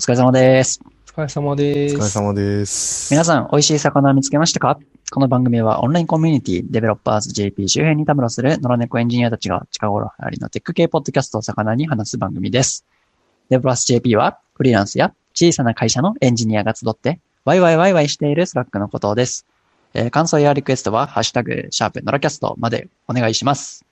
[0.00, 0.80] 疲れ様です。
[1.08, 1.96] お疲れ様です。
[1.96, 3.12] お疲れ様です。
[3.12, 4.78] 皆さん、美味しい魚を見つけましたか？
[5.10, 12.84] この番組はオンラインコミュニティ、デベロッパーズ JP 周辺にたむろする野良猫エンジニアたちが近頃流行りのテック系ポッドキャストを肴に話す番組です。
[13.48, 19.46] デベロッパーズ JP は、フリーランスや小さな会社のエンジニアが集って、ワイワイワイワイしているスラックのことです。
[19.94, 23.84] えー感想やリクエストは、ハッシュタグ、シャープノラキャストまでお願いします。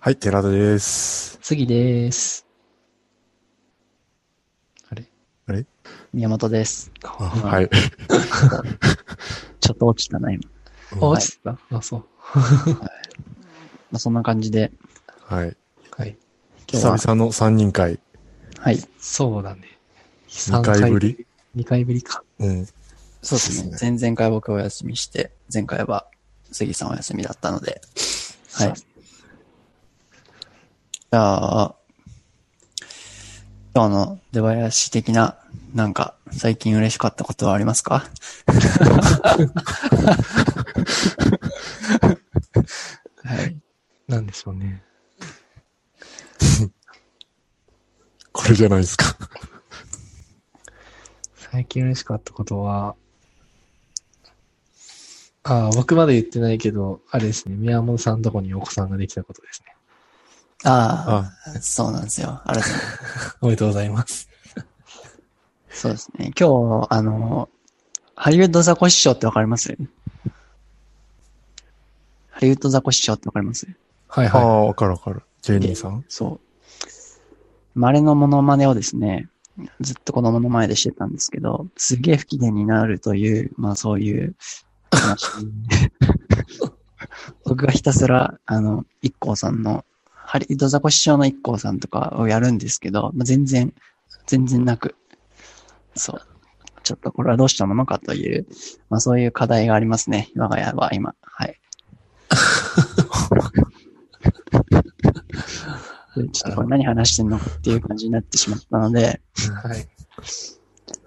[0.00, 1.38] はい、寺田です。
[1.40, 2.44] 次です。
[4.90, 5.04] あれ
[5.46, 5.66] あれ
[6.12, 6.90] 宮本です。
[7.04, 7.70] あはい。
[9.60, 10.42] ちょっと落ちたな、今。
[11.00, 12.04] 落ちた、あ、そう。
[12.34, 14.72] まあ、そんな感じで、
[15.24, 15.56] はい。
[15.96, 16.16] はい。
[16.72, 18.00] 今日は久、々の3人会。
[18.58, 18.78] はい。
[18.98, 19.78] そうだね。
[20.28, 22.24] 2回ぶり ?2 回ぶりか。
[22.40, 22.66] うん。
[23.22, 23.76] そうですね。
[23.80, 26.08] 前々回僕お休みして、前回は
[26.50, 27.80] 杉さんお休みだったので。
[28.54, 28.74] はい。
[28.74, 31.74] じゃあ、
[33.72, 35.38] 今日の出囃子的な、
[35.74, 38.04] なんか、最近嬉しかったことはありますか？
[43.22, 43.56] はい。
[44.08, 44.82] なんでしょうね。
[48.32, 49.16] これじゃないですか。
[51.52, 52.96] 最近嬉しかったことは、
[55.44, 57.54] ああ、僕まで言ってないけど、あれですね。
[57.56, 59.76] 宮本さんのとこにお子さんができたことですね。
[60.64, 62.40] ああ、そうなんですよ。
[62.44, 63.36] ありがとうございます。
[63.40, 64.28] おめでとうございます。
[65.70, 66.32] そうですね。
[66.38, 67.48] 今日、あの、
[68.14, 69.76] ハリウッドザコシショウってわかります？
[72.30, 73.66] ハリウッドザコシショウってわかります？
[74.08, 75.22] ああ、はいはわかるわかる。
[75.42, 76.04] ジェニーさん？
[76.08, 76.40] そ
[77.74, 77.74] う。
[77.74, 79.28] まああれのモノマネをですね、
[79.80, 84.34] ずっと子供の前でしてたんですけど、すげえ不機嫌になるという、まあそういう
[84.92, 85.26] 話。
[87.44, 89.84] 僕がひたすら、あの、一光さんの、
[90.30, 93.74] ハリドザコシショウの一光さんとかをやるんですけど、まあ、全然、
[94.28, 94.94] 全然なく、
[95.96, 96.20] そう。
[96.84, 98.46] ちょっとこれはどうしたものかという、
[98.90, 100.30] まあそういう課題がありますね。
[100.36, 101.16] 我が家は今。
[101.20, 101.60] はい。
[106.16, 109.20] で ちょっとこれ何話してんのかっていう感じになってしまったので、
[109.64, 109.68] い。
[109.68, 109.88] はい。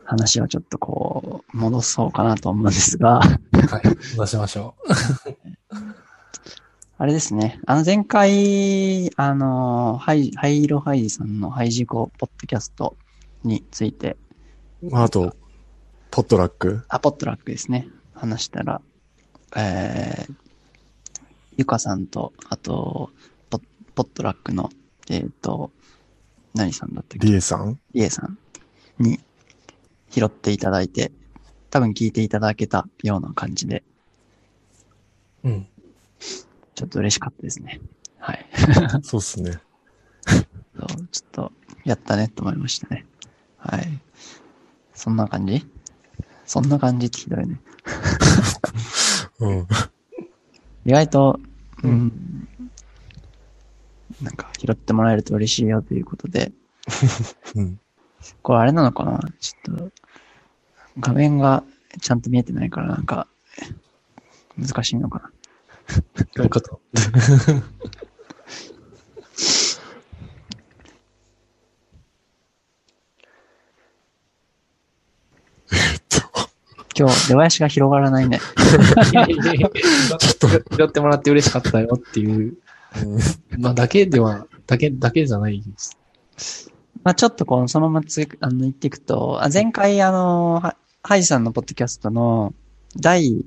[0.03, 4.17] 話をちょっとこう、戻そうかなと思うんですが、はい。
[4.17, 4.75] 出しましょ
[6.99, 7.59] あれですね。
[7.65, 12.95] あの前回、あの、ハイ、ハイロハイジさんのハイジコポッドキャスト
[13.43, 14.15] について、
[14.89, 15.35] まあ、あと、
[16.11, 16.85] ポットラック？
[16.89, 17.87] あ、ポットラックですね。
[18.13, 18.79] 話したら、
[19.55, 20.35] えー、
[21.57, 23.09] ゆかさんと、あと、
[23.49, 23.59] ポ
[23.95, 24.69] ポットラックの、
[25.09, 25.71] えっ、と、
[26.53, 27.27] 何さんだったっけ？
[27.27, 27.79] リエさん？
[27.93, 28.37] リエさん
[28.99, 29.19] に
[30.11, 31.11] 拾っていただいて、
[31.71, 33.83] 多分聞いていただけたような感じで、
[35.43, 35.49] う。
[35.49, 35.67] うん。
[36.75, 37.79] ちょっと嬉しかったですね。
[38.19, 38.45] はい。
[39.03, 39.59] そうっすね。
[40.25, 41.51] そうちょっと、
[41.85, 43.05] やったねと思いましたね。
[43.57, 43.99] はい。
[44.93, 45.65] そんな感じ？
[46.45, 47.59] そんな感じってひどいね。
[49.39, 49.67] うん。
[50.85, 51.39] 意外と、
[51.83, 52.47] う、うん
[54.21, 56.51] なんか拾ってもらえると嬉しいよということで、
[57.55, 57.79] うん。
[58.41, 59.19] これあれなのかな？
[59.39, 59.91] ちょっと、
[60.99, 61.63] 画面が
[62.01, 63.27] ちゃんと見えてないからなんか、
[64.57, 65.32] 難しいのかな
[66.35, 66.79] どういうこと
[76.95, 78.39] 今日、出囃子が広がらないね。
[80.19, 80.47] ちょっと。
[80.47, 82.57] 拾ってもらって嬉しかったよっていう。
[83.57, 85.67] まあ、だけでは、だけ、だけじゃないで
[86.37, 86.71] す。
[87.03, 92.53] まあちょっとこの、そのままつあの、言っていくと、あ前回あの、はハイジさんのポッドキャストの
[92.95, 93.45] 第、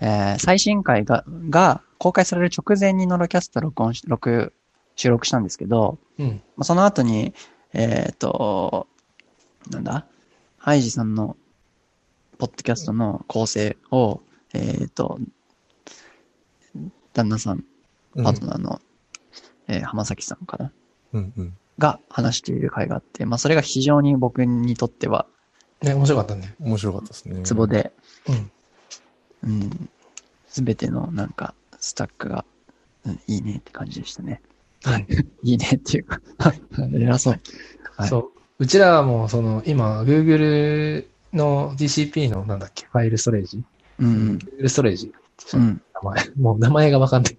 [0.00, 4.52] えー最新回が、が公開される直前にノロキャスト録音し、録、
[4.96, 6.42] 収録したんですけど、うん。
[6.56, 7.34] まあ、その後に、
[7.72, 8.86] えっ、と、
[9.70, 10.06] なんだ？
[10.58, 11.36] ハイジさんの
[12.38, 14.20] ポッドキャストの構成を、
[14.52, 15.18] えっ、と、
[17.12, 17.64] 旦那さん、
[18.14, 18.80] パートナーの、
[19.68, 20.72] えー浜崎さんかな？
[21.12, 21.56] うんうん。
[21.78, 25.26] が話している回があって、まあそれが非常に僕にとっては
[25.82, 26.54] ね、面白かったね。
[26.60, 27.42] 面白かったですね。
[27.42, 27.66] ツボ。
[27.66, 27.92] で、
[28.28, 28.50] うん。
[29.44, 29.88] うん、
[30.48, 32.44] すべてのなんかスタックが、
[33.06, 34.40] うん、いいねって感じでしたね。
[34.82, 35.06] はい。
[35.42, 36.60] いいねっていうか、はい、
[36.94, 37.40] 偉そう。
[37.96, 38.34] はいそう。
[38.58, 43.62] うちらはもう、その、今、Google の GCP の、なんだっけ、ファイルストレージ？
[43.98, 45.12] うん、Google ストレージ
[45.54, 46.30] うん、名前。
[46.36, 47.38] もう名前がわかんない。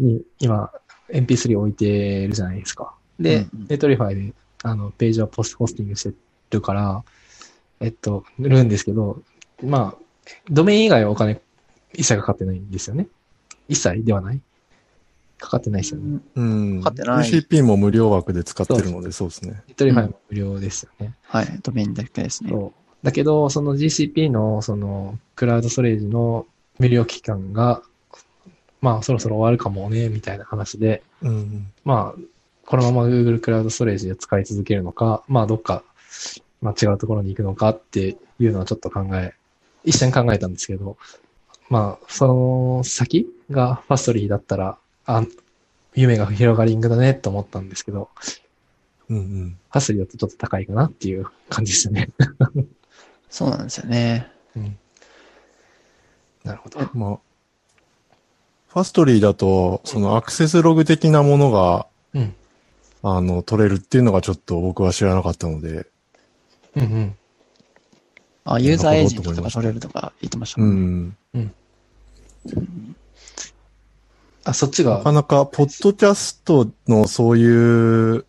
[0.00, 0.70] に 今、
[1.10, 2.94] MP3 置いてるじゃないですか。
[3.20, 6.14] で、 Netlify で、あの、ページをホストホスティングして
[6.50, 7.04] るから、
[7.80, 9.22] えっと、るんですけど、
[9.62, 10.05] まあ、
[10.50, 11.40] ドメイン以外はお金
[11.94, 13.08] 一切かかってないんですよね。
[13.68, 14.40] 一切ではない
[15.38, 16.20] かかってないですよね。
[16.34, 16.82] うん。
[16.82, 19.62] かかってない GCP も無料枠で使ってるので、そうですね。
[19.66, 21.14] Netlify も無料ですよね。
[21.22, 21.58] はい。
[21.62, 22.50] ドメインだけですね。
[22.50, 23.06] そう。
[23.06, 26.46] だけど、その GCP の、その、クラウドストレージの
[26.78, 27.82] 無料期間が、
[28.80, 31.70] まあ、そろそろ終わるかもね、みたいな話で、うん。
[31.84, 32.20] まあ、
[32.64, 35.84] このまま Google クラウドストレージで使い続けるのか、まあ、どっか、
[36.62, 39.34] まあ、違うところに行くのかっていうのはちょっと考え、
[39.86, 40.98] 一緒に考えたんですけど、
[41.70, 45.22] まあ、その先がファストリーだったら、あ、
[45.94, 48.10] 夢が広がりんぐだねと思ったんですけど、
[49.08, 49.58] うんうん。
[49.70, 52.10] ファストリーだとちょっと高いかなっていう感じですよね。
[53.30, 54.30] そうなんですよね。
[54.56, 54.78] うん。
[56.44, 56.80] なるほど。
[56.92, 57.18] まあ、
[58.68, 62.34] ファストリーだと、そのアクセスログ的なものが、うん。
[63.02, 65.86] あの、取れるっていうのがちょっと僕は知らなかったので、
[66.74, 67.16] うんうん。
[68.46, 71.40] あ、ユーザーエージェントとか取れるとか言ってましたうもんね。
[71.40, 71.54] ん。
[74.44, 78.24] あ、そっちがなか、なか、ポッドキャストのそういう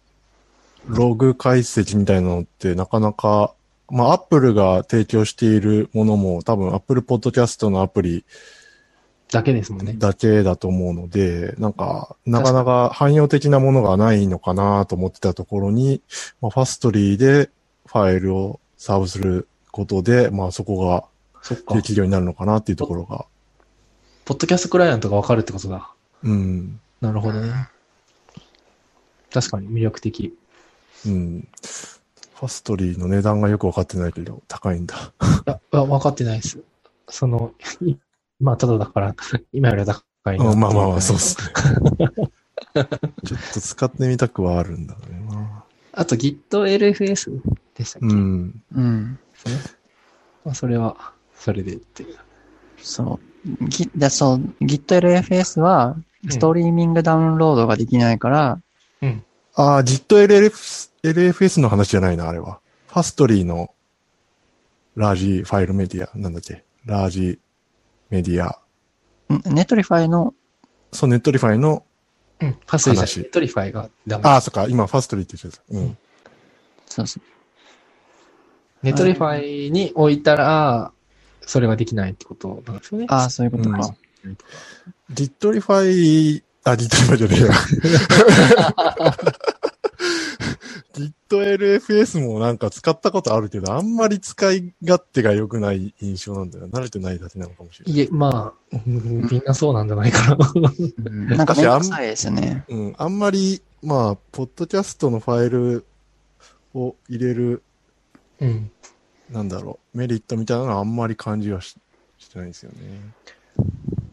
[0.88, 3.54] ログ解析みたいなのってなかなか、
[3.90, 8.26] まあ、アップルが提供しているものも多分、アップルポッドキャストのアプリ
[9.32, 9.94] だけですもんね。
[9.98, 16.02] だけだと思うので、なんか、なかなか汎用的なものがないのかなと思ってたところに、
[16.42, 17.50] まあ、ファストリーで
[17.86, 19.48] ファイルをサーブする
[19.78, 21.06] ことで、まあ、そこが
[21.44, 21.84] そっかで。
[21.84, 23.28] きるようになるのかなっていうところが、
[24.26, 25.92] ポッドキャストクライアントがわかるってことだ。
[26.24, 27.70] うん、なるほどね。
[29.32, 30.36] 確かに魅力的。
[31.06, 31.48] うん。
[31.62, 34.96] ファストリーの値段がよくわかってないけど、高いんだ。
[34.96, 36.60] いや、あ分かってないです。
[37.08, 37.96] その、い
[38.40, 39.16] まあ、ただだから、
[39.54, 41.20] 今よりは高いなうんまあまあまあ、そうう。
[41.20, 41.54] ですね。
[43.26, 45.64] ちょっと使ってみたくはあるんだよな。
[45.94, 47.42] あと GitLFS
[47.76, 48.64] でしたっけ、うん。
[48.76, 49.20] うん。
[50.46, 52.18] まあ、それは、それでっていう。
[52.78, 53.68] そう。
[53.68, 55.96] ギだそう GitLFS は、
[56.30, 58.60] ストリーミングダウンロードができないから、
[59.02, 59.24] うん。
[59.56, 60.52] ああ、JIT
[61.04, 62.60] LFS の話じゃないな、あれは。
[62.88, 63.74] ファストリーの
[64.96, 66.64] ラージファイルメディア、なんだっけ？
[66.86, 67.40] ラージ
[68.10, 68.60] メディア。
[69.34, 70.34] ん Netlify の、
[70.92, 71.84] そう、 Netlify の、
[72.40, 72.52] うん。
[72.54, 74.24] Fastly、Netlify がダメ。
[74.26, 75.64] ああ、そっか、今 Fastly って言ってた。
[75.70, 75.98] うん。
[76.88, 77.24] そうそう。
[78.84, 80.92] ネットリファイに置いたら、
[81.42, 83.08] それができないってことなんですよね。
[83.10, 83.96] ああ、そういうことか。
[85.14, 87.52] GitLFS、あ、 Netlify じゃねえや。
[91.30, 96.68] GitLFS もなんか使ったことあるけど、あんまり使い勝手が良くない印象なんだよ。
[96.70, 98.02] 慣れてないだけなのかもしれない。
[98.02, 100.38] いえ、まあ、うんみんなそうなんじゃないかな。
[100.56, 102.66] うん なんかめんどくさいですよね。
[102.70, 105.86] うん、あんまり、まあ、ポッドキャストのファイル
[106.74, 107.64] を入れる、
[108.40, 108.72] うん。
[109.32, 111.78] なんだろう、メリットみたいなのはあんまり感じはし
[112.18, 112.78] してないんですよね。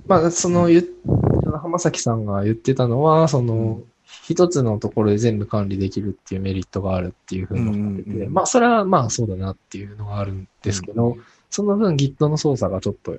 [0.06, 0.69] まあ、その、
[1.61, 3.82] 浜崎さんが言ってたのは、その、
[4.23, 8.32] 一つのところで全部管理できるっていうメリットがあるっていうふうに思ってて、うんうんうん。
[8.32, 11.17] まあ、それはまあそうだなっていうのがあるんですけど、
[11.50, 13.19] その分 Git の操作がちょっと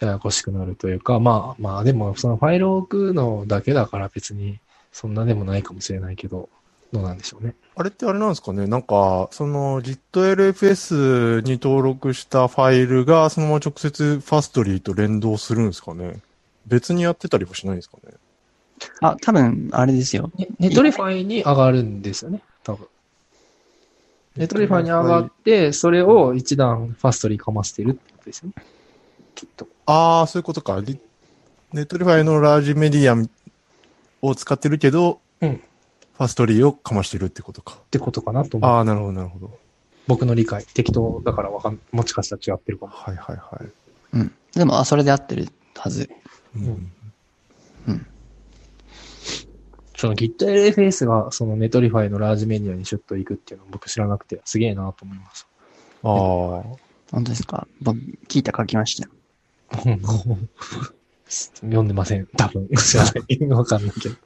[0.00, 4.58] ややこしくなるというか、まあまあでもそのファイルを置くのだけだから別に
[4.90, 6.48] そんなでもないかもしれないけど、
[6.92, 7.54] どうなんでしょうね。
[7.74, 8.66] あれってあれなんですかね？
[8.66, 16.20] なんか、その JITLFS に登録したファイルがそのまま直接 Fastly と連動するんですかね？
[16.66, 18.12] 別にやってたりはしないんですかね？
[19.00, 20.30] あ、多分、あれですよ。
[20.36, 22.86] ネ Netlify に上がるんですよね、多分。
[24.36, 28.54] Netlify に上がって、それを一段 Fastly かましてるってことですよね。
[29.34, 29.66] きっと。
[29.86, 30.78] ああ、そういうことか。
[30.84, 33.16] Netlify の Large Media
[34.20, 35.62] を使ってるけど、うん
[36.18, 37.78] Fastly をかましてるってことか。
[37.80, 38.70] ってことかなと思う。
[38.70, 39.58] ああ、なるほど、なるほど。
[40.06, 40.64] 僕の理解。
[40.74, 42.92] 適当だからわかん、もしかしたら違ってるかも。
[42.92, 43.68] はいはいはい。
[44.14, 44.32] うん。
[44.54, 46.10] でも、あ、それで合ってるはず。
[46.56, 46.92] うん
[49.96, 55.46] その GitLFS がその Netlify の Large Media にシュッと行くっていうのを僕知らなくてすげえなと思います。
[56.02, 56.12] ああ。
[57.12, 57.68] 本当ですか？
[57.80, 59.10] 僕、 Qiita 書きましたよ。
[61.28, 62.26] 読んでません。
[62.36, 62.68] 多分。
[62.76, 63.48] 知らない。
[63.50, 64.16] わかんないけど。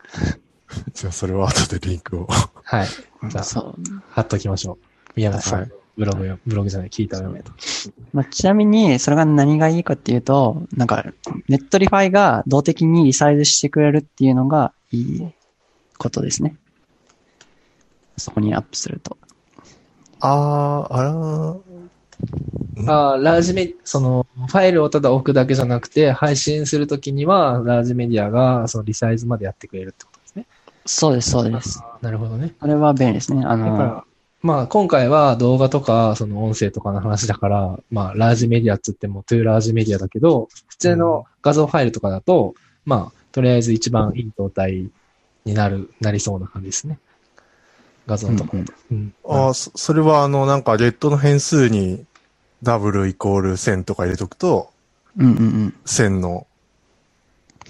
[0.94, 2.28] じゃあそれは後でリンクを。
[2.64, 2.86] はい。
[3.28, 3.74] じゃあ、そう。
[4.10, 4.78] 貼っときましょう。
[5.16, 7.50] 宮本さん、はいブログよ、ブログじゃない、 Qiita 読めと。
[8.12, 11.06] まあ、ちなみに、それが何がいいかっていうと、なんか、
[11.48, 15.26] Netlify が動的にリサイズしてくれるっていうのがいい
[15.96, 16.56] ことですね。
[18.18, 19.16] そこにアップすると。
[20.20, 21.60] ああ、あらー
[22.88, 30.10] ああ、 Large Me、その、ファイルをただ置くだけじゃなくて、配信するときには、 Large Media が、そのリサイズまでやってくれるってこ。
[30.86, 31.82] そうです、そうです。
[32.00, 32.54] なるほどね。
[32.60, 33.44] これは便利ですね。
[33.44, 34.04] あの、だから、
[34.42, 44.88] まあ今回は動画とか、その音声とかの話だから、まあ Large Media っつっても too large media だけど、普通の画像ファイルとかだと、まあとりあえず一番いい状態
[45.44, 46.98] になる、なりそうな感じですね。
[48.06, 48.72] 画像とかだと。
[48.92, 49.14] うん。
[49.28, 52.04] ああ、そそれはあの、なんかレッドの変数に
[52.62, 54.70] ダブルイコール線とか入れとくと、
[55.18, 55.74] うんうんうん。
[55.84, 56.46] 線の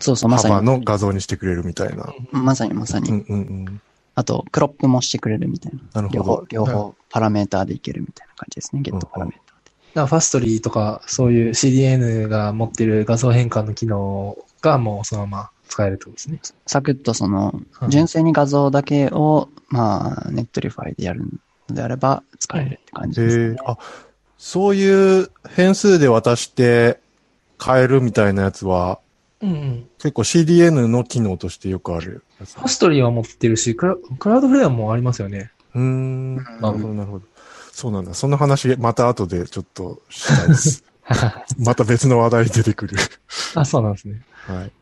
[0.00, 0.54] そうそう、まさに。
[0.54, 2.12] 幅の画像にしてくれるみたいな。
[2.32, 3.10] まさにまさに。
[3.10, 3.80] うんうんうん。
[4.14, 6.02] あと、クロップもしてくれるみたいな。
[6.02, 6.46] なる両方ほど、。
[6.50, 8.82] 両方パラメーターでいけるみたいな感じですね。
[8.82, 9.70] ゲットパラメーターで。
[9.94, 16.40] だからファストリーとか、そういう CDN が持ってる画像変換の機能がもうそのまま使えるってことですね。
[16.66, 21.24] サクッとそのう、ん純正に画像だけを、まあ、 Netlify でやる
[21.68, 23.44] のであれば使えるって感じですね。
[23.44, 23.78] へえ、あ、
[24.38, 27.00] そういう変数で渡して
[27.62, 29.00] 変えるみたいなやつは、
[29.43, 29.88] うんうん。
[29.99, 32.55] 結構 CDN の機能としてよくあるやつ。
[32.54, 35.50] Fastly は持ってるし、クラ Cloudflare もありますよね。
[35.75, 36.37] うーん。
[36.37, 37.26] なるほど、なるほど。
[37.73, 38.14] そうなんだ。
[38.14, 40.83] その話、また後でちょっとしたいです。
[41.59, 42.97] また別の話題出てくる。
[43.55, 44.23] あ、そうなんですね。
[44.47, 44.73] はい。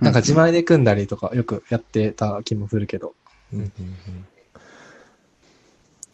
[0.00, 3.14] なんか自前で組んだりとかよくやってた気もするけど。
[3.52, 4.26] うんうんうん。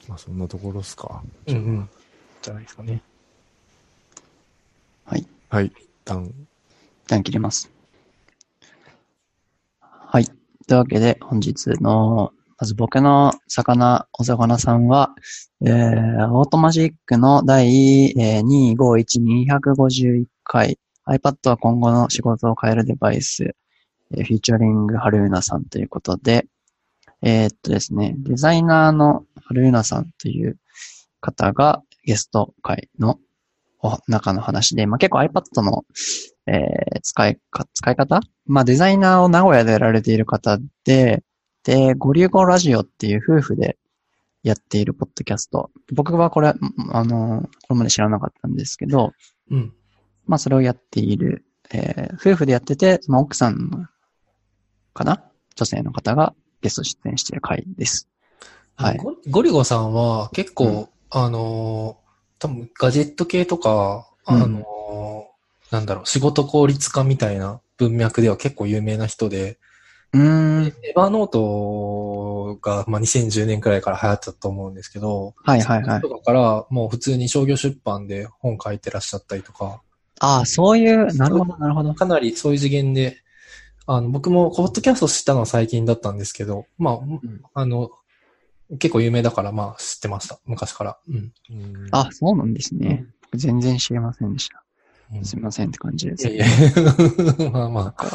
[0.09, 1.23] まあそんなところっすか。
[1.47, 1.89] うんうん。
[2.43, 3.03] じゃないですかね。
[5.05, 5.27] はい。
[5.49, 5.67] はい。
[5.67, 5.73] 一
[6.05, 6.33] 旦、一
[7.11, 7.71] 旦切ります。
[9.81, 10.25] はい。
[10.25, 15.15] というわけで、本日の、まず僕の魚、お魚さんは、
[15.63, 23.55] えー、オートマジックの第、えー、251251回、iPad は今後の仕事を変えるデバイス、
[24.13, 26.47] えーフィーチャリングハルーナさんということで、
[27.23, 30.59] えーっとですね、デザイナーのハルーナさんという
[31.21, 33.19] 方がゲスト会の
[33.83, 35.85] お中の話で、まあ、結構 iPad の
[36.51, 38.21] えー使いか、使い方？
[38.47, 41.23] まあ、デザイナーを名古屋でやられている方で、
[41.65, 43.79] で、ゴリュゴラジオっていう夫婦で
[44.43, 45.71] やっているポッドキャスト。
[45.93, 46.59] 僕はこれ、ん
[46.93, 49.13] あの、これまで知らなかったんですけど、
[49.51, 49.73] うん。
[50.27, 53.89] まあ、それをやっている、えー夫婦でやってて、その奥さん
[54.93, 55.25] かな？
[55.57, 58.09] 女性の方がゲスト出演している回です。
[58.77, 58.99] はい。
[58.99, 65.20] ゴゴリゴさんは結構、あのー多分ガジェット系とか、あのー
[65.71, 69.59] なんだろう、仕事効率化みたいな文脈では結構有名な人で、
[70.13, 70.67] うーん。
[70.67, 76.09] エヴァノートが、まあ、2010年くらいから流行ったと思うんですけど、はいはいはいそ。
[76.09, 79.81] の人からもう普通に商業出版で本書いてらっしゃったりとか、
[80.21, 81.95] ああ、そういう、なるほど、なるほど。
[81.95, 83.17] かなりそういう次元で、
[83.87, 87.01] あの、僕もポッドキャスト知ったのは最近だったんですけど、ま
[87.55, 87.91] あ、あの、
[88.79, 90.39] 結構有名だから、まあ知ってました。
[90.45, 90.99] 昔から。
[91.09, 91.33] うん。
[91.51, 93.07] うんあ、そうなんですね。
[93.23, 94.63] 僕全然知りませんでした。
[95.15, 96.29] うんすみませんって感じです。
[96.29, 97.93] いやいや、 まあまあ。
[97.93, 98.07] か。
[98.07, 98.11] い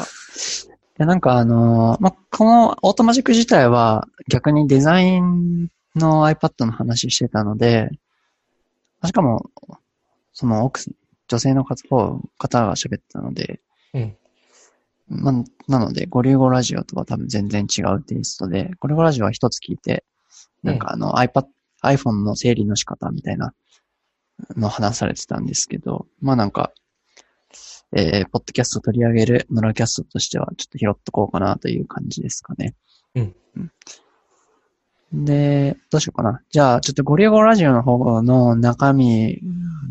[0.98, 7.90] や、なんかあのーま、このオートマジック自体は逆にデザインの iPad の話してたので、
[9.04, 9.50] しかも、
[10.32, 10.80] その奥、
[11.28, 11.76] 女性の方
[12.38, 13.60] 方が喋ってたので、
[13.94, 14.16] うん。
[15.08, 15.32] ま、
[15.68, 20.04] なので、ゴリュゴラジオとは多分全然違うテイストで、ゴリュゴラジオは一つ聞いて、
[20.62, 21.46] なんかあの iPad、
[21.82, 23.54] iPhone の整理の仕方みたいな
[24.56, 26.72] の話されてたんですけど、まあなんか、
[27.94, 32.74] えー、ポッドキャスト取り上げるノラキャストとしてはちょっと拾っとこうかなという感じですかね。
[33.14, 33.34] うん。
[35.12, 36.42] で、どうしようかな。
[36.50, 39.40] じゃあ、ちょっとゴリゴラジオの方の中身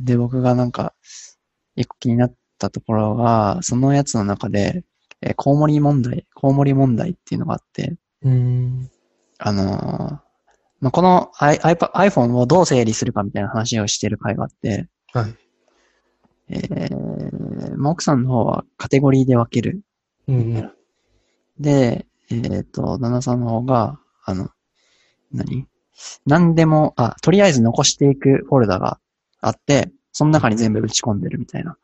[0.04, 0.94] で僕がなんか、
[1.76, 4.84] 一個気になったところが、そのやつの中で、
[5.22, 8.90] えーコウモリ問題、コウモリ問題っていうのがあって、うん。
[9.40, 10.26] あのー
[10.82, 15.36] まあ、この iPhone をどう整理するかみたいな話をしている回があって、はい。
[16.50, 17.45] えー、
[17.78, 19.82] まあ、奥さんの方はカテゴリーで分ける。
[20.28, 20.72] うん。
[21.60, 24.50] で、えっ、と、旦那さんの方が、あの、
[25.32, 25.68] 何？
[26.26, 29.00] 何でも、あ、とりあえず残していくフォルダが
[29.40, 31.78] あって、その中に全部打ち込んでるみたいな。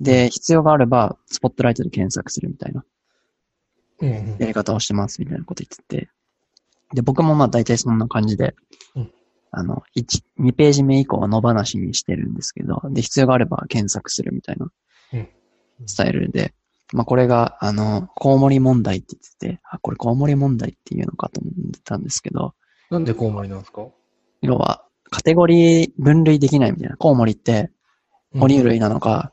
[0.00, 2.84] で、必要があれば、スポットライトで検索するみたいな
[4.00, 4.36] うん。
[4.38, 6.10] やり方をしてますみたいなこと言ってて。
[6.94, 8.54] で、僕もまあ大体そんな感じで、
[8.96, 9.12] うん
[9.52, 14.66] あの、1、2ページ目以降は野放しにしてるんですけど、で、必要があれば検索するみたいな
[15.12, 15.28] うん
[15.86, 16.54] スタイルで、
[16.92, 22.54] まあこれが、あの、コウモリ問題って言ってて、あ、これコウモリ問題っていうのかと思ってたんですけど、
[22.90, 23.86] なんでコウモリなんですか？
[24.42, 26.96] 要は、カテゴリー分類できないみたいな。
[26.96, 27.70] コウモリって、
[28.38, 29.32] 哺乳類なのか、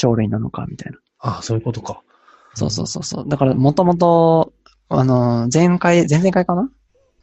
[0.00, 0.98] 鳥類なのか、みたいな。
[1.18, 2.02] あ、そういうことか。
[2.54, 3.28] そうそうそうそう。
[3.28, 4.52] だから、もともと、
[4.88, 6.70] あの、前回、前々回かな？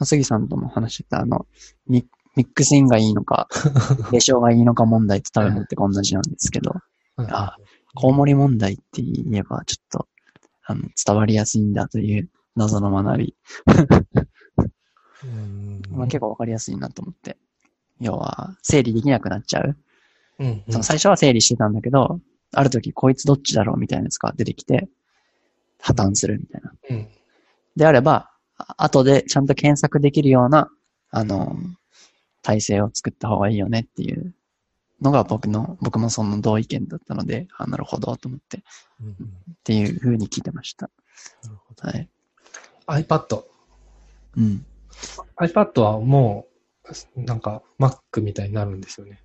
[0.06, 1.46] 杉さんとも話してた、あの、
[1.88, 2.06] ミ
[2.36, 3.48] ミックスインがいいのか、
[4.12, 6.74] レショがいいのか問題って多分全く同じなんですけど、
[7.18, 7.58] あ
[7.96, 10.08] コウモリ問題って言えば、ちょっと、
[10.64, 13.36] あの、伝わりやすいんだという謎の学び。
[15.24, 17.38] うんまあ、結構わかりやすいなと思って。
[18.00, 19.78] 要は、整理できなくなっちゃう。
[20.40, 20.64] うん。
[20.70, 22.22] その最初は整理してたんだけど、
[22.54, 24.88] ある時こいつどっちだろうみたいなやつが出てきて、
[25.82, 26.74] 破綻するみたいな。
[26.90, 27.08] うん。
[27.76, 30.70] であれば、あ後でちゃんと検索できるような、
[31.12, 31.56] あの、
[32.50, 34.34] 体制を作った方がいいよねっていう
[35.02, 38.62] のが僕の、僕もその同意見だったので、あ、なるほどと思って、っ
[39.02, 39.16] うんうん
[39.64, 40.90] ていう風に聞いてました。
[41.44, 42.10] なるほどはい。
[42.88, 43.44] iPad。
[44.38, 44.66] うん。
[45.40, 46.48] iPad はも
[47.16, 49.22] う、なんか Mac みたいになるんですよね。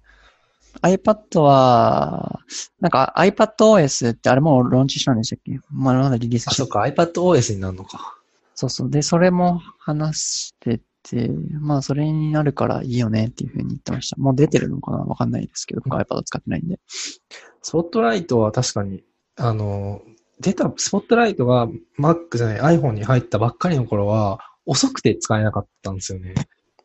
[0.83, 2.41] iPad は、
[2.81, 5.59] なんか iPadOS ってあれもうローンチしたんでしたっけ？
[5.71, 8.19] まだまだリリースあ、してそっか、iPadOS になるのか。
[8.55, 8.91] そうそう。
[8.91, 11.29] で、それも話してて、
[11.61, 14.17] まあそれになるからいいよねっていう風に言ってました。
[14.17, 14.99] もう出てるのかな？
[14.99, 16.81] わかんないですけど、僕 iPad 使ってないんで。
[16.89, 19.03] スポットライトは確かに、
[19.37, 20.03] あの、
[20.41, 21.69] 出た、スポットライトが
[21.99, 26.35] Mac じゃない iPhone に入ったばっかりの頃は、遅くて使えなかったんですよね。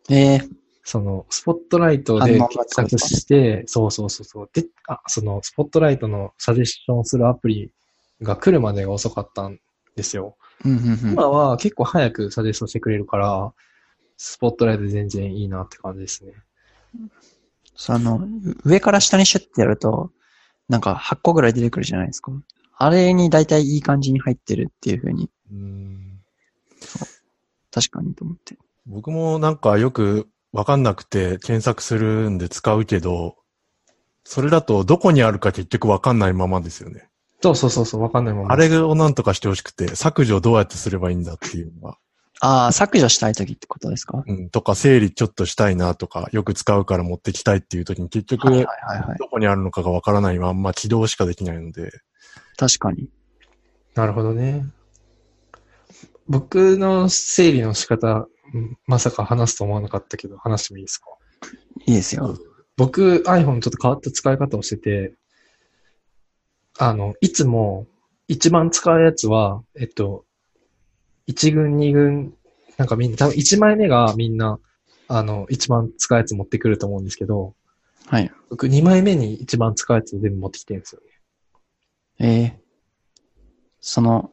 [0.09, 0.41] ええ
[0.83, 4.49] その、スポットライトで検索して、そうそうそうそう。
[4.53, 7.71] で、あ、その、スポットライトのサジェッションするアプリ
[8.21, 9.59] が来るまでが遅かったん
[9.95, 10.35] ですよ。
[10.65, 11.11] うんうんうん。
[11.11, 13.53] 今は結構早くサジェストしてくれるから、
[14.21, 16.33] スポットライト全然いいなって感じですね。
[17.73, 18.27] その、
[18.65, 20.11] 上から下にシュッてやると、
[20.67, 22.33] なんか8個ぐらい出てくるじゃないですか。
[22.77, 26.19] あれに大体いい感じに入ってるっていう風に、うん
[27.71, 28.57] 確かにと思って。
[28.87, 33.37] 僕もなんかよくわかんなくて検索するんで使うけど、
[34.25, 37.07] それだとどこにあるか結局わかんないままですよね。
[37.41, 38.51] そうそうそうそう、わかんないまま。
[38.51, 41.97] あれをなんとかしてほしくて、削除どうやってすればいいんだっていうのが、
[42.41, 44.23] ああ、削除したい時ってことですか？
[44.25, 49.17] うん、とか整理ちょっとしたいなとか、よく使うから持ってきたいっていう時に結局、はいはいはいはい。
[49.17, 51.91] どこにあるのかがわからないまんま起動しかできないので、
[52.57, 53.09] 確かに。
[53.95, 54.65] なるほどね。
[56.27, 61.05] 僕の整理の仕方、うんまさか話すと思わなかったけど、話してもいいですか？
[61.85, 62.37] いいですよ。
[62.77, 65.13] 僕 iPhone ちょっと変わった使い方をしてて、
[66.79, 67.87] あの、いつも
[68.29, 70.23] 一番使うやつは、えっと、
[71.29, 72.33] 1軍、2軍、
[72.77, 74.59] なんかみんな、多分1枚目がみんな、
[75.07, 77.53] あの、一番使うやつ持ってくると思うんですけど、
[78.07, 78.31] はい。
[78.49, 81.07] 僕2枚目に一番使うやつ全部持ってきてるんですよね。
[82.21, 82.59] ええ
[83.79, 84.31] その、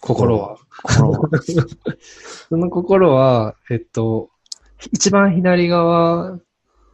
[0.00, 0.58] 心は。
[0.82, 1.28] 心は
[2.48, 4.30] その心は、えっと、
[4.92, 6.38] 一番左側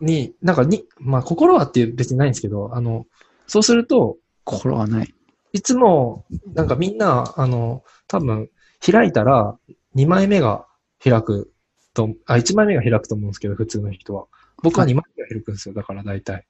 [0.01, 3.07] に、なんかに、まあ、心はっていう別にないんですけど、あの、
[3.47, 5.15] そうすると、心はない。
[5.53, 8.51] いつも、なんかみんな、あの、多分、
[8.85, 9.59] 開いたら、
[9.95, 10.67] 2枚目が
[11.03, 11.53] 開く
[11.95, 14.27] と、あ、1枚目が開くと思うんですけど、普通の人は。
[14.63, 16.47] 僕は2枚目が開くんですよ、だから大体。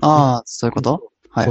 [0.00, 1.12] ああ、そういうこと？
[1.30, 1.48] はい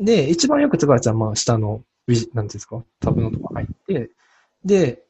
[0.00, 4.10] で、一番よく使うやつは、まあ、下の、なんていうんですか、タブのとこ入って、
[4.64, 5.04] で、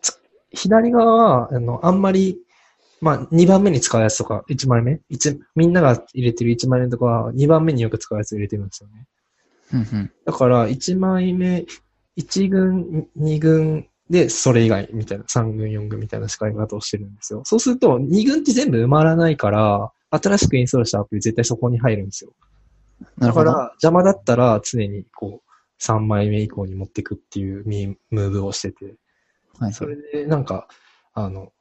[0.00, 0.20] つ
[0.52, 2.38] 左側は、あの、あんまり、
[3.00, 5.00] まあ、2番目に使うやつとか、1枚目？
[5.08, 9.06] 一みんなが入れてる1枚目のとこは、2番目によく使うやつ入れてるんですよね。
[9.72, 10.12] うんうん。
[10.24, 11.66] だから、1枚目、
[12.18, 17.42] 1軍、2軍で、それ以外みたいな、3軍、4軍みたいな使い方をしてるんですよ。
[17.44, 22.32] そうすると、2軍って全部埋まらないから、新しくインストールしたアプリ絶対そこに入るんですよ。
[23.18, 28.94] だから、邪魔だったら常にこう、3枚目以降に持ってくっていうミムーブをしてて、
[29.58, 30.68] はいそれでなんか、
[31.14, 31.52] あの、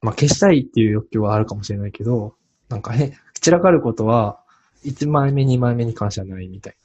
[0.00, 2.34] まあ、消したいっていう欲求はあるかもしれないけど、
[2.68, 4.40] なんかへ、散らかることは、
[4.84, 6.76] 1枚目、2枚目に関してはないみたい。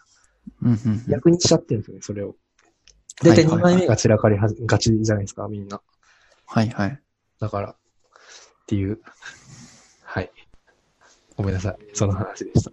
[1.08, 2.36] 逆にしちゃってるんですよね、それを。
[3.24, 5.82] だいたい2はいはいはい枚目が散らかりはがちじゃないですか、みんな。
[6.46, 7.00] はいはい。
[7.40, 7.76] だから、っ
[8.68, 9.00] ていう。
[10.04, 10.32] はい。
[11.36, 11.78] ごめんなさい。
[11.94, 12.72] その話でした。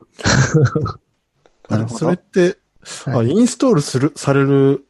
[1.68, 2.58] なるほどそれって、
[3.06, 4.84] あインストールする、される、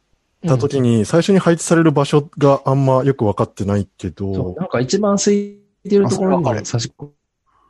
[0.45, 7.09] た時に、最初に配置される場所があんまよくわかってないけそうど、なんか一番空いてるところに差し込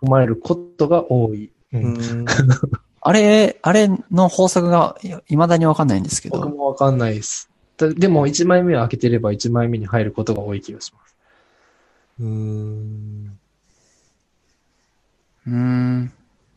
[0.02, 1.52] まれることが多い。
[1.74, 2.26] ううんん、
[3.08, 7.52] あれ、あれの法則がい未だにわかんないんですけ僕ど、もわかんないです。
[7.78, 11.16] だでも1枚目を開けてれば1枚目に入ることが多い気がします。
[12.20, 13.40] うーん。
[15.46, 16.12] うーん。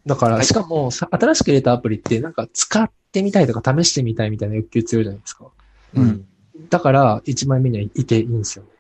[0.07, 5.49] だから、はいしかもさ新しく入れたアプリってなんか使ってみたいとか試してみたいみたいな欲求強いじゃないですか。
[5.97, 6.27] うん。
[6.71, 8.71] だから1枚目にはいていいんですよね。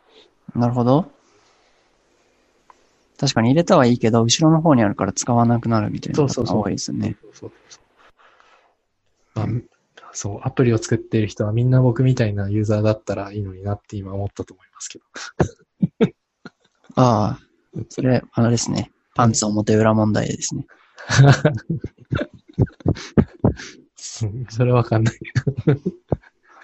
[0.54, 1.17] なるほど。
[3.18, 7.16] 確かに入れたはいいけど、後ろの方にあるから使わなくなるみたいなのが多いですよね。
[7.22, 7.83] そうそうそう。
[9.35, 9.48] まあ、
[10.12, 15.04] そう、アプリを作ってる人はみんな僕みたいなユーザーだったらいいのになって今思ったと思いますけど。
[16.94, 17.40] ああ、
[17.88, 18.92] それ、あれですね。
[19.14, 20.66] パンツ表裏問題ですね。
[24.22, 25.14] う んそれわかんない。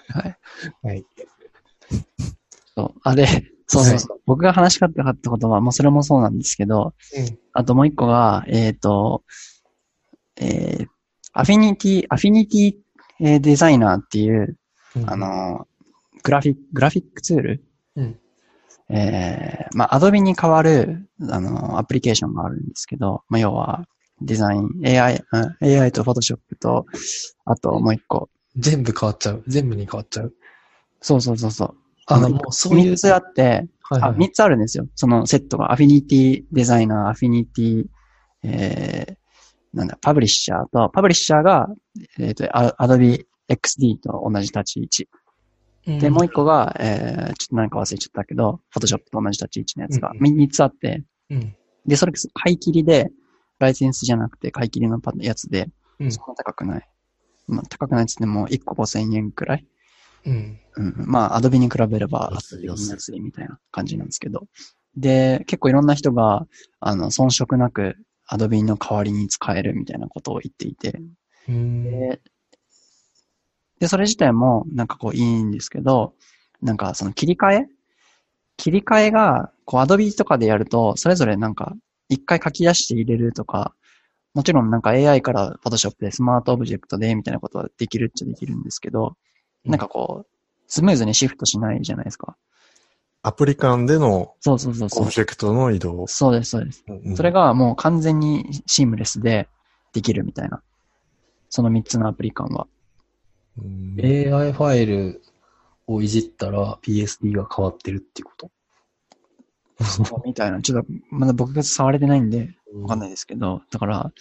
[0.09, 0.39] はい。
[0.83, 1.05] はい。
[2.77, 3.01] そう。
[3.03, 3.27] あれ、
[3.67, 4.21] そうそうそう。
[4.27, 7.39] 僕が話したかったことは、まあそれもそうなんですけど、うん。
[7.53, 9.23] あともう一個が、えっ、と、
[10.37, 10.87] えー、
[11.33, 12.85] Affinity、Affinity
[13.21, 14.57] えー Designer っていう、
[14.97, 15.67] うんあ、の、
[16.23, 17.65] グラフィック、グラフィックツール
[17.97, 18.19] うん。
[18.91, 23.85] えー、まあ、Adobe に代わる、あの、アプリケーションがあるんですけど、まあ、要は、
[24.21, 26.87] デザイン、AI、うん AI と Photoshop と、
[27.45, 28.29] あともう一個。
[28.57, 29.43] 全部変わっちゃう。
[29.47, 30.35] 全部に変わっちゃう。
[31.01, 31.77] そうそうそうそう。
[32.07, 32.91] あの、もうそういう。
[32.91, 34.87] 三つあって、あ、はいはい三つあるんですよ。
[34.95, 35.73] そのセットが。
[35.73, 37.85] アフィニティデザイナー、アフィニティ、
[38.43, 41.69] えー、なんだ、パブリッシャーと、パブリッシャーが、
[42.19, 45.09] えっ、と、あ Adobe XD と同じ立ち位置。
[45.87, 51.55] で、もう一個が、えー、ちょっとなんか忘れちゃったけど、Photoshop と同じ立ち位置のやつがうんつあって、うん。
[51.87, 53.11] で、それ買い切りで、
[53.59, 55.69] ライセンスじゃなくて買い切りのパやつで、
[56.01, 56.89] うんそんな高くない。
[57.47, 59.67] まあ、高くないっつっても1個5000円くらい。
[60.27, 60.59] うん。
[60.77, 60.95] うん。
[61.07, 64.47] まあ、アドビに比べれば、安い安い安いみたいな感じなんですけど。
[64.97, 66.47] で、結構いろんな人が、
[66.81, 71.01] あの、遜色なく、Adobe の代わりに使えるみたいなことを言っていて。
[71.49, 71.85] うん。
[71.85, 72.21] で、
[73.81, 76.15] でそれ自体も、なんかこういいんですけど、
[76.63, 77.69] なんかその切り替え？
[78.57, 81.75] 切り替えが、こう、 Adobe とかでやると、それぞれなんか、
[82.09, 83.75] 一回書き出して入れるとか、
[84.33, 89.15] もちろんなんか AI から Photoshop でスマートオブジェクトでみたいなことはできるっちゃできるんですけど、うん
[89.65, 90.27] なんかこう、
[90.67, 92.37] スムーズにシフトしないじゃないですか。
[93.23, 95.11] アプリ間でのそうそうそうそうオブ。
[95.11, 96.07] ジェクトの移動。
[96.07, 96.85] そうです、そうです。
[96.87, 99.49] うんそれがもう完全にシームレスで
[99.95, 100.63] できるみたいな。
[101.49, 102.67] その3つのアプリ間は。
[103.59, 105.23] うん AI ファイル
[105.87, 108.51] をいじったら PSD が変わってるっていうこと
[110.25, 110.61] みたいな。
[110.61, 114.13] ちょっと、まだ僕が触れてないんで、わかんないですけど、だから、ん？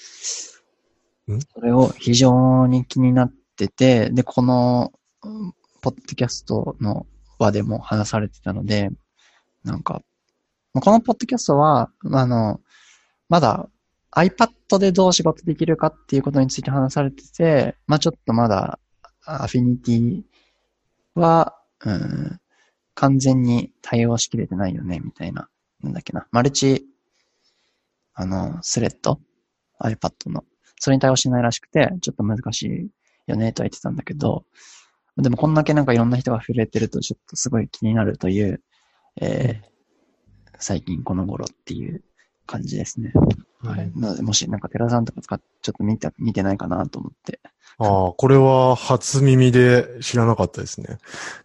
[1.41, 5.02] それを非常に気になってて、で、この、うん
[5.81, 7.05] ポッドキャストの
[7.39, 8.89] 場でも話されてたので、
[9.63, 10.01] なんか、
[10.73, 12.59] このポッドキャストは、あの、
[13.29, 13.69] まだ
[14.15, 18.79] iPad でどう仕事できるかっていうことについて話されてて、まあちょっとまだ、
[19.25, 20.21] アフィニティ
[21.15, 21.55] は、
[21.85, 22.39] うん、
[22.93, 25.49] 完全に対応しきれてないよね、みたいな。
[25.81, 26.27] なんだっけな。
[26.31, 26.85] マルチ、
[28.13, 29.19] あの、スレッド
[29.81, 30.43] ?iPad の。
[30.79, 32.89] それに対応しないらしくて、ちょっと難しい
[33.27, 34.45] よね、とは言ってたんだけど、
[35.17, 38.61] でもこんだけなんかいろんな人が触れてると、ちょっとすごい気になるという、
[39.21, 39.73] えー
[40.63, 42.03] 最近この頃っていう
[42.45, 43.11] 感じですね。
[43.59, 43.91] はい。
[43.95, 47.39] なので、もしなんか寺さんとか使っちょっと見て、見てないかなと思って。
[47.77, 50.97] ああ、これは初耳で知らなかったですね。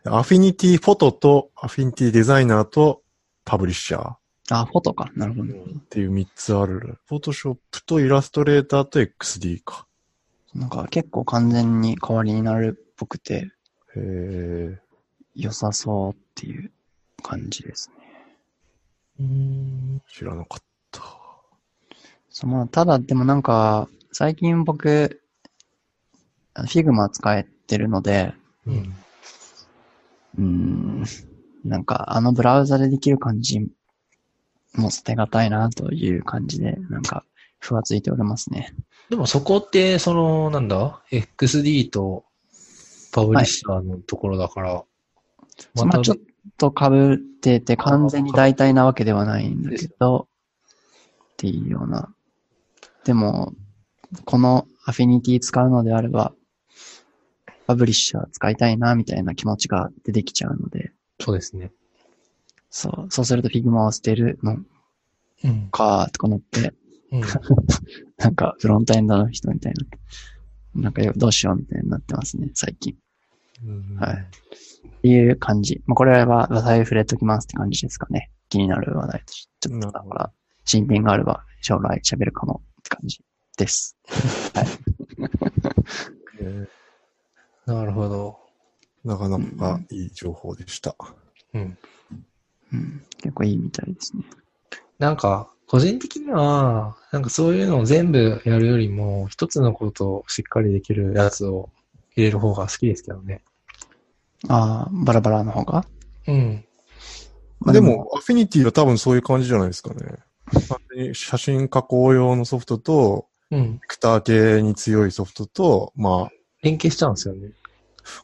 [0.05, 3.03] アフィニティフォトとアフィニティデザイナーと
[3.45, 4.19] パブリッシャーっ
[4.51, 5.11] あ、フォトか。
[5.15, 5.53] なるほど。
[5.91, 6.99] ていう3つある。
[7.07, 9.87] フォトショップとイラストレーターと XD か。
[10.55, 13.51] なんか結構完全に代わりになるっぽくて、
[13.99, 14.79] へえ。
[15.35, 16.71] 良さそうっていう
[17.23, 18.37] 感じですね。
[19.21, 20.03] うん。
[20.09, 21.03] 知らなかった。
[22.31, 25.21] そう、まあ、ただでもなんか、最近僕、
[26.55, 28.33] Figma 使えてるので、
[28.67, 28.75] うん。
[30.39, 31.05] うーん、
[31.65, 33.61] なんかあのブラウザでできる感じ
[34.75, 37.25] も捨てがたいなという感じで、なんか、
[37.61, 38.75] ふわついておりますね。
[39.11, 42.25] でもそこって、その、なんだ ?XD と
[43.13, 44.85] パブリッシャーのところだから、
[45.75, 46.17] まあちょっ
[46.57, 50.29] と被ってて完全に代替なわけではないんだけど、
[51.35, 52.15] っていうような。
[53.05, 53.55] でも、
[54.25, 56.33] このアフィニティ使うのであれば、
[57.67, 61.71] パブリッシャー使いたいな、みたいな気持ちが出てきちゃうので、そうですね。
[62.71, 64.59] そう、そうすると Figma を捨てるの
[65.45, 65.69] うん。
[65.71, 66.75] か、とかなって、
[67.13, 67.21] うん。
[68.19, 69.85] なんかフロントエンドの人みたいな。
[70.83, 72.97] なんかよどうしようみたいになってますね、最近。
[73.99, 74.17] はい。
[74.17, 75.83] っていう感じ。
[75.87, 78.31] まあ、これは話題触れときますって感じですかね。
[78.49, 79.69] 気になる話題として。
[79.69, 80.33] ちょっとだから、
[80.65, 83.21] 進展があれば将来喋るかもって感じ
[83.57, 83.97] です。
[84.55, 84.67] はい。
[86.45, 86.69] へ
[87.67, 88.39] なるほど。
[89.05, 90.95] えなかなかいい情報でした。
[91.55, 91.79] うん。
[92.73, 93.05] うん。
[93.19, 94.25] 結構いいみたいですね。
[94.99, 101.71] なんか、個人的には、なんかそういうのを全部やるよりも、一つのことをしっかりできるやつを
[102.17, 103.43] 入れる方が好きですけどね。
[104.49, 105.85] ああ、バラバラの方が？
[106.27, 106.65] うん。
[107.61, 111.13] まあでも、アフィニティは多分そういう感じじゃないですかね。
[111.13, 113.75] 写真加工用のソフトと、うん。
[113.75, 116.31] ベクター系に強いソフトと、まあ、
[116.63, 117.51] 連携しちゃうんですよね。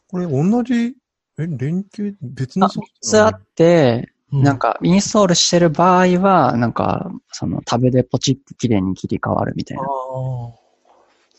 [0.07, 0.95] これ同じ、
[1.37, 9.87] え、連携、別のあ、ソフ3つあトなのって、うなん、か、インストールしてる場合は、なんか、そのタブでポチって綺麗に切り替わるみたいあな。
[9.87, 10.65] あ。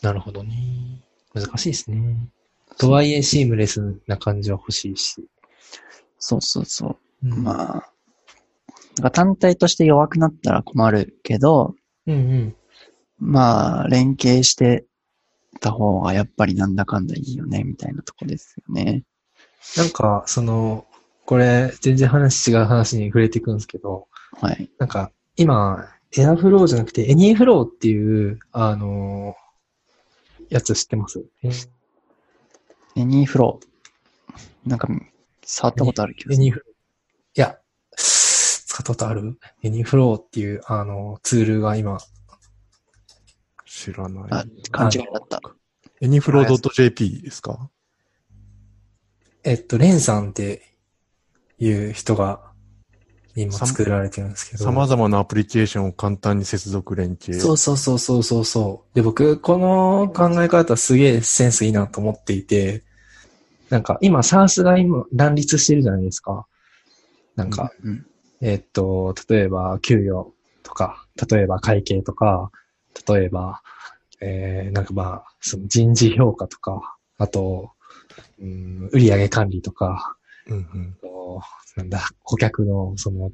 [0.01, 1.01] なるほどね。
[1.33, 2.29] 難しいですね。
[2.77, 5.27] とはいえシームレスな感じは欲しいし。
[6.19, 6.97] そうそうそう。
[7.23, 7.91] うんまあ、
[8.97, 12.55] なんか単体として弱くなったら困るけど、うんうん。
[13.19, 14.85] まあ、連携して
[15.59, 19.03] た方がやっぱりなんだかんだいいよね、みたいなとこですよね。
[19.75, 20.85] なんか、その、
[21.27, 24.07] これ、全然話違う話に触れていくんですけど、
[24.39, 24.71] はい。
[24.79, 29.35] なんか、今、 Airflow じゃなくて、 Anyflow っていう、あの
[30.49, 31.25] やつ知ってます？
[32.95, 34.69] Anyflowー。
[34.69, 34.87] なんか、
[35.43, 36.69] 触ったことあるけど Anyflow。
[36.69, 37.59] いや、
[37.97, 39.37] 使ったことある？
[39.63, 41.97] Anyflow っていう、あの、ツールが今、
[43.65, 44.23] 知らない。
[44.31, 45.41] あ、勘違いだった。
[45.99, 47.69] Anyflow .jp ですか？
[49.43, 50.76] えっと、レンさんって
[51.59, 52.41] いう人が
[53.35, 54.63] 今作られてるんですけど。
[54.63, 57.39] 様々なアプリケーションを簡単に接続連携。
[57.39, 58.95] そうそうそうそうそうそう。
[58.95, 62.83] で、僕、この考え方すげえセンスいいなと思っていて、
[63.69, 66.47] なんか今、サースが今乱立してるじゃないですか。
[67.35, 68.05] なんか、うん。
[68.41, 72.51] えっと、例えば、給与とか、例えば会計とか、
[73.07, 73.61] 例えば、
[74.19, 77.71] えー、なんかまあ、その人事評価とか、あと、
[78.39, 80.16] うん、売上管理とか、
[80.49, 81.41] うんうんと
[81.75, 83.31] なんだ、顧客のその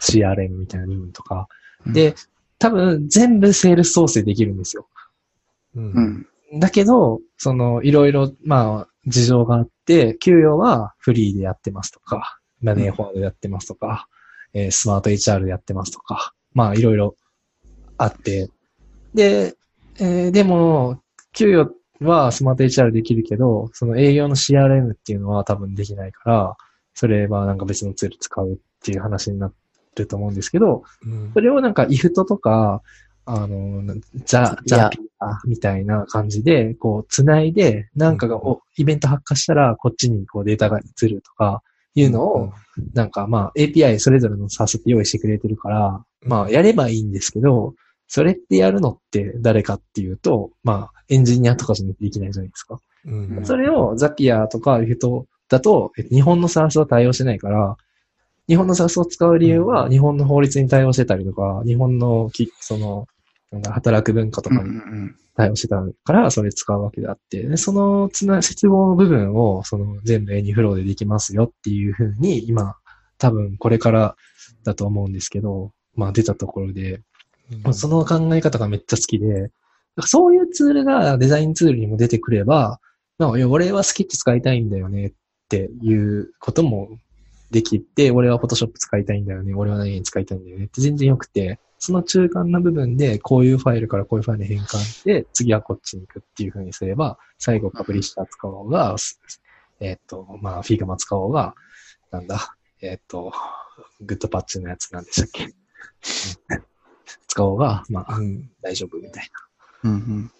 [0.00, 1.48] CRM みたいな部分とか。
[1.86, 2.14] うんで、
[2.58, 4.88] 多分全部セールス創生できるんですよ。
[5.74, 6.60] うんうん。
[6.60, 14.08] だけど、その、いろいろ、まあ、事情があって、給与はフリーでやってますとか、マネーフォワードでやってますとか、
[14.54, 17.14] えースマート HR でやってますとか、まあ、いろいろ
[17.98, 18.48] あって、
[19.14, 19.54] で、
[19.98, 21.02] えーでも、
[21.32, 26.56] 給与はスマート HR できるけど、その営業の CRM っていうのは多分できないから、
[26.94, 29.50] それはなんか別のツール使うっていう話にな
[29.96, 31.30] ると思うんですけど、うん。
[31.34, 32.82] それをなんか IFT とか、
[33.24, 34.78] あの、ザ、いや。
[34.78, 41.62] ザピアみたいな感じで、こう、つないで、なんかが、おイベント発火したら、こっちにこうデータが移るとか、
[41.96, 42.52] いうのを、
[42.92, 47.74] なんかまあ API それぞれの SaaS って用意してくれてるから、まあやればいいんですけど、
[48.08, 52.78] それってやるのって誰かっていうと、まあエンジニアとかじゃできないじゃないですか。
[53.04, 53.44] うん。
[53.44, 57.76] それをザピアとか IFT だと、え日本の SaaS は対応してないから、
[58.48, 63.06] 日本の SaaS を使う理由は、日本の法律に対応してたりとか、日本のき、その、
[63.70, 65.16] 働く文化とうんかにうん。
[65.36, 72.76] 対応してたから、それ使うわけであって、でそのつな、接合の部分を、その全部 Any フローでできますよっていうふうに、今、
[73.18, 74.16] 多分これから
[74.64, 77.00] だと思うんですけど、まあ出たところで、
[77.64, 77.74] うん。
[77.74, 79.50] その考え方がめっちゃ好きで、
[80.00, 82.80] そういうツールがデザインツールにも出てくれば、
[83.18, 85.12] まあ、俺はスケッチ使いたいんだよねっ
[85.48, 86.98] ていうことも
[87.50, 98.96] できて、俺はフォトショップ使いたいんだよね、俺は何に使いたいんだよねって全然よくて、その中間の部分でこういうファイルからこういうファイルに変換して、次はこっちに行くっていう風にすれば、最後パブリッシャー使おうが、
[99.80, 101.54] えっ、と、まあ、 Figma 使おうが、
[102.10, 103.32] なんだ、えっ、と、
[104.00, 105.54] Goodpatch のやつなんでしたっけ。
[107.28, 109.30] 使おうが、まあ、うん大丈夫みたい
[109.84, 110.30] うなん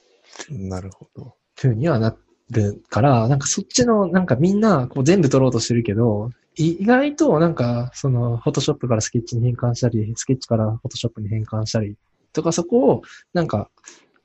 [0.50, 0.68] うん。
[0.68, 1.34] なるほど。
[1.54, 2.16] 風にはな
[2.50, 11.96] るから、なんかそっちの、なんかみんなこう全部取ろうとしてるけど、い意外となんか、その、フォトショップからスケッチに変換したり、スケッチからフォトショップに変換したり
[12.32, 13.02] とか、そこを、
[13.34, 13.68] なんか、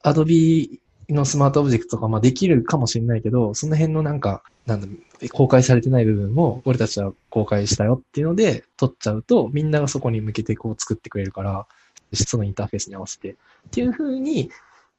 [0.01, 4.88] アドビのスマートオブジェクトとか、まあできるかもしれないけど、その辺のなんか、なんだ、
[5.34, 11.67] 公開されてない部分も、俺たちは公開したよっていうので、取っちゃうと、みんながそこに向けてこう作ってくれるから、
[12.15, 13.32] そのインターフェースに合わせて。
[13.32, 13.36] っ
[13.71, 14.50] ていう風に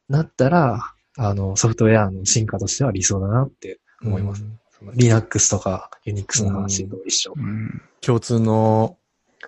[0.09, 4.43] なったら、あの、ソフトウェアの進化としては理想だなって思います。
[4.43, 7.35] うんその Linux とか Unix の話と一緒。
[7.37, 8.97] うん共通の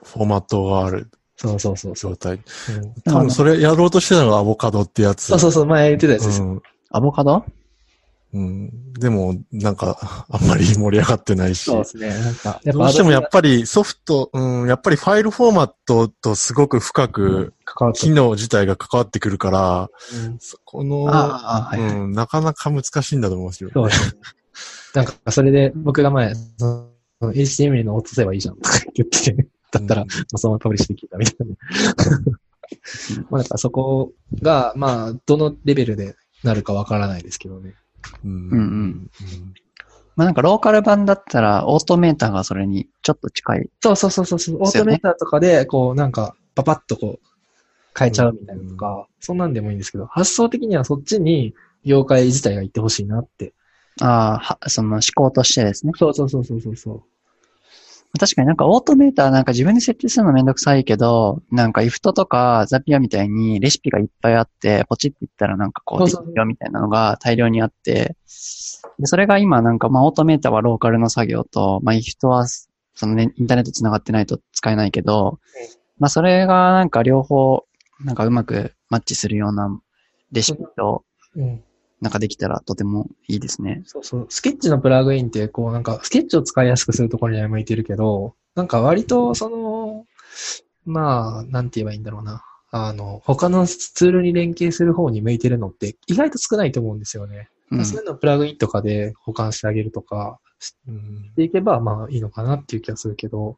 [0.05, 2.17] フォーマットがあるそうそうそうそう状。
[2.17, 2.35] 態。
[2.35, 5.25] うん多分それやろうとしてたのがアボカドってやつ。
[5.25, 6.47] そうそうそう、前言ってたやつですよ。
[6.47, 7.45] うんアボカド？
[8.35, 8.93] うん。
[8.95, 9.97] でも、なんか、
[10.29, 11.63] あんまり盛り上がってないし。
[11.63, 12.09] そうですね。
[12.09, 17.55] なんか、どぱうしてもやっぱりソフト、うん、やっぱりファイルフォーマットとすごく深く
[17.95, 19.91] 機能自体が関わってくるから、
[20.27, 21.97] うんそこの、はいはい。
[21.97, 23.71] うん、なかなか難しいんだと思うんですよ。
[23.73, 24.21] そうですね。
[24.95, 31.55] なんか、それで僕が前、その HTML の落とせばいいじゃんとか言ってて、だったら、うんまあそのままパブリッシュできたみたいな。
[33.31, 37.75] まあ、だからそこが、まあ、どのレベルでなるかわからないですけどね。
[38.25, 39.55] うんうんうん
[40.17, 43.69] まあなんかローカル版だったらオートメーターがそれにちょっと近い。
[43.83, 44.57] そうそうそうそうそう。
[44.61, 47.27] オートメーターとかで、こう、なんか、パパッとこう、
[47.99, 53.55] 変えちゃうみたいなのとか、そんなんでもいいんですけど、発想的にはそっちに業界自体が行ってほしいなって。
[54.01, 55.93] ああ、はその思考としてですね。
[55.97, 57.03] そうそうそうそうそうそう。
[58.19, 68.17] 確かになんかオートメーターなんか自分で設定するのめんどくさいけど、なんか IFT とかザピアみたいにレシピがいっぱいあって、ポチって言ったらなんかこうできるよみたいなのが大量にあって、
[68.99, 72.47] で、それが今なんかまあオートメーターはローカルの作業と、まあ IFT は
[72.95, 75.41] そのね、インターネット繋がってないと使えないけど、
[75.99, 77.65] まあそれがなんか両方
[78.05, 79.81] なんかうまくマッチするような
[80.31, 81.05] レシピと、
[81.37, 81.65] うん。
[82.05, 83.83] なんかできたらとてもいいですね。
[83.87, 84.27] そうそう。
[84.29, 90.05] スケッチのプラグインって、こうなんか、スケッチを使いやすくするところには向いてるけど、なんか割と、その、
[90.85, 92.45] まあ、なんて言えばいいんだろうな。
[92.71, 97.49] あの、他のツールに連携する方に向いてるのって意外と少ないと思うんですよね。
[97.71, 97.87] うん。
[97.87, 103.57] そういうのをプラグインとかで保管してあげるとかしうんていけば、まあいいのかなっていう気がするけど、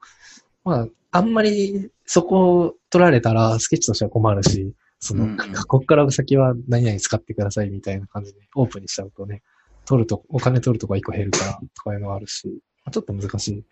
[0.65, 5.37] まあ、あんまりそこを取られたらスケッチとしては困るし、その、うん
[5.69, 9.43] こっから先は何々使ってくださいみたいな感じでオープンにしちゃうとね、
[9.85, 12.49] 取ると、お金取るとか一個減るからとかいうのはあるし、
[12.85, 13.65] まあちょっと難しい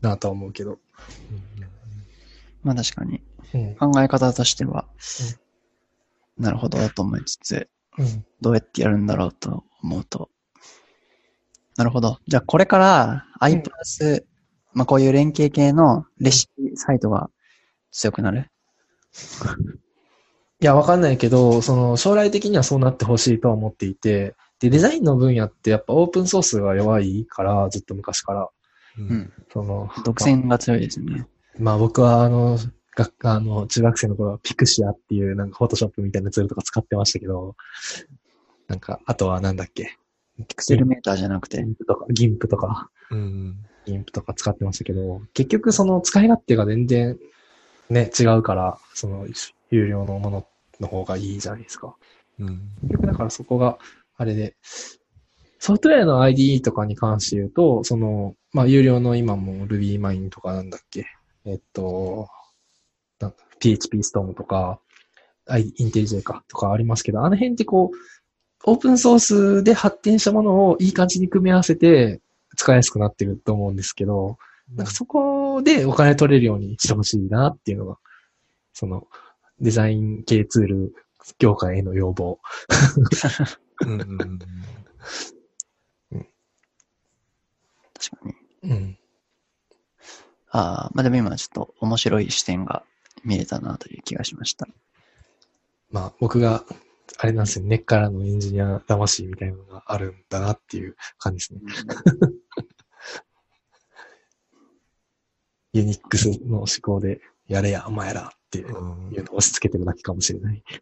[0.00, 0.78] なとは思うけど。
[2.62, 3.22] まあ確かに。
[3.54, 3.74] うん。
[3.76, 4.86] 考え方としては、
[6.38, 8.24] なるほどと思いつつ、うん。
[8.40, 10.30] どうやってやるんだろうと思うと。
[11.76, 12.18] なるほど。
[12.26, 14.26] じゃあこれからうん i プラス、
[14.72, 17.30] まあこういう連携系のレシピサイトが
[17.90, 18.50] 強くなる？
[20.60, 28.48] いや、わかんないけど、その、将来的にはそうなってほしいとは思っていて、で、デザインの分野ってやっぱオープンソースが弱いから、ずっと昔から。
[28.98, 29.32] ううんん。
[29.52, 31.26] その、独占が強いですね。
[31.58, 32.58] まあ僕はあの、
[32.96, 37.54] 学あの、中学生の頃はピクシアっていうなんかフォトショップみたいなツールとか使ってましたけど、
[38.66, 39.96] なんか、あとはなんだっけ、
[40.48, 41.62] ピクセルメーターじゃなくてギ。
[41.62, 43.56] ンプとか、ギンプとか、うん。
[43.86, 47.16] ギンプとか使ってましたけど、結局その使い勝手が全然
[47.90, 49.26] ね、違うから、その、
[49.70, 50.46] 有料のもの
[50.80, 51.96] の方がいいじゃないですか。
[52.38, 52.60] うん。
[52.82, 53.78] 結局だからそこが、
[54.16, 54.56] あれで、
[55.58, 61.06] ソフトウェアの IDE とかに関して言うと、その、まあ、有料の今も RubyMine とかなんだっけ、
[61.44, 62.28] えっと、
[63.20, 64.80] なん PHP Storm とか、
[65.48, 67.96] IntelliJ かとかありますけど、あの辺ってこう、
[68.64, 72.20] オープンソースで発展したものをいい感じに組み合わせて
[72.56, 74.36] 使いやすくなってると思うんですけど、
[74.74, 77.98] なんかそこでお金取れるようにしてほしいなっていうのが、
[78.72, 79.06] その、
[79.60, 80.94] デザイン系ツール
[81.38, 82.38] 業界への要望。
[83.86, 84.38] うんうん
[87.98, 88.28] 確か
[88.62, 88.70] に。
[88.70, 88.98] うん。
[90.50, 92.84] ああ、まあでも今ちょっと面白い視点が
[93.24, 94.66] 見れたなという気がしました。
[95.90, 96.64] まあ、僕が、
[97.18, 101.60] あれなんですよ、根っからのエンジニア魂みたいなのがあるんだなっていう感じですね。
[105.78, 108.74] ユニックスの思考で、やれや、お前らっていううん
[109.12, 110.62] のを押し付けてるだけかもしれない。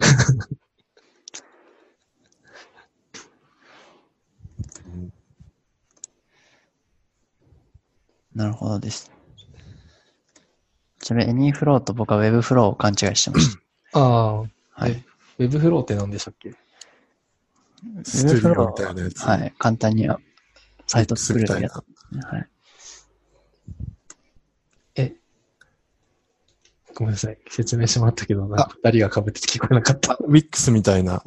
[8.35, 9.11] なるほどです。
[11.01, 13.57] ちなみに、 Anyflow と僕は Web フローを勘違いしてまし
[13.93, 14.01] た。
[14.01, 14.49] ああ、は
[14.89, 15.05] い。
[15.39, 16.53] Webflow って何でしたっけ？
[18.05, 19.23] ストゥリオみたいなやつ。
[19.23, 19.55] はい。
[19.59, 20.19] 簡単には
[20.87, 21.77] サイト作れるやつ、
[22.13, 22.21] ね。
[22.25, 22.49] はい。
[26.97, 27.39] ごめんなさい。
[27.51, 30.15] 説明してもらったけど、なんか二人が被ってて聞こえなかった。
[30.25, 31.23] ウィックスみたいな。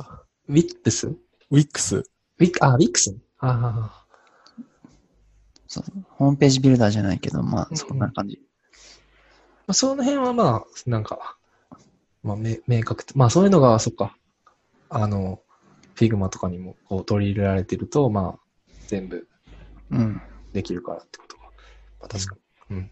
[0.47, 1.07] ウィップス？
[1.07, 1.17] ウ
[1.51, 2.03] ウィックス。
[2.39, 3.15] ィック、あ、ウィックス？
[3.37, 4.05] あ
[5.67, 8.41] そうホームページビルダーじゃないけど、まあ、うんそんな感じ。
[9.67, 11.37] あ、その辺はまあ、なんか、
[12.23, 14.17] まあ、め明確って、まあそういうのが、そっか、
[14.89, 15.43] あの、
[15.93, 19.27] Figma とかにもこう取り入れられてると、まあ、全部
[19.91, 20.21] うん。
[20.53, 21.43] できるからってことが。
[21.43, 21.51] ま
[22.05, 22.35] あ確か
[22.71, 22.77] に。
[22.77, 22.91] うん。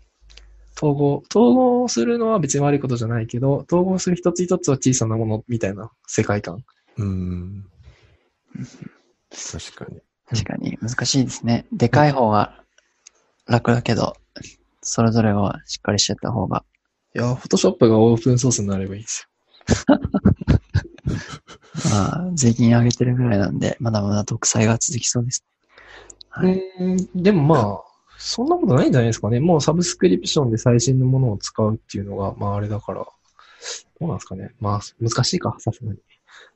[0.77, 6.63] 統合、統合するのは別に悪いことじゃないけど、統合する一つ一つは小さなものみたいな世界観。
[6.97, 7.65] うん。
[9.31, 10.01] 確かに。
[10.29, 11.65] 確かに難しいですね。
[11.71, 12.63] でかい方が
[13.47, 14.15] 楽だけど、
[14.81, 16.63] それぞれをしっかりしてた方が。
[17.15, 19.27] いや、フォトショップがオープンソースになればいいです
[21.91, 25.43] まあ、税金上げてるぐらいなんで、まだまだ独裁が続きそうです。
[26.43, 26.49] よ。
[26.79, 27.86] うん、でもまあ、
[28.17, 29.39] そんなことないんじゃないですかね。
[29.39, 33.11] もうサブスクリプションで最新のものを使うっていうのが、まああれだから、ど
[34.01, 34.51] うなんですかね。
[34.59, 35.97] まあ、難しいか、さすがに。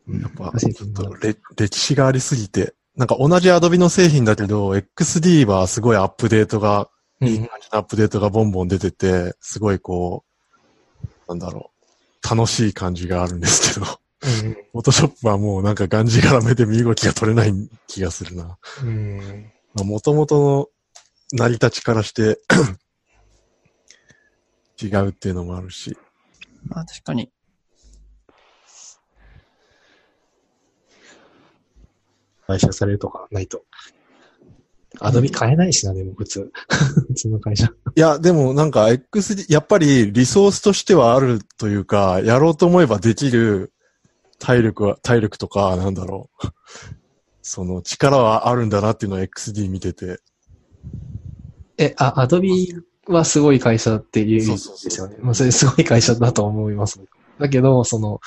[0.07, 6.89] うんやっぱ、ちょっとれ歴史がありすぎて、なんか同じ Adobe の製品だけど、XD はすごいアップデートが、
[7.21, 10.23] いい感じのアップデートがボンボン出てて、すごいこ
[11.03, 11.71] う、なんだろ
[12.23, 13.85] う、楽しい感じがあるんですけど、
[14.73, 14.81] うん。
[14.81, 17.53] Photoshop はもうなんかがんじがらめで身動きが取れない
[17.87, 18.57] 気がするな。
[18.83, 19.51] うん。
[19.75, 20.67] もともとの
[21.33, 22.39] 成り立ちからして
[24.81, 25.97] 違うっていうのもあるし。
[26.65, 27.31] まあ確かに。
[32.47, 33.63] 買収されるとかないと。
[34.99, 36.51] アドビ買えないしな、でも普通。
[37.07, 37.71] 普通の会社。
[37.95, 43.71] いや、でもなんか XD、やっぱりリソースとしてはあるというか、やろうと思えばできる
[44.37, 46.47] 体力は、体力とか、なんだろう。
[47.41, 50.19] その力はあるんだなっていうのは XD 見てて。
[51.77, 52.73] え、あ、アドビ
[53.07, 55.17] はすごい会社っていう意味そうそうそうですよね。
[55.19, 57.01] まあ、それすごい会社だと思います。
[57.39, 58.19] だけど、その、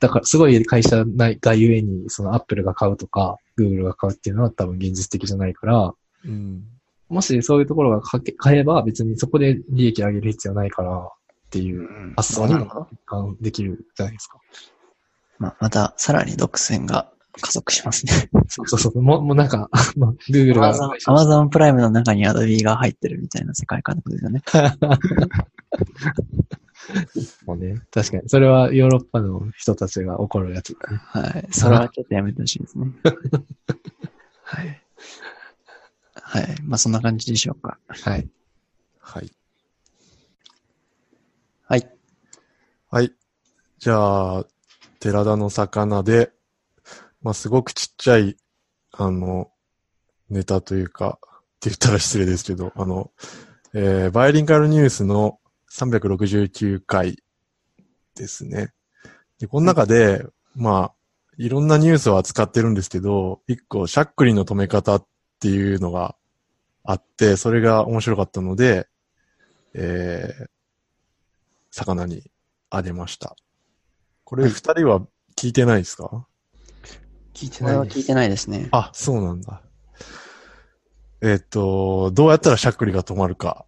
[0.00, 6.64] だからすごい会社ないがゆえに、そのアップルが買うとか、グーグルが買うっていうのは多分現実的じゃないから、うん。
[7.08, 8.00] もしそういうところが
[8.38, 11.08] 買えば別にそこで利益上げる必要ないからっ
[11.50, 12.88] ていう発想にも
[13.40, 14.38] できるじゃないですか。
[15.38, 17.10] まあ、また、さらに独占が
[17.40, 18.30] 加速しますね。
[18.48, 19.02] そうそうそう。
[19.02, 20.74] もう、もうなんか、 まあ、Google が。
[21.06, 24.42] Amazon プライムの中に Adobe が入ってるみたいな世界観のことですよね。
[27.46, 27.80] もうね。
[27.92, 28.28] 確かに。
[28.28, 31.00] それはヨーロッパの人たちが怒るやつだね。
[31.04, 31.46] はい。
[31.52, 32.86] それはちょっとやめてほしいですね。
[34.42, 34.82] はい。
[36.14, 36.56] はい。
[36.62, 37.78] まあ、そんな感じでしょうか。
[37.88, 38.28] はい。
[38.98, 39.30] はい。
[41.62, 41.88] はい。
[42.90, 43.12] はい。
[43.78, 44.46] じゃあ、
[44.98, 46.32] 寺田の魚で、
[47.22, 48.36] まあ、すごくちっちゃい、
[48.92, 49.50] あの、
[50.28, 51.28] ネタというか、っ
[51.60, 53.10] て言ったら失礼ですけど、あの、
[53.74, 55.38] えーバイリンガルニュースの
[55.70, 57.22] 369回
[58.14, 58.72] ですね。
[59.38, 60.94] で、この中で、まあ、
[61.38, 65.06] いろんなニュースを扱ってるんですけど、一個、しゃっくりの止め方っ
[65.38, 66.16] ていうのが
[66.84, 68.88] あって、それが面白かったので、
[69.74, 70.46] えー、
[71.70, 72.30] 魚に
[72.68, 73.36] あげました。
[74.24, 75.00] これ二人は
[75.36, 76.26] 聞いてないですか、
[77.34, 78.68] 聞いてこれは聞いてないですね。
[78.72, 79.62] あ、そうなんだ。
[81.22, 83.66] えっ、と、どうやったらしゃっくりが止まるか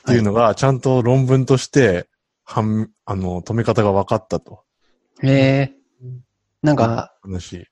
[0.00, 2.08] っていうのが、ちゃんと論文として、
[2.44, 4.64] はん、あの、止め方が分かったと。
[5.22, 5.72] へえ。
[6.62, 7.66] なんか、話。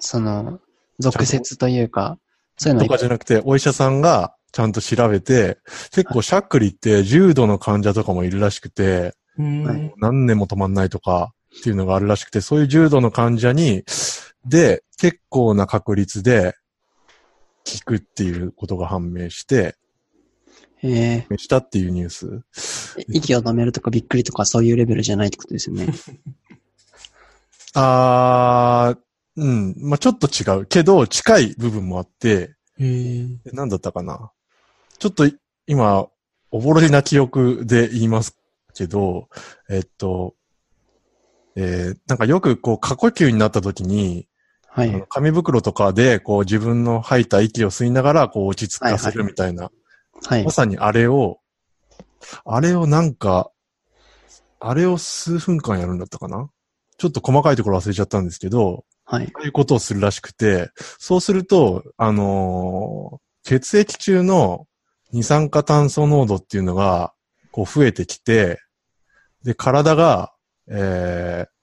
[0.00, 0.60] その、
[0.98, 2.18] 俗説というか、
[2.56, 5.58] そういうのとかじゃなくて、お医者さんがちゃんと調べて、
[5.92, 13.84] 結構しゃっくりって重度の患者とかもいるらしくて、うんはい何年も止まんないとかっていうのがあるらしくて、そういう重度の患者に、
[14.46, 16.54] で、結構な確率で
[17.64, 19.76] 効くっていうことが判明して、
[20.80, 21.18] へえ。
[21.20, 22.42] 判明したっていうニュース。
[23.08, 25.88] 息を止めるとかびっくりとかそういうレベルじゃないってことですよね。
[27.74, 28.98] あー、
[29.36, 29.74] うん。
[29.78, 30.66] まあ、ちょっと違う。
[30.66, 34.32] けど、近い部分もあって、へーえ何だったかな。
[34.98, 35.36] ちょっとい
[35.66, 36.08] 今、
[36.50, 38.36] おぼろげな記憶で言います
[38.74, 39.28] けど、
[39.68, 40.34] えっと、
[41.60, 44.28] えーなんかよくこう過呼吸になった時に、
[44.68, 45.04] はい。
[45.08, 49.70] 紙袋とかでこう自分の吐いた息を吸いながらこう落ち着かせはいはるみたいな、
[50.24, 50.52] はいま。
[50.52, 51.40] さにあれを、
[52.44, 53.50] あれをなんか、
[54.60, 56.48] あれを数分間やるんだったかな？
[56.96, 59.26] ちょっと細かいところ忘れちゃったんですけど、はい。
[59.34, 64.66] そういうことをするらしくて、そうすると、あのー血液中の
[65.10, 67.14] 二酸化炭素濃度っていうのが、
[67.50, 68.60] こう増えてきて、
[69.42, 70.32] で、体が、
[70.70, 71.58] えー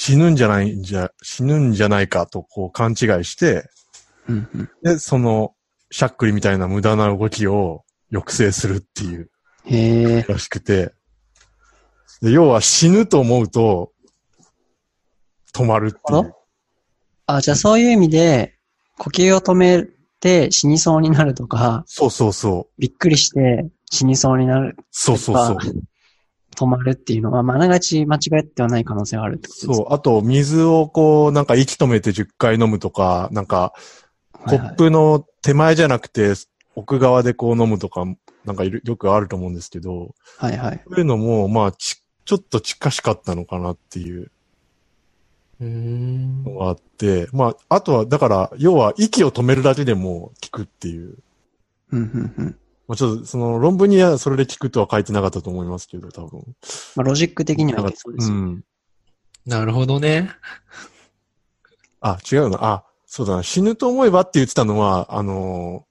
[0.00, 3.68] 死ぬんじゃないんじゃ、死ぬんじゃないかとこう勘違いして、
[4.28, 4.70] うんうん。
[4.82, 5.54] で、その、
[5.90, 9.30] しゃっくりみたいな無駄な動きを抑制するっていう
[9.64, 10.22] へえ。
[10.28, 10.92] らしくて、
[12.22, 13.92] で要は死ぬと思うと、
[15.54, 16.34] 止まるってあいう。
[17.26, 18.56] あ、じゃあそういう意味で、
[18.98, 19.86] 呼吸を止め
[20.20, 22.80] て死にそうになるとか、そうそうそう。
[22.80, 25.58] びっくりして死にそうになるそうそうそう。
[26.58, 29.86] 止まるっていうのは、まあ、あながち間違ってはない可能性があるってことですそう。
[29.94, 33.72] あと、水をこう、なんか息止めて10回飲むとか、なんか、
[34.32, 36.32] コップの手前じゃなくて、
[36.74, 38.04] 奥側でこう飲むとか、
[38.44, 40.82] なんかいるよくあると思うんですけど、はいはい。
[40.88, 44.30] そういうのも、まあ、ち、ちょっと近しかったのかなっていう
[45.60, 51.18] うーんのがあって、まあ、あとは、だから、要は息を止めるだけでも効くっていう。
[51.90, 52.58] うんうんうん。
[52.88, 56.42] まあ、ちょっと、その論文にはそれで効くとは書いてなかったと思いますけど、多分。
[56.96, 58.36] まあ、ロジック的にはそうですよ。
[58.36, 58.64] うん。
[59.46, 60.30] なるほどね。
[62.00, 62.58] あ、違うな。
[62.60, 63.42] あ、そうだな。
[63.42, 65.88] 死ぬと思えばって言ってたのは、あのー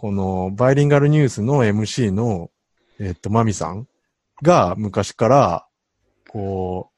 [0.00, 2.50] このバイリンガルニュースの MC の、
[2.98, 3.86] えっと、マミさん
[4.40, 5.66] が昔から、
[6.26, 6.90] こ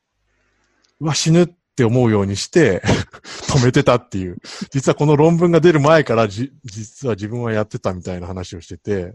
[1.00, 2.82] う、うわ、死ぬって思うようにして、
[3.48, 4.38] 止めてたっていう。
[4.70, 9.14] 実はこの論文が出る前からじ、実は自分はやってたみたいな話をしてて、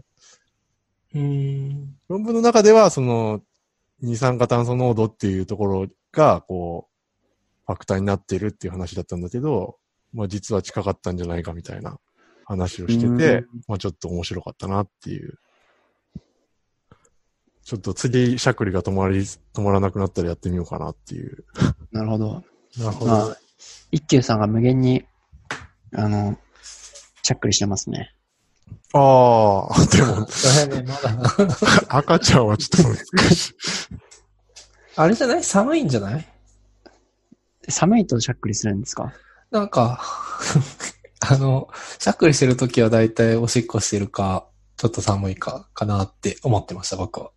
[1.14, 1.96] うーん。
[2.08, 3.42] 論文の中では、その、
[4.00, 6.98] 二酸化炭素濃度っていうところが、こう、
[7.66, 9.76] ファクターになってるっていう話だったんだけど、
[10.12, 11.98] まあ実は近かったんじゃないかみたいな
[12.44, 15.38] 話をしてうてん、まあちょっと面白かったなっていう。
[17.68, 21.44] ちょっと次、しゃくりが止まり、止まらなくなったらやってみようかなっていう。
[21.92, 22.42] なるほど。
[22.78, 23.36] なるほまあ、
[23.92, 25.04] 一休さんが無限に、
[25.94, 26.38] あの、
[27.22, 28.14] しゃっくりしてますね。
[28.94, 30.20] ああ、でも、
[30.82, 31.14] ね、まだ。
[31.90, 33.54] 赤ちゃんはちょっと難しい。
[34.96, 35.44] あれじゃない？
[35.44, 36.26] 寒いんじゃない？
[37.68, 39.12] 寒いとしゃっくりするんですか？
[39.50, 40.00] なんか、
[41.20, 44.48] あの、しゃっくりしてるときはだいたいおしっこしてるか、
[44.78, 47.30] ちょっと寒いか、かなって思ってました、僕は。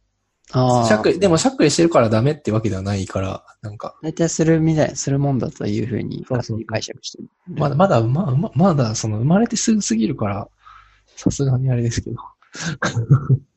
[0.54, 0.88] ああ。
[0.88, 7.30] しゃっくり、でもしゃっくりしてるからダメってわけではないから、なんか、大体するみたい、するもんだというふうに、そうそ解釈してる。
[7.48, 10.48] まだ、まだ、まままだ、その、生まれてすぐすぎるから、
[11.16, 12.18] さすがにあれですけど、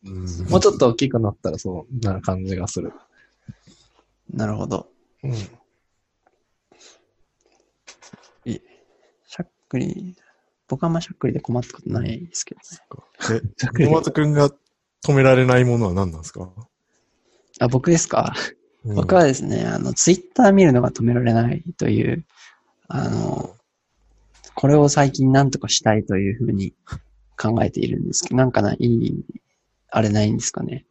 [0.05, 2.93] うんもうちょっと大きくなったらそうなる感じがする。
[4.33, 4.87] なるほど。
[5.25, 5.35] うん。
[5.35, 10.15] しゃっくり、
[10.69, 12.61] 僕はあんましゃっくりで困ったことないですけど
[13.35, 13.41] ね。
[13.81, 14.51] え、小松くんが
[15.05, 16.49] 止められないものは何なんですか？
[17.61, 18.35] あ、僕ですか、
[18.85, 22.27] うん僕はですね、あの、ツイッター見るのが止められないという、
[22.87, 23.57] あの、
[24.55, 26.75] これを最近何とかしたいというふうに
[27.39, 29.25] 考えているんですけど、なんかないい、
[29.91, 30.85] あれないんですかね？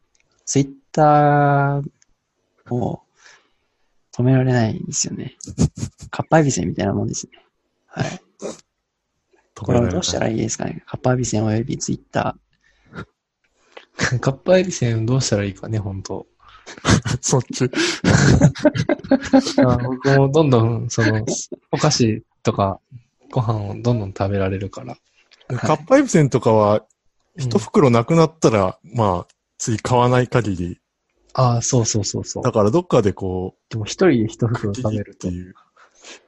[0.45, 3.03] ツイッターを
[4.11, 5.35] 止められないんですよね。
[6.09, 7.45] カッパエビセンみたいなもんですね。
[7.85, 8.19] はい。
[9.55, 10.83] これをどうしたらいいですかね？
[10.87, 12.35] カッパエビセンおよびツイッタ
[14.19, 16.25] カッパエビセンどうしたらいいかね、本当
[17.21, 17.69] そっち。
[19.65, 21.25] あ僕もどんどん、その、
[21.71, 22.79] お菓子とか、
[23.31, 24.97] ご飯をどんどん食べられるから。
[25.57, 26.85] カッパエビセンとかは、
[27.37, 30.79] 一うん袋なくなったら、まあ、次買わない限り。
[31.33, 32.51] ああ、そうそうそうそうだ。
[32.51, 35.35] からどっかでこでも一人で一う、袋食べるとって。
[35.35, 35.55] いう。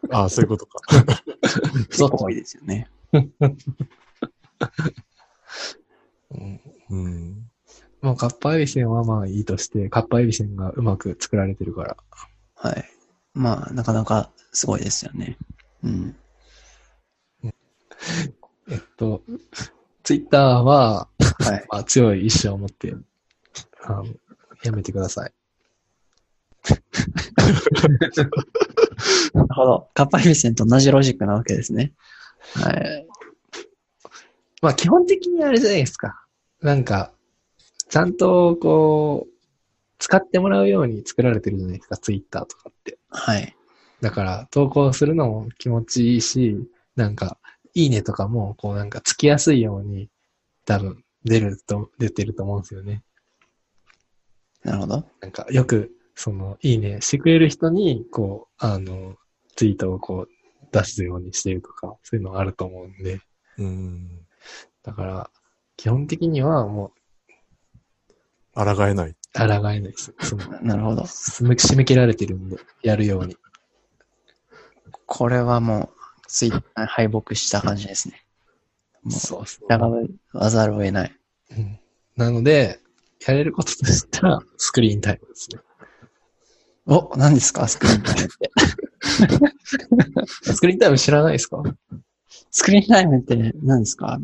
[0.09, 0.79] ああ、そういうことか。
[0.91, 1.88] ー。
[1.89, 2.89] 結構多いですよね。
[3.13, 3.17] う
[6.38, 7.49] んうん。
[8.06, 11.97] まあ、カッパエビセンはまあいいとして、カッパエビセンがうまく作られてるから。
[12.53, 12.86] はい。
[13.34, 15.39] まあ、なかなかすごいですよね。
[15.84, 16.16] うん。
[18.70, 19.24] えっと、
[20.03, 21.08] ツイッターは、
[21.39, 21.66] はい。
[21.72, 22.93] まあ、強い意志を持って、
[23.84, 24.06] あの、
[24.64, 25.34] やめてください。
[29.34, 29.89] なるほど。
[29.95, 31.93] カッパエビセンと同じロジックなわけですね。
[32.53, 33.08] はい。
[34.62, 36.24] まあ、基本的にあれじゃないですか。
[36.62, 37.14] なんか、
[37.89, 39.36] ちゃんと、こう、
[39.99, 42.97] 使ってもらうように作られてるじゃないですか、ツイッターとかって。
[43.09, 43.55] はい。
[44.01, 46.57] だから、投稿するのも気持ちいいし、
[46.95, 47.38] なんか、
[47.73, 50.09] いいねとかも、こうなんか、つきやすいように、
[50.65, 53.03] 多分、出ると、出てると思うんですよね。
[54.63, 55.05] なるほど。
[55.21, 59.15] なんか、よく、その、いいねしてくれる人に、こう、あの、
[59.55, 63.19] ツイートをこう、出すようにしてるとか、そういうのあると思うんで、
[63.57, 64.25] うん。
[64.83, 65.29] だから、
[65.77, 66.91] 基本的にはも
[68.56, 69.10] 抗えない。
[69.12, 70.14] う、抗えないです。
[70.22, 71.03] その、なるほど。
[71.03, 73.36] 締め締め切られてるんで、やるように。
[75.06, 75.97] これはもう、
[76.28, 78.26] ツイッター敗北した感じですね。
[79.03, 81.16] もう、そうそ従わざるを得ない。
[81.51, 81.80] うん。
[82.16, 82.80] なので、
[83.28, 85.60] やれることとしたら、スクリーンタイムですね。
[86.88, 87.68] お、何ですか？
[87.68, 88.51] スクリーンタイムって。
[90.53, 91.62] スクリーンタイム知らないですか？
[92.51, 94.20] スクリーンタイムって何ですか？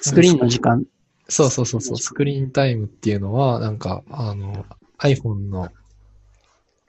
[0.00, 0.84] スクリーンの時間。
[1.28, 1.98] そうそうそうそう。
[1.98, 4.64] スクリーンタイムっていうのは、なんか、あの、
[4.98, 5.68] iPhone の、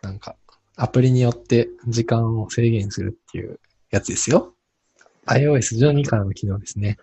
[0.01, 0.35] なんか、
[0.75, 3.59] アプリによって時間を制限するっていう
[3.91, 4.53] やつですよ。
[5.25, 6.97] iOS12 からの機能ですね。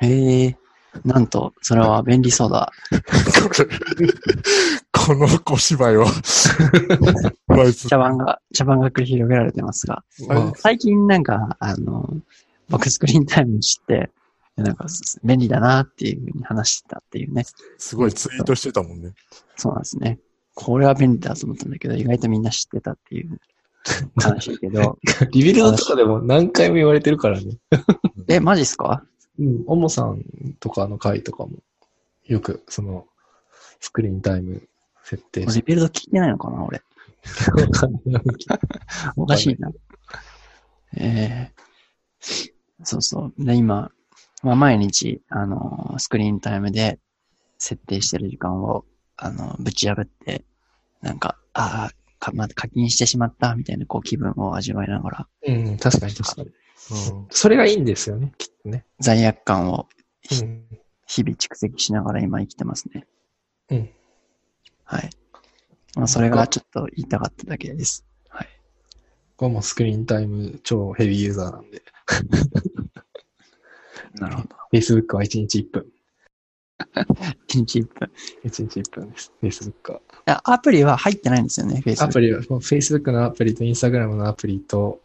[0.00, 0.56] へえ。
[1.04, 2.72] なんと、それは便利そうだ。
[4.92, 6.06] この小芝居は。
[7.88, 10.02] 茶番が、茶番が繰り広げられてますが。
[10.26, 12.12] まあ最近なんか、あの、
[12.68, 14.10] 僕スクリーンタイム知って、
[14.62, 14.86] なんか
[15.24, 17.44] 便利だなっていうふうに話してたっていうね。
[17.78, 19.12] すごいツイートしてたもんね。
[19.56, 20.18] そうなんですね。
[20.54, 23.40] これは便利だと思ったんだけど、意外とみんな知ってたっていう
[24.20, 24.98] 話だけど。
[25.32, 27.56] Rebuild とかでも何回も言われてるからね。
[28.28, 29.04] え、マジっすか？
[29.38, 29.64] うん。
[29.66, 30.22] おもさん
[30.60, 31.58] とかの回とかも、
[32.24, 33.06] よく、その、
[33.80, 34.68] スクリーンタイム
[35.04, 36.82] 設定し Rebuild 聞いてないのかな俺。
[39.16, 39.70] おかしいな。
[40.96, 42.50] えー、
[42.84, 43.44] そうそう。
[43.44, 43.90] で、今、
[44.42, 46.98] まあ、毎日、あの、スクリーンタイムで
[47.58, 48.84] 設定してる時間を、
[49.16, 50.44] あの、ぶち破って、
[51.02, 56.48] なんか、ああ、か、また課金してしまった、みたいな、こう、気分を味わいながら、うん、確かに確かに。
[56.48, 56.54] うん
[57.30, 58.84] それがいいんですよね、きっとね。
[58.98, 59.86] 罪悪感を
[60.30, 60.64] うん。
[61.06, 63.06] 日々蓄積しながら今生きてますね。
[63.70, 63.90] うん。
[64.84, 65.10] はい。
[65.96, 68.06] まあ、それがちょっと言いたかっただけです。
[68.28, 68.48] はい。
[69.36, 71.82] これもスクリーンタイム超ヘビーユーザーなんで。
[74.14, 74.48] なるほど。
[74.72, 75.86] Facebook は1日1分。
[77.48, 78.10] 1日1分。
[78.44, 79.32] 1日1分です。
[79.42, 80.00] Facebook は。
[80.44, 82.04] アプリは入ってないんですよね、Facebook。
[82.04, 85.00] アプリは、Facebook のアプリと Instagram のアプリと、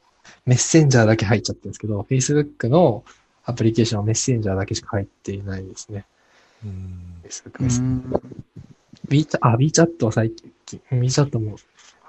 [0.45, 3.03] メッセンジャーだけ入っちゃってるんですけど、Facebook の
[3.43, 6.06] アプリケーションはメッセンジャーだけしか入っていないですね。
[6.64, 7.22] うん。
[7.24, 8.22] Facebook うメッセンん。
[9.08, 11.58] B チャ、あ、B チャットは最近、B チャットも、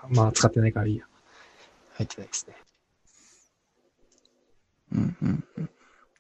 [0.09, 1.05] まあ使ってないからいいや。
[1.95, 2.57] 入ってないですね。
[4.93, 5.71] うんうん。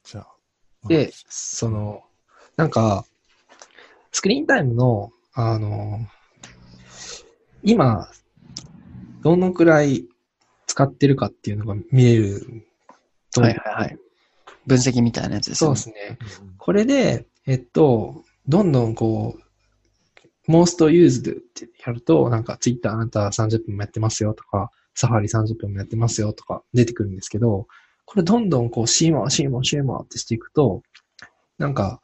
[0.05, 0.36] じゃあ。
[0.89, 2.03] で、その、
[2.57, 3.05] なんか、
[4.13, 6.01] スクリーンタイムの、あの、
[7.63, 8.09] 今、
[9.23, 10.07] どのくらい
[10.67, 12.67] 使ってるかっていうのが見える
[13.33, 13.41] と。
[13.43, 13.99] はいはいはい。
[14.67, 15.75] 分析みたいなやつですそう。
[15.75, 16.19] ですね。
[16.59, 27.67] これで、えっと、どんどんこう、most used ってやると、なんか Twitter あなた30分もやってますよとか、サファリ30分もやってますよとか出てくるんですけど、
[28.07, 30.83] これどんどんこう、シーマー、シーマー、シーマーってしていくと、
[31.59, 32.01] なんか、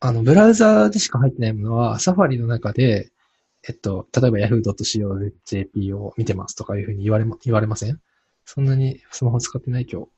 [0.00, 3.10] あの、ブラウザーでしか入ってないものは、サファリの中で、
[3.66, 8.00] えっと、例えば yahoo.co.jp を見てますとかいうふうに言われま、言われません？
[8.44, 10.08] そんなにスマホ使ってない今日。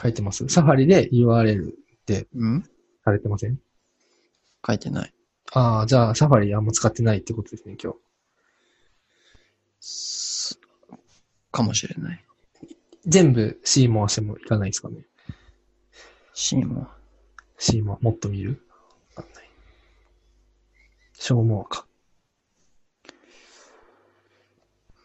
[0.00, 1.72] 書いてますサファリで URL
[2.06, 2.62] でうん？
[3.04, 3.58] されてません？
[4.64, 5.12] 書いてない。
[5.52, 7.98] ああ、じゃあサファリあんま使ってないってことですね、今日。
[9.80, 10.60] す
[11.50, 12.25] かもしれない。
[13.06, 14.96] 全部 C 回してもいかないですかね。
[16.34, 16.88] シーも。
[17.58, 18.60] C ももっと見る？
[19.14, 19.48] わかんない。
[21.14, 21.86] 消耗か。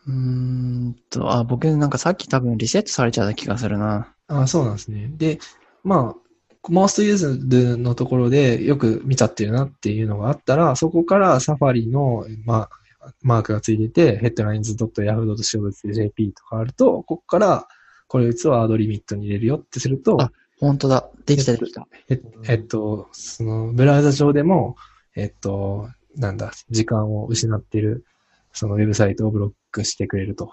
[0.08, 4.14] うーんと、あ、僕なんかさっき多分リセットされちゃった気がするな。
[4.28, 5.12] ああ、そうなんですね。
[5.16, 5.40] で、
[5.84, 6.22] まあ、
[6.70, 12.68] most used のところでよく見ちゃってるなっていうのがあったら、そこからサファリの、ま
[13.02, 17.68] あ、マークがついてて、headlines.yahoo.co.jp とかあると、ここから、
[18.12, 21.10] これ実はワードリミットに入れるよってすると、あ本当だ。
[21.26, 21.88] できたできた。
[22.10, 24.76] ええっと、その、ブラウザ上でも、
[25.16, 25.88] えっと、
[26.18, 28.04] なんだ、時間を失っている、
[28.52, 30.52] そのウェブサイトをブロックしてくれると。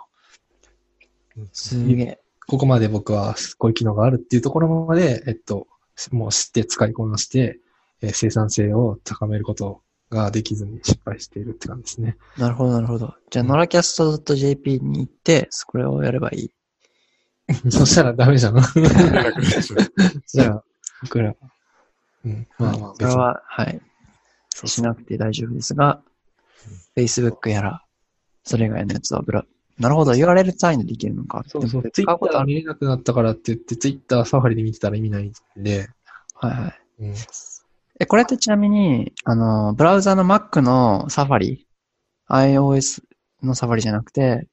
[1.53, 2.21] すげえ。
[2.47, 5.67] ここまで僕はこういう機能があるっていうところまで、えっと、
[6.13, 7.59] もう知って使いこなして、
[8.03, 12.17] えー生産性を高めることができずに失敗しているって感じですね。
[12.37, 13.15] なるほど、なるほど。
[13.31, 16.51] じゃあ、ノラキャスト .jp に行って、これをやればいい。
[17.71, 18.57] そしたらダメじゃん。
[20.27, 20.65] じゃあ、
[21.03, 21.35] 僕ら。
[22.25, 22.47] うん。
[22.59, 23.81] まあまあ、それは、はい。
[24.65, 26.03] しなくて大丈夫ですが、
[26.97, 27.85] Facebook やら、
[28.45, 29.47] それ以外のやつはブラ、
[29.79, 31.45] なるほど、URL 単位でできるのか。
[31.47, 31.91] そうそう。
[31.91, 32.45] ツイッター。
[32.45, 35.33] 見れなくなったからって言って、ツイッターサファリで見てたら意味ないん
[35.63, 35.89] で、
[36.35, 37.05] はいはい。
[37.05, 37.15] うん。
[38.01, 41.67] え、これってちなみに、あの、ブラウザの Mac のサファリ、
[42.29, 43.03] iOS
[43.43, 44.49] のサファリじゃなくて、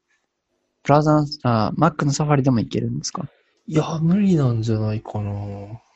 [0.86, 3.28] ブラウザの、あ、Mac のサファリでもいけるんですか？
[3.68, 5.32] いや、無理なんじゃないかな。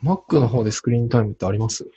[0.03, 1.87] Mac の方でスクリーンタイムってあります？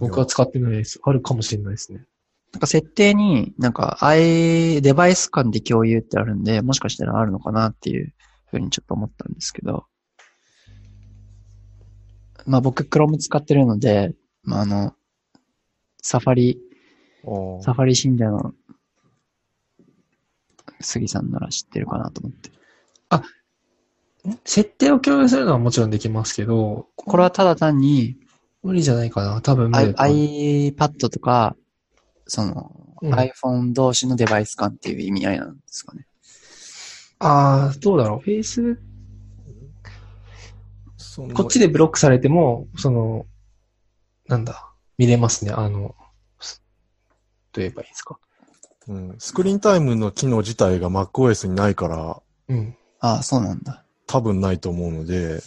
[0.00, 1.00] 僕は使ってないです。
[1.04, 2.04] あるかもしれないですね。
[2.52, 8.12] なんか設定に、なんか i、デバイス間で共有ってあるんで、もしかしたらあるのかなっていう
[8.50, 9.84] ふうにちょっと思ったんですけど。
[12.46, 14.92] まあ僕 Chrome 使ってるので、まああの、
[16.02, 16.58] サファリ、
[17.62, 18.52] サファリ信者の
[20.80, 22.50] 杉さんなら知ってるかなと思って。
[24.44, 28.16] 設定を共有するのはもちろんできますけど、これはただ単に
[28.62, 29.40] 無理じゃないかな。
[29.40, 31.56] 多分無理 iPad とか、
[32.26, 32.72] その、
[33.02, 36.06] うん iPhone 同士のデバイス間っていう意味合いなんですかね。
[37.18, 38.20] ああ、どうだろう。
[41.22, 43.26] のこっちでブロックされても、その、
[44.28, 45.52] なんだ、見れますね。
[45.52, 45.94] あの、
[46.40, 46.62] す
[47.52, 48.18] どう言えばいいですか。
[48.88, 52.76] うんスクリーンタイムの機能自体が MacOS にないから、うん。
[53.00, 53.84] ああ、そうなんだ。
[54.06, 55.40] 多分ないと思うので、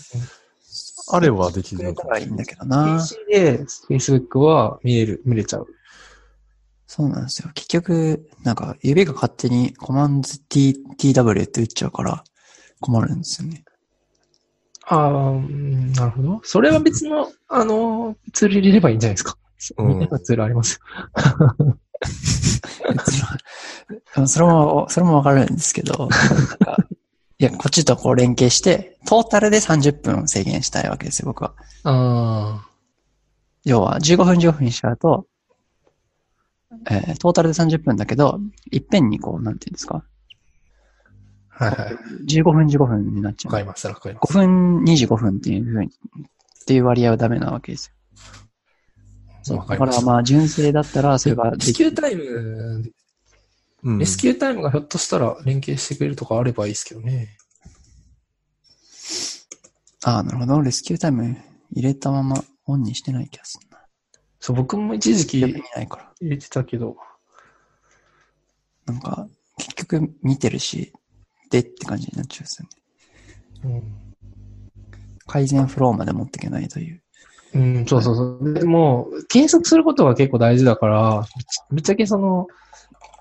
[1.12, 3.00] あればできるのかもしれないいいんだけどな。
[3.00, 3.60] PC で
[3.90, 5.68] Facebook は見れる、見れちゃう。
[6.86, 7.52] そうなんですよ。
[7.54, 12.24] 結局、なんか、指が勝手にコマンド T、TW って打っちゃうから
[12.80, 13.64] 困るんですよね。
[14.86, 16.42] ああ、うんなるほど。
[16.44, 19.38] それは別の、あの、ツール入れればいいんじゃないですか。
[19.78, 20.80] うんみんなのツールあります。
[24.28, 26.10] それも、それもわかるんですけど、
[27.38, 31.54] いや、こっちとこう連携して、トータルで30分制限したいわけですよ、僕は。
[31.84, 32.66] あ
[33.66, 35.26] 要は、15分15分にしちゃうと、
[36.90, 38.40] えートータルで30分だけど、
[38.72, 40.04] いっぺんにこう、なんていうんですか、
[41.58, 41.66] あ。
[41.66, 41.96] はいはい。
[42.28, 43.54] 15分15分になっちゃう。
[43.54, 44.34] わかります、わかりま5す。
[44.34, 47.94] 分25分っていうふうに、っていう割合はダメなわけですよ。
[49.50, 49.58] そう。
[49.58, 52.24] わかだからまあ、純正だったら、それがレスキュータイム、
[53.82, 57.38] うんレスキュータイムがひょっとしたら連携してくれるとかあればいいですけどね。
[60.04, 60.62] ああ、なるほど。
[60.62, 61.38] レスキュータイム
[61.72, 63.80] 入れたままオンにしてない気がするな。
[64.40, 65.40] そう、僕も一時期。
[65.40, 65.64] 入
[66.22, 66.98] れてたけど、
[68.86, 69.28] なんか、
[69.58, 70.92] 結局見てるし、
[71.50, 73.76] でって感じになっちゃうんですよね。
[73.76, 74.10] うん
[75.30, 77.04] 改善フローまで持っていけないという。
[77.54, 78.54] うん、そうそうそう。
[78.54, 81.26] でも、計測することが結構大事だから、
[81.72, 82.48] ぶっちゃけその、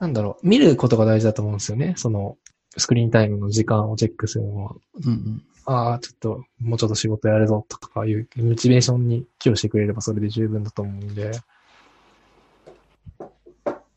[0.01, 1.95] なんだろう、見ることが大事だと思うんですよね。
[1.97, 2.37] その、
[2.76, 4.72] スクリーンタイムの時間をチェックするのは。
[5.05, 11.33] うんうん、ああ、ちょっと、もうちょっと仕事やるぞとかいう、モチベーションに寄与してくれればそれで十分だと思うんで。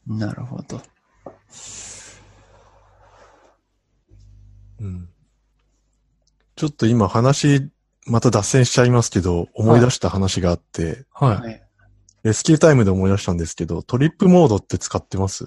[0.07, 0.81] なるほど。
[4.79, 5.09] うん。
[6.55, 7.69] ちょっと今話
[8.07, 11.35] また脱線しちゃいますけど、思い出した話があって、はい。
[11.37, 11.61] はい。
[12.23, 15.45] レスキュータイムで思い出したんですけど、トリップモードって使ってます？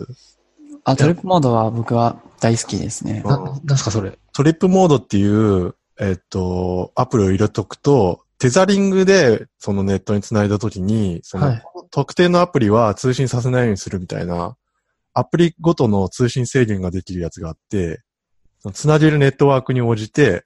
[0.85, 3.23] あ、 TripMode は僕は大好きですね。
[3.25, 4.19] な、なんすかそれ？
[4.35, 14.57] TripMode っていう、えっと、アプリを入れとくと、テザリングでそのネットにつないだときに、その、はい特定のアプリは通信させないようにするみたいな、
[15.13, 18.03] アプリごとの通信制限ができるやつがあって、
[18.59, 20.45] そのつなげるネットワークに応じて、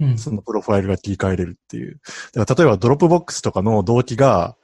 [0.00, 0.18] うん。
[0.18, 2.00] そのプロファイルが切り替えれるっていう。
[2.32, 4.56] だから例えばドロップボックスとかの動機が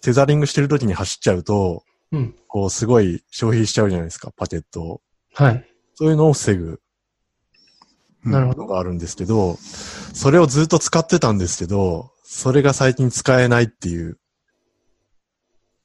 [0.00, 1.82] テザリングしてるときに走っちゃうと、
[2.12, 2.34] うん。
[2.46, 5.02] こうすごい消費しちゃうじゃないですか、パケットを。
[5.34, 5.68] はい。
[5.94, 6.80] そういうのを防ぐ
[8.24, 8.62] なるほど。
[8.62, 9.58] のがあるんですけど、
[10.14, 14.18] それをずっと使ってたんですけど、それが最近使えないっていう。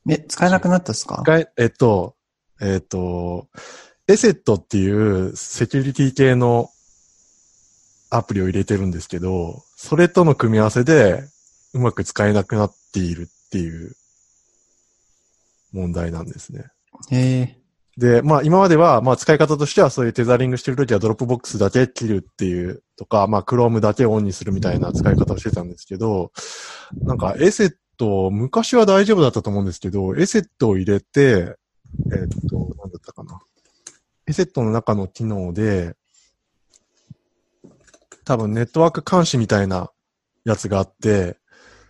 [0.08, 1.22] え、使えなくなったっすか？
[1.24, 2.16] 使え、えっと、
[2.62, 3.48] えっと、
[4.08, 6.70] エセットっていうセキュリティ系の
[8.10, 11.24] アプリを入れてるんですけど、それとの組み合わせで
[11.74, 13.94] うまく使えなくなっているっていう
[15.74, 16.66] 問題なんですね。
[17.12, 17.60] へえ。
[17.98, 26.32] で、まあ今までは、まあ使い方としてはそういうテザリングしてるときは Dropbox だけ切るっていうとか、まあ Chrome だけオンにするみたいな使い方をしてたんですけど、
[27.04, 31.56] なんか ESET、昔は大丈夫だったと思うんですけど、 ESET を入れて、
[32.12, 33.40] えーっと、なんだったかな。
[34.28, 35.96] ESET の中の機能で、
[38.26, 39.92] 多分ネットワーク監視みたいな
[40.46, 41.38] やつがあって、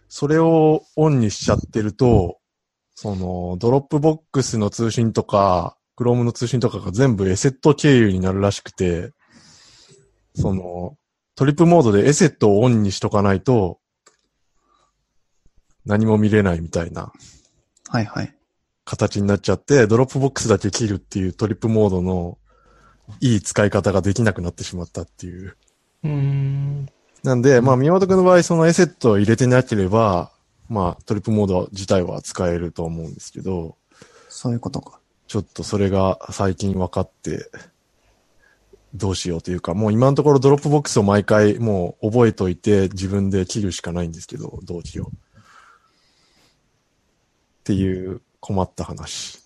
[0.07, 2.39] それをオンにしちゃってると、
[2.95, 9.11] その、 Dropbox の通信とか、Chrome の通信とかが全部 ESET 経由になるらしくて、
[10.35, 10.97] その、
[11.35, 13.79] TripMode で ESET をオンにしとかないと、
[15.85, 17.11] 何も見れないみたいな
[17.89, 18.35] はいはい。
[18.85, 22.37] 形になっちゃって、 Dropbox だけ切るっていう TripMode の
[23.19, 25.57] いい使い方ができなくなってしまったっていう。
[26.03, 26.89] うーん。
[27.23, 30.31] なんで、まあ、宮本くんの場合、その ESET を入れてなければ、
[30.69, 33.75] まあ、 TripMode 自体は使えると思うんですけど、
[34.29, 34.99] そういうことか。
[35.27, 37.49] ちょっとそれが最近分かって、
[38.95, 45.05] どうしようというか、もう今のところ Dropbox を毎回もう覚えといて自分で切るしかないんですけど、同期を。
[45.05, 45.09] っ
[47.63, 49.39] ていう困った話。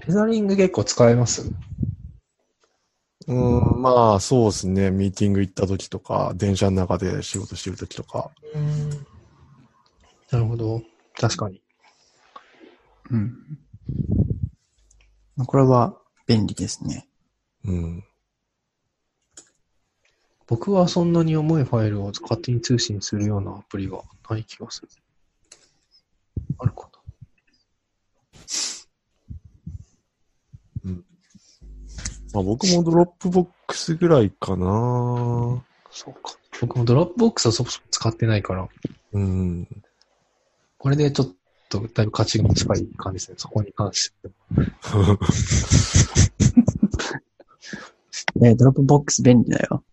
[0.00, 1.52] ペザリング結構使えます？
[3.26, 4.90] うーん、まあそうですね。
[4.90, 8.30] ミーティング行った時とか、電車の中で仕事してる時とか。
[8.54, 8.90] うん。
[10.30, 10.82] なるほど。
[11.14, 11.62] 確かに。
[13.10, 13.36] うん。
[15.46, 15.96] これは
[16.26, 17.08] 便利ですね。
[17.64, 18.04] うん。
[20.46, 24.88] 僕はそんなに重いファイルを勝手に通信するようなアプリがない気がする
[32.34, 34.72] まあ僕も Dropbox ぐらいかなな
[35.90, 36.34] そうか。
[36.60, 38.68] 僕も Dropbox はそもそも使ってないから、
[39.12, 39.68] うん。
[40.78, 41.28] これでちょっ
[41.68, 43.36] とだいぶ価値が近い感じですね。
[43.38, 44.16] そこに関して。
[48.42, 49.84] え、ドロップボックス便利だよ。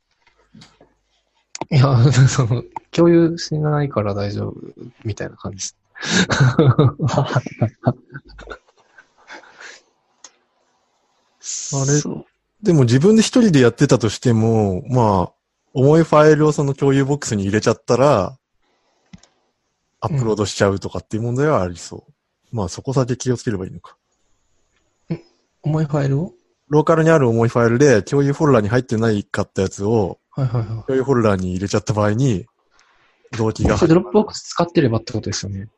[1.69, 4.59] いや、その、共有しないから大丈夫
[5.03, 5.77] みたいな感じです。
[11.73, 11.99] あれ？
[11.99, 12.25] そう
[12.63, 15.33] でも自分で一人でやってたとしても、まあ、
[15.73, 18.37] 重いファイルをその共有ボックスに入れちゃったら、
[19.99, 22.55] アップロードしちゃうとかっていう問題はありそう。
[22.55, 23.95] まあそこだけ気をつければいいのか。
[25.63, 26.33] 重いファイルを？
[26.69, 30.67] ローカルにある重いファイルで共有フォルダに入ってないかったやつをはいはいはい。
[30.85, 32.45] 共有フォルダに入れちゃった場合に、
[33.37, 35.69] 動機がドロップボックス使ってればってことですよね。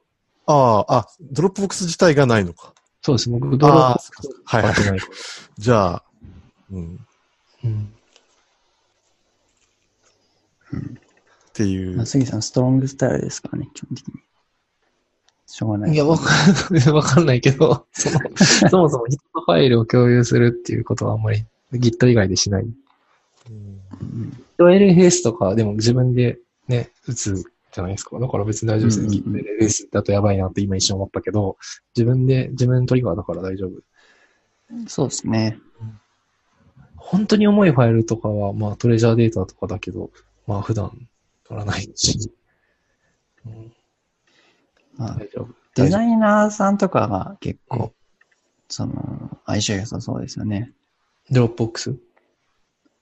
[0.46, 2.74] ああ、あ、ドロップボックス自体がないのか。
[3.02, 3.30] そうです。
[3.30, 4.12] 僕、 Dropbox
[4.46, 5.14] はいはい使ってないから。
[5.58, 6.04] じゃあ、
[6.74, 7.00] うん。
[7.64, 7.94] うん。
[10.74, 12.06] っていうまあ。
[12.06, 14.14] 杉さん、ストロングスタイルですからね、基本的に。
[15.46, 15.94] しょうがない。
[15.94, 16.24] いや、わか
[16.72, 18.20] んない、 わかんないけど、その、
[18.70, 22.64] そもそも人のファイルを共有するっていうことはあんまり Git 以外でしない。
[22.64, 22.68] う
[23.52, 23.82] ん
[24.60, 24.68] うん。
[24.68, 27.36] LFS とかでも自分でね、打つ
[27.72, 28.20] じゃないですか。
[28.20, 29.06] だから別に大丈夫ですよ。
[29.06, 31.58] うんうんうん LFS だとやばいなって今一瞬思ったけど、
[31.96, 33.72] 自分で、自分トリガーだから大丈夫。
[34.88, 35.60] そうですね。
[37.06, 40.10] 本当に重いファイルとかは、まあトレジャーデータとかだけど、
[40.48, 41.08] まあ普段
[41.48, 42.32] 取らないし、
[43.46, 43.72] うん、
[44.98, 45.50] まあ、大丈夫。
[45.76, 47.94] デザイナーさんとかが結うん構、
[48.70, 50.72] その、相性良さそうですよね。
[51.30, 51.96] 夫 Dropbox？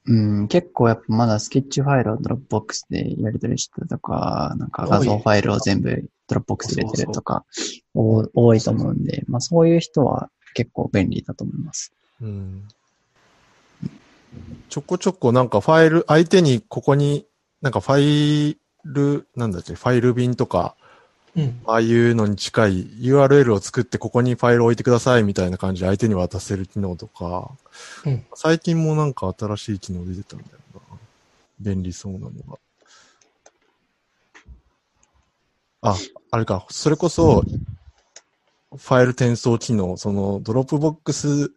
[0.08, 7.46] うん、結構やっぱまだスケッチファイルを Dropbox でやり取りしてたとか、なんか画像ファイルを全部 Dropbox 入れてるとか、
[7.94, 11.94] お多いと思うんで、まあそういう人は結構便利だと思います。
[12.20, 12.68] うん。
[14.70, 17.26] ちょこちょこなんかファイル、相手にここに
[17.62, 20.76] なんかファイル、なんだっけ、ファイル便とか、
[21.36, 21.62] うん。
[21.66, 27.52] ああいうのに近い URL を作ってここにファイル置いてくださいみたいな感じで相手に渡せる機能とか、
[28.06, 30.82] うん最近もなんか新しい機能出てたんだよな。
[31.60, 32.60] 便利そうなのが。
[35.84, 35.96] あ、
[36.32, 37.44] あれか、それこそ、
[38.76, 41.52] ファイル転送機能、その Dropbox、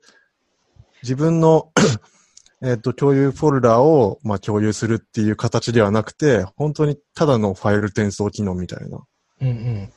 [1.03, 1.71] 自分の
[2.67, 9.05] えっと、共有フォルダを、まあ、共有するっていう形ではなくて、本当にただのファイル転送機能みたいな。
[9.43, 9.93] うんうん。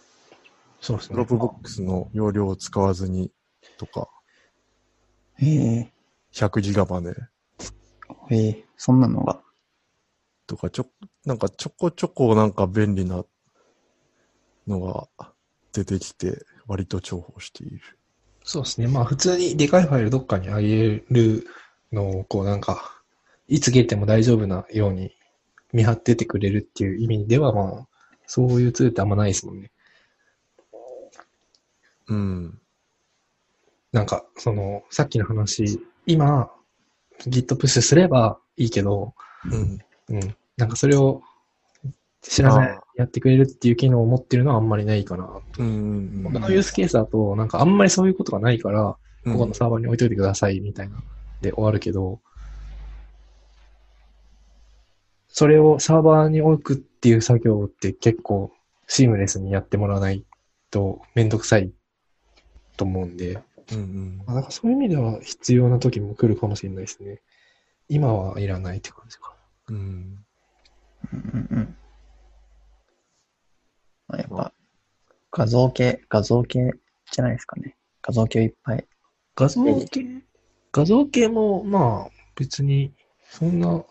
[0.82, 1.14] そうですね。
[1.14, 3.32] Dropbox の容量を使わずに
[3.78, 4.10] とか、
[5.36, 5.94] へえ、
[6.34, 7.16] 100ギガまで
[8.30, 9.42] へえ、そんなのが。
[10.46, 10.88] とか、ちょ、
[11.26, 13.24] なんかちょこちょこなんか便利な
[14.68, 15.32] のが
[15.72, 17.80] 出てきて、割と重宝している。
[18.44, 18.88] そうですね。
[18.88, 21.48] まあ普通にでかいファイルどっかに上げる
[21.92, 23.02] のを、こうなんか、
[23.48, 25.16] いつ消えても大丈夫なように
[25.72, 27.88] 見張っててくれるっていう意味では、まあ、
[28.26, 29.72] そういうツールってあんまないですもんね。
[32.08, 32.60] うん。
[33.92, 36.52] なんか、その、さっきの話、今、
[37.26, 39.14] Git プッシュすればいいけど、
[39.50, 39.80] うん。
[40.10, 40.36] うん。
[40.58, 41.22] なんかそれを
[42.22, 45.30] 知らないあ、やってくれるっていう機能を持ってるのはあんまりないかな。
[45.58, 46.24] うん。
[46.24, 48.82] 他のユースケースだと、なんかあんまりそういうことがないから、
[49.26, 51.04] うんここのサーバーに置いといてくださいみたいな、
[51.42, 52.22] で終わるけど、
[55.28, 58.52] それをサーバーに置くっていう作業って結構
[58.88, 60.26] シームレスにやってもらわない
[60.72, 61.72] とめんどくさい
[62.76, 63.40] と思うんで、
[63.72, 67.22] うんうんまあなんかそういう意味では必要な時も来るかもしれないですね。
[67.90, 69.34] 今はいらないって感じか。
[69.70, 69.76] うん。
[69.76, 71.78] うんうんうん。
[74.08, 74.54] まあやっぱ、
[75.32, 76.72] 画像系、画像系
[77.12, 77.76] じゃないですかね。
[78.02, 78.88] 画像系いっぱい。
[79.36, 80.06] 画像系、
[80.72, 82.94] 画像系もまあ別に
[83.32, 83.84] そんな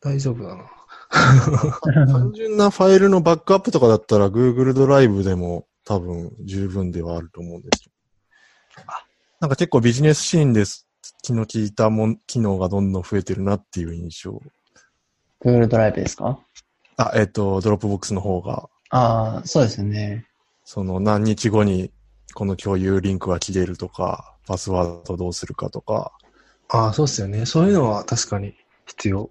[0.00, 0.64] 大丈夫だな。
[2.06, 7.92] 単純なファイルのバックアップとかだったら Google ドライブでも多分十分ではあると思うんですよ。
[9.40, 10.86] なんか結構ビジネスシーンです。
[11.22, 14.40] 気の利いたもん機能がどんどん増えてるなっていう印象。
[15.40, 16.38] Google ドライブですか？
[16.96, 20.26] あ、えっ、と、 Dropbox の方が、ああ、そうですよね。
[20.64, 21.92] その何日後に
[22.34, 26.12] この共有リンクが切れるとか、パスワードどうするかとか、
[26.68, 27.46] ああ、そうっすよね。
[27.46, 28.54] そういうのは確かに
[28.86, 29.30] 必要。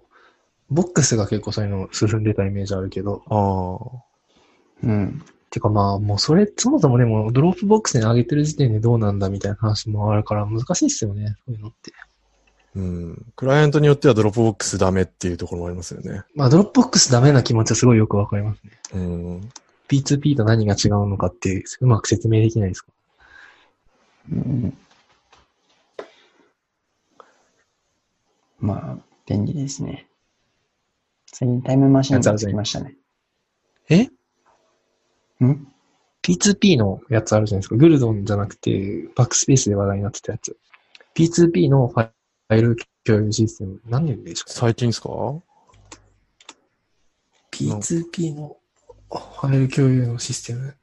[0.70, 3.22] ボックスが結構そういうの進んでたイメージあるけど。
[3.28, 5.22] ああ、うん。
[5.50, 11.36] てかまあ、もうそれ、そもそもでも Dropbox に上げてる時点でどうなんだみたいな話もあるから難しいっすよね。
[11.46, 11.92] そういうのって。
[12.74, 13.32] うん。
[13.36, 16.22] クライアントによっては Dropbox ダメっていうところもありますよね。
[16.34, 18.72] まあ、 Dropbox ダメな気持ちはすごいよくわかりますね。
[18.94, 19.50] うん。
[19.88, 22.92] P2P と何が違うのかってうまく説明できないですか？
[24.32, 24.76] うん、
[28.58, 30.08] まあ、便利ですね。
[31.32, 32.96] 最近タイムマシンがつきましたね。
[33.88, 34.04] え？
[35.44, 35.68] ん
[36.22, 37.76] ?P2P のやつあるじゃないですか。
[37.76, 40.56] グルドンじゃなくて、バックスペースで話題になってたやつ。
[41.14, 42.10] P2P のファ
[42.50, 43.80] イル共有システム。
[43.86, 45.10] 何年でしょ最近ですか？
[45.10, 45.42] う
[47.52, 48.56] ?P2P の
[49.10, 50.76] ファイル共有のシステム。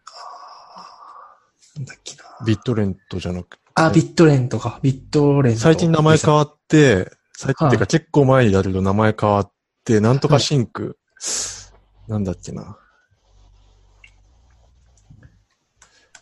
[1.78, 2.24] なんだっけな。
[2.46, 3.64] ビットレントじゃなくて。
[3.76, 4.80] あ、ビットレントか。
[4.82, 5.60] ビットレント。
[5.60, 9.52] 最近名前変わわって、最近っていうはか結構前にだけど名前変わっ
[9.84, 10.98] て、なんとかシンク、
[12.08, 12.78] なんだっけな。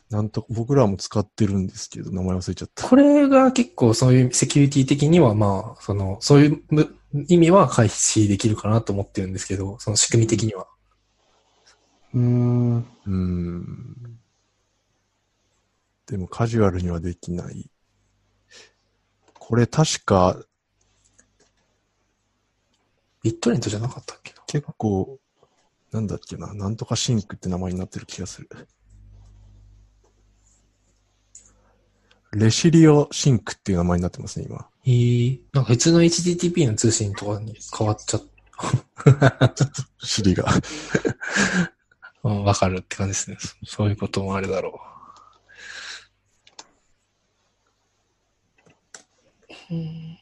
[0.10, 2.88] なんと、僕らも使ってるんですけど、名前忘れちゃった。
[2.88, 6.96] これが結構そういうセキュリティ的にはまあ、その、そういうむ
[7.28, 10.64] 意味は回避できるかなと思ってるんですけど、その仕組み的には。
[10.64, 12.78] うーん。
[12.78, 14.20] うーん。
[16.08, 17.70] でもカジュアルにはできない。
[19.40, 20.44] これ確か
[23.24, 24.42] ビットレントじゃなかったっけな？
[24.48, 25.20] 結構、
[25.92, 28.50] なんだっけな、なんとかシンクって名前になってる気がする。
[32.34, 34.68] レシリオシンクっていう名前になってますね、今。
[34.86, 38.22] えー、なんか普通の HTTP の通信とかに変わっちゃっ
[40.02, 40.46] シリが。
[42.24, 43.38] うんわかるって感じですね。
[43.40, 44.80] そそういうこともあるだろ
[49.70, 49.74] う。
[49.74, 50.18] うん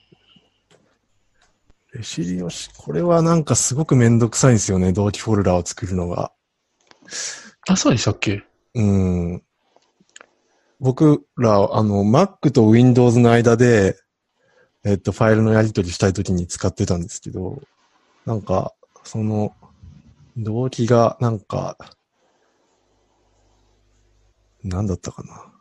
[1.91, 6.32] レシリオシ、これはなんかすごくめんどくさいんですよね、同期フォルダを作るのが。
[7.68, 8.43] あ、そうでしたっけ？
[8.76, 9.43] うん。
[10.80, 13.97] 僕ら、あの、Mac と Windows の間で、
[14.86, 17.60] えっと、ファイルのやり取りしたいときに使ってたんですけど、
[18.26, 18.74] なんか、
[19.04, 19.56] その、
[20.43, 21.77] 動機が、なんか、
[24.63, 25.51] なんだったかな。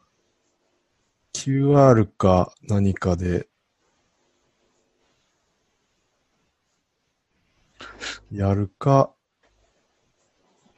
[1.35, 3.49] QR か何かで、
[8.31, 9.13] やるか、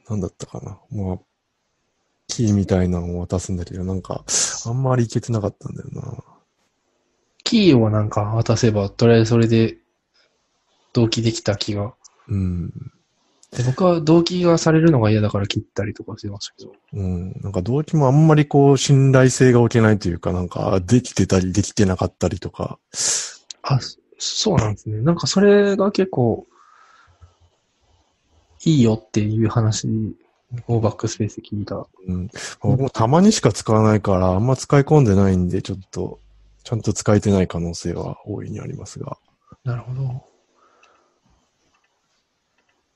[0.09, 0.79] なんだったかな。
[0.91, 1.19] まあ、
[2.27, 4.23] キーみたいなのを渡すんだけど、なんか、
[4.65, 6.23] あんまりいけてなかったんだよな。
[7.43, 9.77] キーをなんか渡せば、とりあえずそれで、
[10.93, 11.93] 同期できた気が。
[12.27, 12.71] うん。
[13.55, 16.73] で僕は同期がされるのが嫌だから切ったりとかしてましたけど。
[16.93, 17.31] うん。
[17.41, 22.79] なんか動機もあんまりこう、信頼性が置けないというか、なんか、できてたり、できてなかったりとか。
[23.63, 25.01] あ、そそうなんですね。
[25.01, 26.47] なんかそれが結構、
[28.63, 29.87] いいよっていう話
[30.67, 31.87] をバックスペースで聞いた。
[32.07, 32.29] うん。
[32.61, 36.19] 僕もたまにしか使わないから、あんま使い込んでないんで、ちょっと、
[36.63, 39.17] ちゃんと使えてない可能性は大いにありますが。
[39.65, 40.30] なるほど。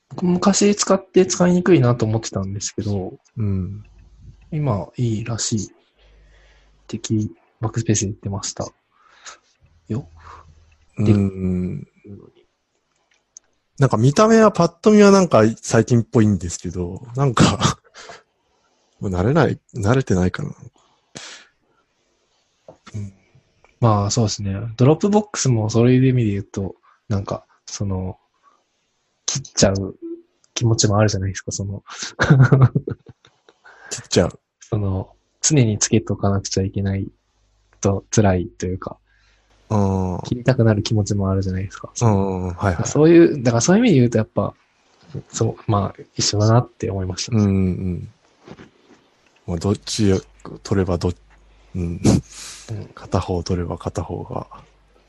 [0.09, 3.83] 僕昔使って使いにくいなと思ってたんですけど、うん。
[4.51, 5.71] 今いいらしい。
[6.87, 8.67] 敵、バックスペースで言ってました。
[9.87, 10.07] よ。
[10.97, 11.87] でうん。
[13.77, 17.77] なんか見た目はパッと見はなんか最近っぽいんですけど、なんか、
[18.99, 20.51] も う慣れない、慣れてないかな。
[23.81, 24.55] まあそうですね。
[24.77, 26.75] Dropbox もそういう意味で言うと、
[27.09, 28.17] なんか、その、
[29.25, 29.97] 切っちゃう
[30.53, 31.83] 気持ちもあるじゃないですか、その、
[33.91, 34.39] 切っちゃう。
[34.59, 37.09] その、常につけとかなくちゃいけない
[37.81, 38.97] と辛いというか、
[39.69, 39.75] う
[40.17, 40.19] ん。
[40.23, 41.91] 切りたくなる気持ちもあるじゃないですか。
[42.01, 42.87] うん、はいはい。
[42.87, 44.53] そういう、だからそういう意味で言うとやっぱ、
[45.29, 47.35] そう、まあ一緒だなって思いました。
[47.35, 48.09] うん、うん。
[49.47, 50.21] まあ、どっちを
[50.63, 51.15] 取ればどっ、
[51.75, 52.01] うん。
[52.93, 54.47] 片方取れば片方が。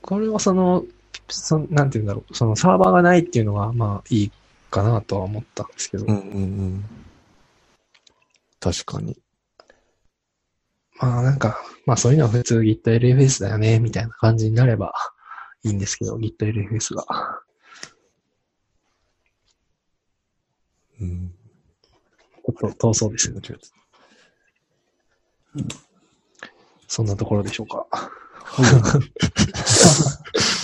[0.03, 0.85] これはその、
[1.29, 4.33] そなんて言うんだろう、そのサーバーがないっていうのはまあいい
[4.70, 6.20] かなとは思ったんですけど、うん、うん、う
[6.66, 6.85] ん。
[8.61, 9.16] 確かに。
[10.99, 14.93] まあなんか、まあそういうのは普通 GitLFS だよね、みたいな感じになれば
[15.62, 17.05] いいんですけど、GitLFS が。
[21.01, 21.31] うん。
[21.31, 23.41] ちょっと遠そうですよね。
[23.43, 23.61] 間違え
[25.62, 25.77] た
[26.89, 27.87] そんなところでしょうか。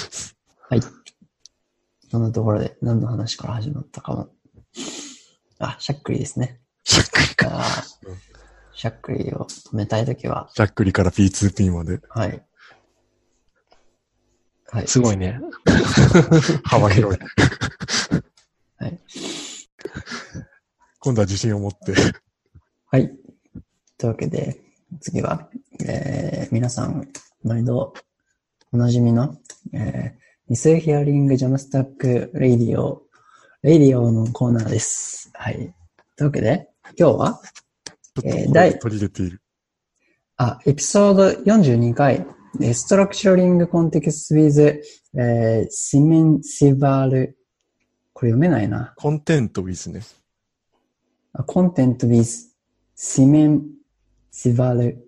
[0.73, 0.81] はい。
[2.11, 4.31] そんなところで何の話から始まったかも。
[5.59, 6.63] あ、しゃっくりですね。
[6.83, 7.63] しゃっくりか。
[8.73, 12.43] しゃっくりを止めたいときは、しゃっくりから P2P まではい。
[14.71, 14.89] はい。
[14.89, 15.39] すごいね。
[16.65, 17.21] 幅広い。
[18.79, 18.99] はい。
[21.01, 21.95] 今度は自信を持って。
[22.87, 23.15] はい。
[23.99, 24.59] というわけで、
[25.03, 25.51] 次は、
[25.85, 27.13] えー、皆さん、
[27.45, 27.93] 毎度、
[28.73, 29.37] おなじみの、
[29.75, 35.31] えー、 Mishearing Jamstack Radio、Radio のコーナーです。
[35.35, 35.73] はい。
[36.17, 36.69] というわけで、
[36.99, 37.41] 今日は、
[38.25, 39.41] えー第取り入れている。
[40.37, 42.27] あ、エピソード42回、
[42.75, 44.81] ストラクチャリングコンテクスト with、
[45.17, 47.39] えー、シメンシバル、
[48.13, 48.93] これ読めないな。
[48.97, 50.03] コンテント with ね。
[51.35, 52.49] あコンテント with
[52.97, 53.63] シメン
[54.31, 55.07] シバル。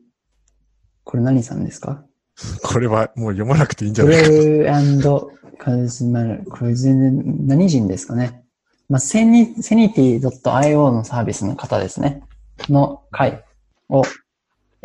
[1.02, 2.04] これ何さんですか？
[2.62, 4.28] これはもう読まなくていいんじゃブないか。
[4.28, 5.26] ルー
[5.58, 6.44] カズマル。
[6.50, 8.44] これ全然何人ですかね。
[8.88, 12.22] まあ、セニ、セニティ .io のサービスの方ですね。
[12.68, 13.44] の回
[13.88, 14.02] を、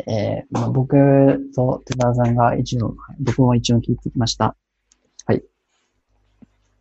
[0.06, 4.56] えーまあ、僕と手沢さんが一応、僕も一応聞いてきました。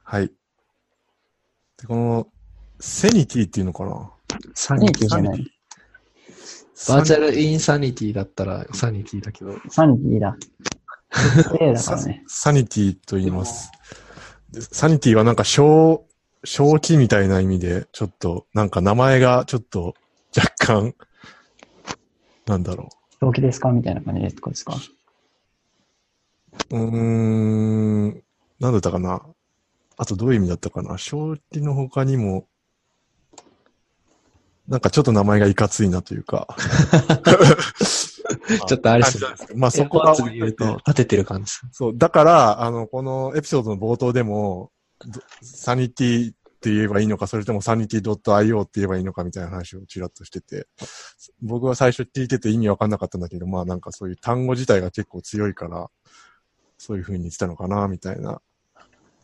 [0.09, 0.31] はい。
[1.77, 2.27] で、この、
[2.79, 4.11] セニティっていうのかな？
[4.55, 5.58] サセニティじゃない。
[6.87, 10.37] バーチャルインサニティだったらサニティだけど、サニティだ。
[11.59, 12.23] A だからね。
[12.27, 13.71] サニティと言います。
[14.51, 16.05] でサニティはなんか正、
[16.45, 19.95] 正気みたいな意味で、ちょっと、なんか名前がちょっと
[20.35, 20.95] 若干、
[22.45, 24.75] なんだろ動機ですかみたいな感じでってことですか
[26.69, 26.77] う。
[26.77, 28.23] うーん、
[28.59, 29.21] なんだったかな。
[29.97, 30.97] あとどういう意味だったかな。
[30.97, 32.47] 正気の他にも、
[34.69, 36.47] なんかちょっと名前がいかついなというか。
[38.67, 39.17] ちょっとあれです
[39.55, 41.53] まあそこはで言うと、立ててる感じ。
[41.71, 44.71] そう、だから、あの、このエピソードの冒頭でも、
[45.07, 50.67] ど Sanity って言えばいいのか、それともサニティ .io って言えばいいのかみたいな話をちらっとしてて、
[51.41, 55.89] 僕は最初聞いてて意味わかんなかったんだけど、まあなんかそういう単語自体が結構強いから、
[56.77, 58.39] そういう風に言ってたのかな、みたいな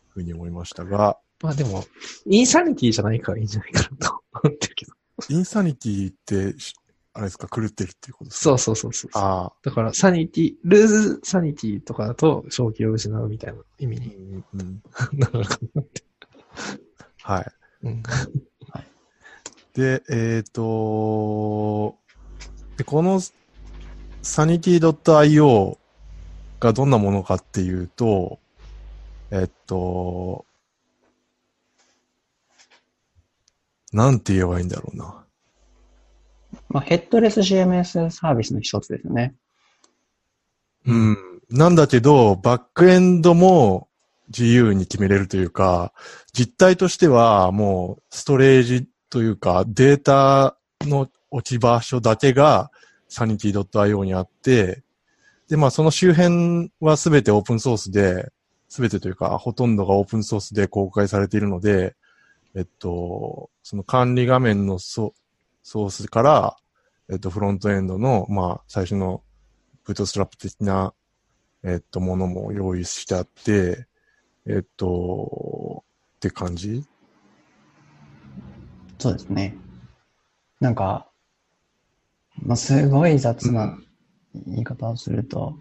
[0.10, 1.84] 風に思いましたが、まあでも、
[2.26, 4.95] insanity じゃないからいいんじゃないかなと思ってるけど。
[5.30, 6.74] insanity ってし、
[7.13, 8.43] あれですか、狂ってるっていうことですか？
[8.43, 9.11] そうそうそうそう。
[9.13, 14.82] ああ、だから、サニティ、 lose sanity とかだと、正気を失うみたいな意味うにんうん、
[15.18, 16.03] なるのかなって。
[17.22, 17.45] はい。
[17.84, 18.03] うん。
[19.74, 21.95] で、えっ、と、
[22.78, 23.20] で、この
[24.24, 25.78] sanity.io
[26.59, 28.39] がどんなものかっていうと、
[29.32, 30.45] えっと、
[33.96, 35.26] なんて言えばいいんだろうな。
[36.68, 39.36] まあ、ヘッドレス CMS サービスの一つですよね。
[40.86, 41.18] うん。
[41.50, 43.88] なんだけど、バックエンドも
[44.28, 45.93] 自由に決めれるというか、
[46.34, 52.72] 実態としてはもうストレージというかデータの置き場所だけが
[53.10, 54.84] sanity.io にあって、
[55.48, 58.30] で、まあその周辺はすべてオープンソースで、
[58.68, 61.96] すべてというかほとんどがオープンソースで公開されているので、
[62.56, 65.14] えっと、その管理画面のソ
[65.62, 66.56] ソースから、
[67.10, 69.24] えっと、フロントエンドの、まあ最初の
[69.84, 70.93] ブートストラップ的な、
[71.64, 73.88] えっと、ものも用意してあって、
[74.47, 75.84] えっと、
[76.18, 76.84] って感じ？
[78.99, 79.58] そうですね。
[80.60, 81.08] なんか、
[82.38, 83.78] まあ、すごい雑な
[84.47, 85.58] 言い方をすると、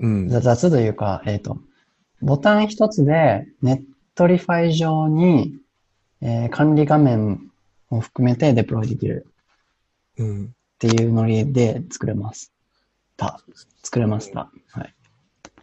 [0.00, 0.28] うん。
[0.28, 1.58] ざ雑というか、えっ、と、
[2.20, 5.54] ボタン一つで、 Netlify 上に、
[6.20, 7.50] えー管理画面
[7.90, 9.26] を含めてデプロイできる
[10.18, 10.44] うん。
[10.46, 10.48] っ
[10.78, 12.52] ていうノリで作れます。
[13.16, 13.40] た。
[13.82, 14.50] 作れました。
[14.72, 14.94] はい。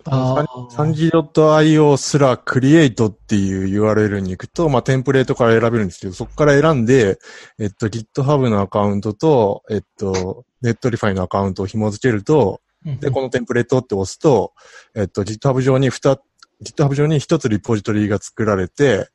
[0.05, 7.19] あサンジ .io すらクリエイトっていう URL に行くと、まあ、テンプレートから選べるんですけど、そこから選んで、
[7.59, 12.61] えっと、GitHub のアカウントと、えっと、Netlify のアカウントを紐付けると、
[13.01, 14.53] で、このテンプレートって押すと、
[14.95, 16.17] えっと、GitHub 上に二、
[16.63, 19.09] GitHub 上に一つリポジトリが作られて、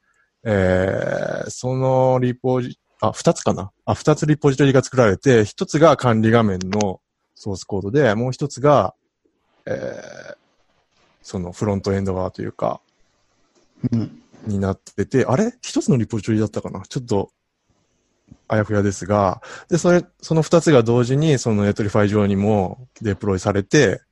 [0.45, 3.71] えー、そのリポジ、あ、二つかな？
[3.85, 7.01] あ、二つリポジトリが作られて、一つが管理画面の
[7.35, 8.95] ソースコードで、もう一つが、
[9.67, 10.37] えー、
[11.23, 12.81] そのフロントエンド側というか、
[13.91, 14.21] うん。
[14.47, 15.55] になってて、あれ？
[15.63, 16.83] 一つのリポジトリだったかな？
[16.83, 17.31] ちょっと、
[18.49, 19.41] あやふやですが、
[19.71, 24.03] で、それ、その二つが同時に、その Netlify 上にもデプロイされて、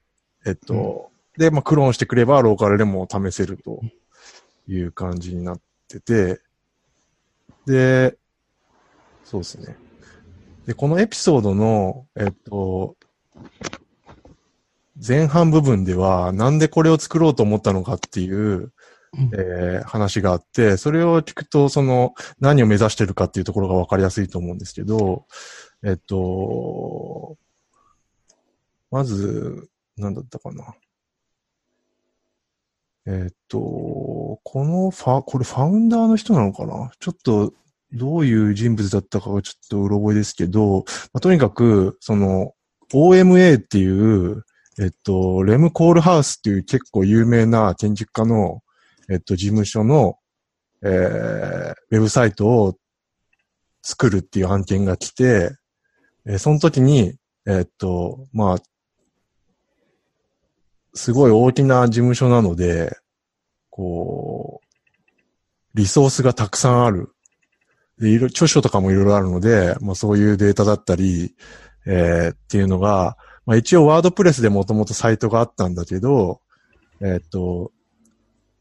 [0.47, 3.80] えっと、で、まあ、クローンしてくれば、ローカルでも試せると
[4.68, 6.41] いう感じになってて、
[7.66, 8.16] で、
[9.24, 9.76] そうですね。
[10.66, 12.97] で、このエピソードの、えっと、
[15.07, 18.72] 前半部分では、なんでこれを作ろうと思ったのかっていう、
[19.35, 25.26] えー話があって、それを聞くと、その、何を目指してるかっていうところが分かりやすいと思うんですけど、
[25.85, 27.37] えっと、
[28.91, 30.74] まず、何だったかな。
[33.07, 36.90] えっと、このファ、これファウンダーの人なのかな？
[37.00, 37.53] ちょっと、
[37.92, 42.55] どういう人物だったかはちょっとうろ覚えですけど、まあ、とにかく、その、
[42.92, 44.44] OMA っていう、
[44.78, 48.62] えっと、レム・コールハウスっていう結構有名な建築家の、
[49.11, 50.16] えっと、事務所の、
[50.82, 52.76] えー、ウェブサイトを
[53.82, 55.50] 作るっていう案件が来て、
[56.26, 58.59] えーその時に、えっと、まあ、
[60.95, 62.97] すごい大きな事務所なので、
[63.70, 64.66] こう、
[65.74, 67.14] リソースがたくさんある。
[67.99, 71.34] で、いろ、著書とかもいろいろあるので、まあそういうデータだったり、
[71.86, 73.16] えーっていうのが、
[73.47, 76.40] まあ一応ワードプレスでもともとサイトがあったんだけど、
[77.01, 77.72] えっと、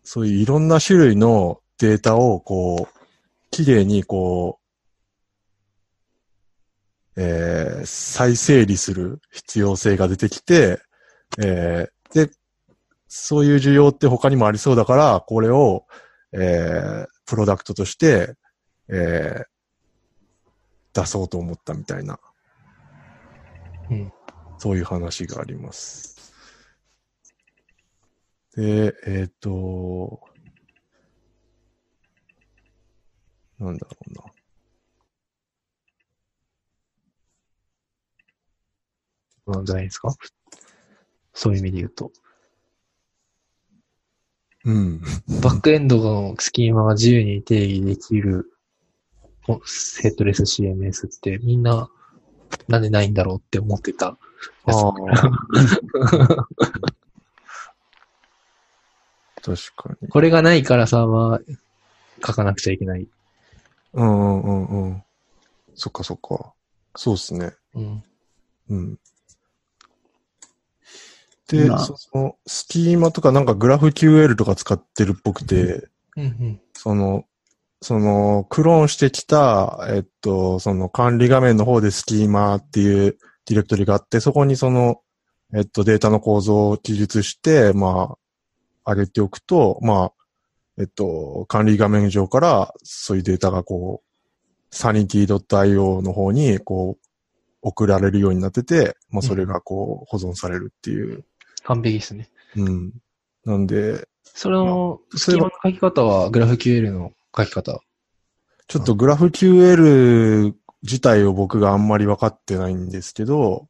[0.04, 3.00] そういういろんな種類のデータをこう、
[3.52, 4.60] 綺麗にこ
[7.16, 10.80] う、えー再整理する必要性が出てきて、
[11.44, 12.01] えー、
[13.14, 15.86] そういう需要って他にもありそうだから、これを、
[16.32, 18.36] えープロダクトとして、
[18.88, 19.46] えー
[20.94, 22.20] 出そうと思ったみたいな、
[23.90, 24.14] うん
[24.60, 26.34] そういう話があります。
[28.56, 30.22] で、えっ、と、
[33.60, 33.98] なんだろ
[39.48, 39.56] うな。
[39.56, 40.14] なんじゃないですか？
[41.34, 42.12] そういう意味で言うと。
[44.66, 45.02] うん。
[45.42, 48.52] バックエンドのスキーマが自由に定義できる
[49.48, 49.56] お
[50.02, 51.90] ヘッドレス CMS ってみんな
[52.68, 54.08] なんでないんだろうって思ってた。
[54.08, 54.18] あ
[54.66, 54.94] あ。
[59.42, 60.08] 確かに。
[60.08, 61.58] これがないからサーバー
[62.26, 63.08] 書かなくちゃいけない。
[63.94, 65.04] うんうんうんうん。
[65.76, 66.54] そっかそっか。
[66.96, 67.54] そうですね。
[67.74, 68.04] うん。
[68.70, 69.00] うん。
[71.52, 76.62] で、まあその、スキーマとかなんかグラフ QL とか使ってるっぽくて、うんうん。
[76.74, 77.26] その、
[77.82, 85.02] その、クローンしてきた、えっと、その管理画面の方でスキーマっていうディレクトリがあって、そこにその、
[85.54, 88.16] えっと、データの構造を記述して、ま
[88.86, 90.14] あ、上げておくと、まあ、
[90.80, 97.08] えっと、管理画面上から、そういうデータがこう、sanity.io の方に、こう、
[97.62, 101.26] 送られるようになってて、まあ、それがこう、保存されるっていう。
[101.64, 102.30] 完璧ですね。
[102.56, 102.92] うん。
[103.46, 107.82] なんで、それの、それはスキーマの書き方はグラフ QL の書き方。
[108.68, 113.68] ちょっとグラフ QL 自体を僕があんまり分かってないんですけど、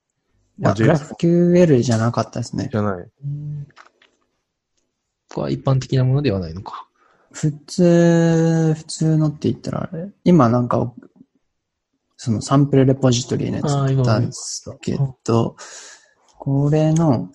[0.59, 2.69] まあグラフ QL じゃなかったですね。
[2.71, 3.07] じゃない。
[3.23, 3.67] うん
[5.31, 6.87] ここは一般的なものではないのか。
[7.31, 10.93] 普通、普通のって言ったらあれ、今なんか、
[12.17, 15.55] そのサンプルレポジトリのやつあー今だったんですけど、
[16.37, 17.29] これの、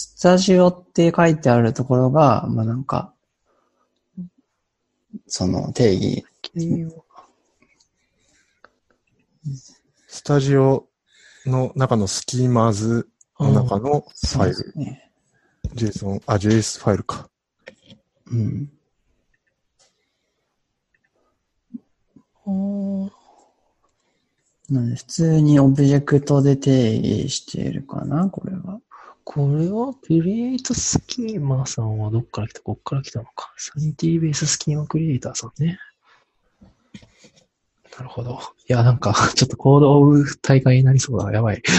[0.00, 3.12] スタジオって書いてあるところが、まあなんか、
[5.26, 6.24] その定義、
[10.06, 10.86] スタジオ
[11.44, 13.08] の中のスキーマーズ
[13.38, 14.54] の中のファイル。
[14.54, 15.10] すね。
[15.74, 17.28] JSON、あ、JS ファイルか。
[18.30, 18.70] うん。
[24.70, 28.80] なので、普通にオブジェクトで定義しているかな、これは。
[29.32, 32.62] これは、クリエイトスキーマーさんはどっから来た？
[32.62, 33.54] こっから来たのか。
[33.56, 35.78] Sanity base schema creator さんね。
[37.96, 38.40] なるほど。
[38.68, 41.30] いや、なんか、 ちょっとコードを追う大会になりそうだ。
[41.30, 41.62] やばい。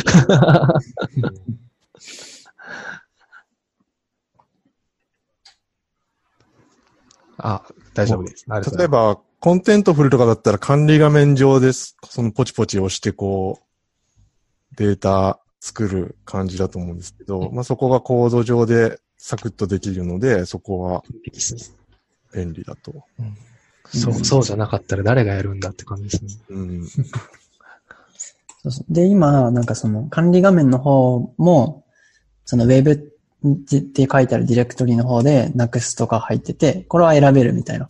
[7.38, 8.46] あ、大丈夫です。
[8.78, 11.98] 例えば、 Contentful とかだったら管理画面上です。
[12.06, 21.04] そのポチポチ押してこう、データ作る感じだと思うんですけど、まあそこがコード上でサクッとできるので、そこは
[22.34, 23.06] 便利だと。
[23.86, 26.42] そう、そうじゃなかったら誰がやるんだって感じですね。
[26.50, 26.88] うん。
[26.88, 31.86] そうそうで、今、なんかその管理画面の方も、
[32.46, 32.96] その Web っ
[33.84, 37.88] て書いてあるディレクトリの方で Next とか入ってて、これは選べるみたいな。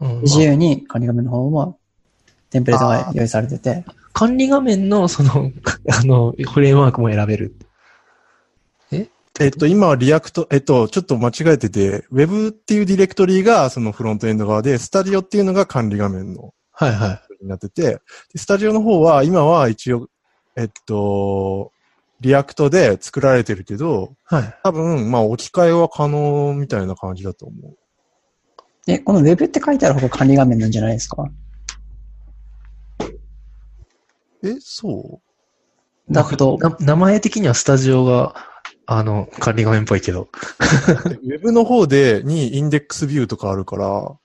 [0.00, 1.78] うん自由に管理画面の方も
[2.50, 3.84] テンプレートが用意されてて、
[4.14, 5.50] 管理画面の、その、
[5.92, 7.54] あの、フレームワークも選べる。
[8.92, 9.48] え？
[9.48, 17.42] っと、今は React、えっと、ちょっと間違えてて、Web っていうディレクトリがそのフロントエンド側で、スタジオっていうのが管理画面のはいはい。
[17.42, 18.00] になってて、で
[18.36, 20.06] スタジオの方は今は一応、
[20.56, 21.72] えっと、
[22.20, 24.58] React で作られてるけど、はい。
[24.62, 27.76] 多分、まあ置き換えは可能みたいな感じだと思う。
[28.86, 31.28] で、この Web って書いてある方が管理画面なんじゃないですか？
[34.44, 35.20] え、そ
[36.10, 38.34] だと、な名前的にはスタジオが、
[38.86, 40.28] あの、管理画面っぽいけど。
[41.22, 44.16] う ?Web の方で、にインデックスビューとかあるから、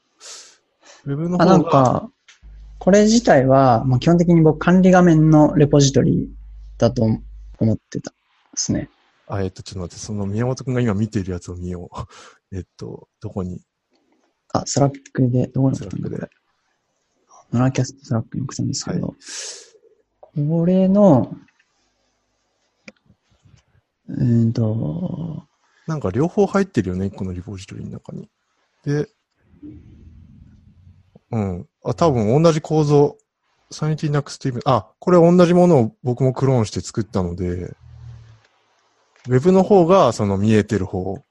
[1.06, 2.10] Web のあ、なんか、
[2.80, 6.30] これ自体は、まあ、基本的に僕管理画面のレポジトリ
[6.78, 8.16] だと思ってたで
[8.56, 8.90] すね。
[9.28, 11.98] あ、えっと、ちょっと待って、その宮本くんが今見ているやつを見よう。
[12.56, 13.62] えっと、どこに？
[14.52, 16.18] あ、 Slack で、どこに Slack で。
[17.54, 19.16] ノラキャスト Slack に送ったんですけど、こ
[20.66, 21.36] れの、
[24.08, 25.44] うーんと、
[25.88, 28.30] なんか両方入ってるよね、一個のリポジトリの中に。
[28.84, 29.08] で、
[31.32, 31.68] うん。
[31.84, 33.18] あ、多分同じ構造。
[33.72, 37.76] Sanity Nuxt Eve、あ、これ同じものを僕もクローンして作ったので、
[39.28, 41.24] ウェブの方がその見えてる方、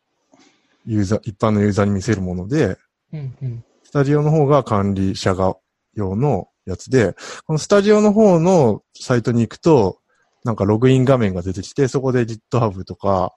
[0.87, 2.77] ユーザー、一般のユーザーに見せるもので、
[3.13, 3.65] うんうん。
[3.83, 5.57] スタジオの方が管理者が
[5.95, 7.15] 用のやつで、
[7.47, 9.99] このスタジオの方のサイトに行くと、
[10.45, 13.35] なんかログイン画面が出てきて、そこで GitHub とか、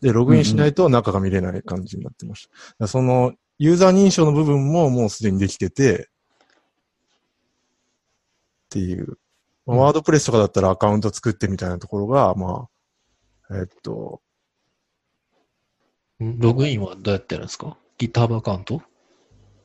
[0.00, 2.50] で、ログインしないと中が見れない感じになってました。
[2.50, 6.08] だからその、ユーザー認証の部分ももうすでにできてて、
[8.66, 9.18] っていう。
[9.64, 12.68] ワードプレスとかだったらアカウント作ってみたいなところが、ま
[13.48, 14.20] あ、えっと、
[16.20, 18.82] ログインはどうやってやるんですか ?GitHub アカウント？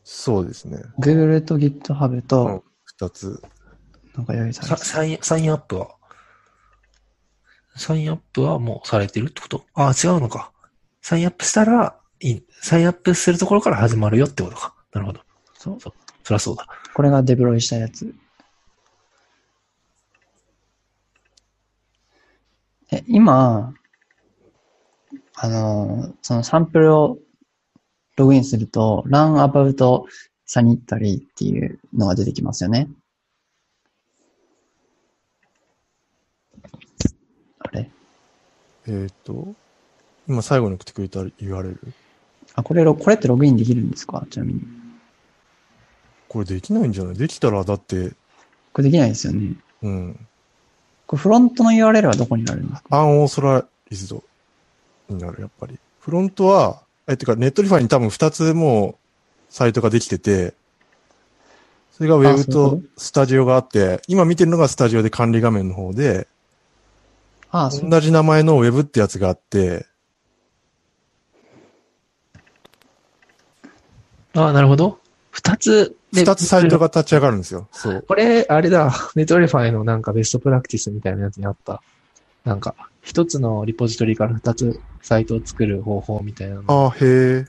[0.03, 0.81] そうですね。
[0.99, 2.63] Google と GitHub うんと、
[3.01, 3.41] 二つ。
[4.15, 5.95] なんか用意されてさサイン、サインアップは？
[7.75, 9.65] サインアップはもうされてるってこと？
[9.73, 10.51] ああ、違うのか。
[11.01, 12.45] サインアップしたら、いい。
[12.61, 14.75] サインアップするところから始まるよってことか。
[14.93, 15.21] なるほど。
[15.55, 15.79] そう。
[15.79, 15.91] そ
[16.29, 16.67] りゃそうだ。
[16.93, 18.13] これがデプロイしたやつ。
[22.91, 23.73] え、今、
[25.35, 27.17] あの、そのサンプルを
[28.17, 30.03] ログインすると、run about
[30.53, 32.89] sanitary っていうのが出てきますよね。
[37.59, 37.89] あれ？
[38.87, 39.47] えっと、
[40.27, 41.77] 今最後に送ってくれた URL。
[42.55, 44.25] あ、これロ、これってログインできるんですか？
[44.29, 44.61] ちなみに。
[46.27, 47.15] これできないんじゃない？
[47.15, 48.11] できたらだって、
[48.73, 49.55] これできないですよね。
[49.83, 50.27] うん。
[51.07, 52.97] これフロントの URL はどこになるんですか？
[52.97, 54.23] unauthorized
[55.07, 55.79] になる、やっぱり。
[55.99, 59.00] フロントは、え、てか、 Netlify に多分2つもう
[59.51, 60.53] サイトができてて、
[61.91, 62.81] それがウェブあそういうこと？
[62.97, 66.27] スタジオがあって、今見てるのがスタジオで管理画面の方で、
[67.51, 67.69] あ。
[67.69, 69.85] 同じ名前のウェブってやつがあって、
[74.33, 74.99] ああ、なるほど。
[75.31, 77.67] 二つで二つサイトが立ち上がるんですよ。
[77.73, 78.05] そう。
[78.07, 81.83] これ、あれだ、 Netlify のなんかベストプラクティスみたいなやつにあった。
[82.45, 86.63] なんか、一つのリポジトリから二つサイトを作る方法みたいなの。
[86.67, 87.45] ああ、へえ。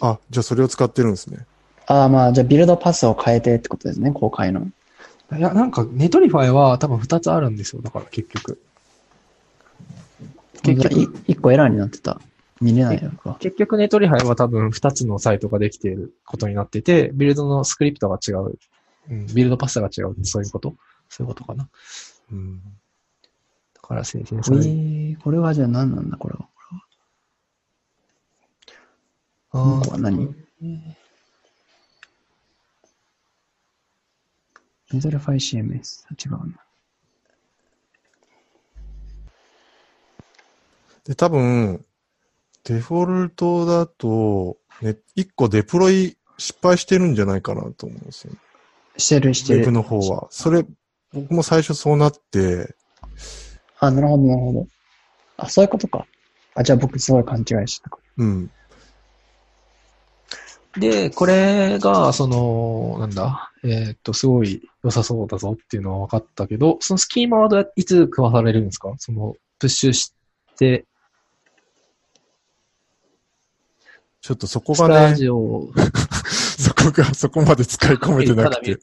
[0.00, 1.46] あ、じゃあそれを使ってるんですね。
[1.86, 4.66] ああ、まあ、じゃあビルドパスを変えてってことですね、公開の。
[5.36, 7.82] いや、なんか、ネトリファイは多分二つあるんですよ。
[7.82, 8.60] だから結局。
[10.62, 12.20] 結局じゃあい一個エラーになってた。
[12.60, 13.36] 見れないのか。
[13.40, 18.58] 結局 Netlify は多分二つのサイトができていることになってて、ビルドのスクリプトが違う。
[19.10, 20.16] うん、ビルドパスが違う。
[20.24, 20.74] そういうこと？
[21.08, 21.68] そういうことかな。
[22.32, 22.60] うん。
[22.60, 24.62] だから生成えされる。
[24.64, 26.46] ー、これはじゃあ何なんだ、これは。
[29.50, 30.34] こうは何？
[34.92, 36.04] Netlify CMS。
[36.12, 36.38] 違うな。
[41.04, 41.84] で、多分、
[42.64, 48.34] デフォルトだと、ね、一個デプロイ失敗してるんじゃないかなと思うんですよ。
[48.96, 49.60] してる、してる。
[49.60, 50.28] ウェブの方は。
[50.30, 50.64] それ、
[51.12, 52.74] 僕も最初そうなって、
[53.80, 54.66] あ、なるほど、なるほど。
[55.36, 56.06] あ、そういうことか。
[56.54, 58.50] あ、じゃあ僕すごい勘違いしてたかうん。
[60.76, 68.94] で、これが、その、なんだ、えーっと、すごい良さそうだぞっていうのは分かったけど、そのスキーマはいつ食わされるんですか？
[68.98, 70.12] その、プッシュし
[70.56, 70.84] て、
[74.20, 75.72] ちょっとそこがね、ジオを
[76.58, 78.78] そこが、そこまで使い込めてなくて、ね。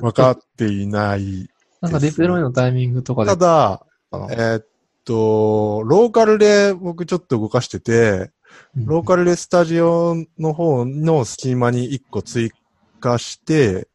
[0.00, 1.48] 分かっていない。
[1.80, 3.30] なんかデプロイのタイミングとかで。
[3.30, 4.66] ただ、えーっ
[5.04, 8.30] と、ローカルで僕ちょっと動かしてて、
[8.74, 12.50] ローカルでスタジオの方のスキーマに1個追
[13.00, 13.88] 加して、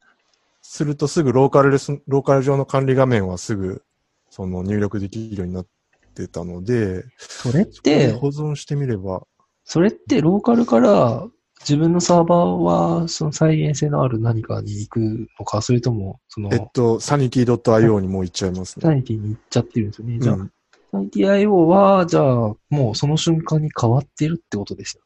[0.61, 3.83] するとすぐローカルです、ローカル上の管理画面はすぐ、
[4.29, 5.67] その入力できるようになっ
[6.15, 9.23] てたので、それって、保存してみれば、
[9.65, 11.27] それってローカルから
[11.61, 14.99] 自分のサーバーはその再現性のある何かに行く
[15.39, 18.83] のか、それとも、その、えっと、sanity.io にもう行っちゃいますね。
[18.83, 20.19] サニティに行っちゃってるんですよね。
[20.19, 20.51] じゃあ、うん
[20.93, 22.23] サニティ IO は、じゃあ、
[22.69, 25.03] もうその瞬間に変わってるってことですよ。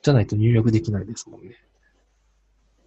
[0.00, 1.56] じゃないと入力できないですもんね。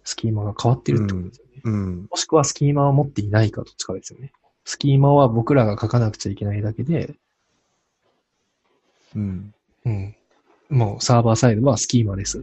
[0.02, 1.60] スキーマが変わってるってことですよね。
[1.62, 2.08] うん。
[2.10, 4.32] もしくはスキーマを持っていないかどっちかですよね。
[4.64, 7.16] スキーマは僕らが書かなくちゃいけないだけで、
[9.14, 9.54] うん。
[9.84, 10.16] うん。
[10.70, 12.42] もうサーバーサイドはスキーマです。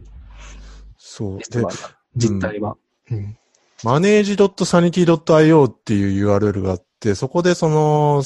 [0.98, 1.38] そう。
[1.38, 1.66] で
[2.14, 2.76] 実態は。
[3.10, 3.36] うん。
[3.82, 8.22] manage.sanity.io っていう URL があって、そこでその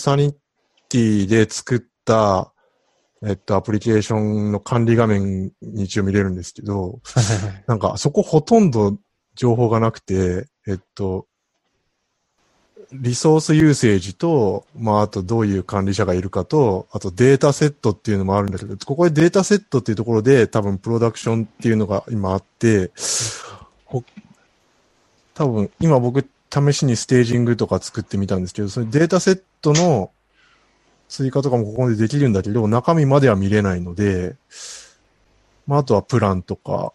[0.92, 2.52] Sanity で作った、
[3.24, 7.00] えっと、アプリケーションの管理画面に一応見れるんですけど。
[7.66, 8.96] なんかそこほとんど
[9.34, 11.26] 情報がなくて、えっと、
[12.92, 22.90] リソースユーセージと、まあ、あとどういう管理者がいるかと、あとデータセットっていうのもあるんだけど、ここでデータセットっていうところで多分プロダクションっていうのが今あって、
[23.86, 24.04] ほ
[25.34, 30.10] 多分今僕試しにステージングとか作ってみたんですけど、そのデータセットの
[31.12, 34.34] 追加とかもここでできるんだけど、中身までは見れないので、
[35.66, 36.94] まあ、あとはプランとか、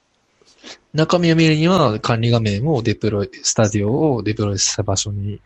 [0.91, 5.39] 中身を見るには管理画面をデプロイ、スタジオをデプロイした場所に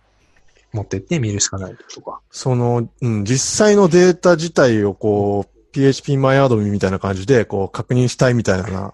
[0.72, 2.22] 持ってって見るしかないとか。
[2.32, 8.94] その、うん、実際のデータ自体をこう、PHPMyAdmin みたいな感じで、こう、確認したいみたいな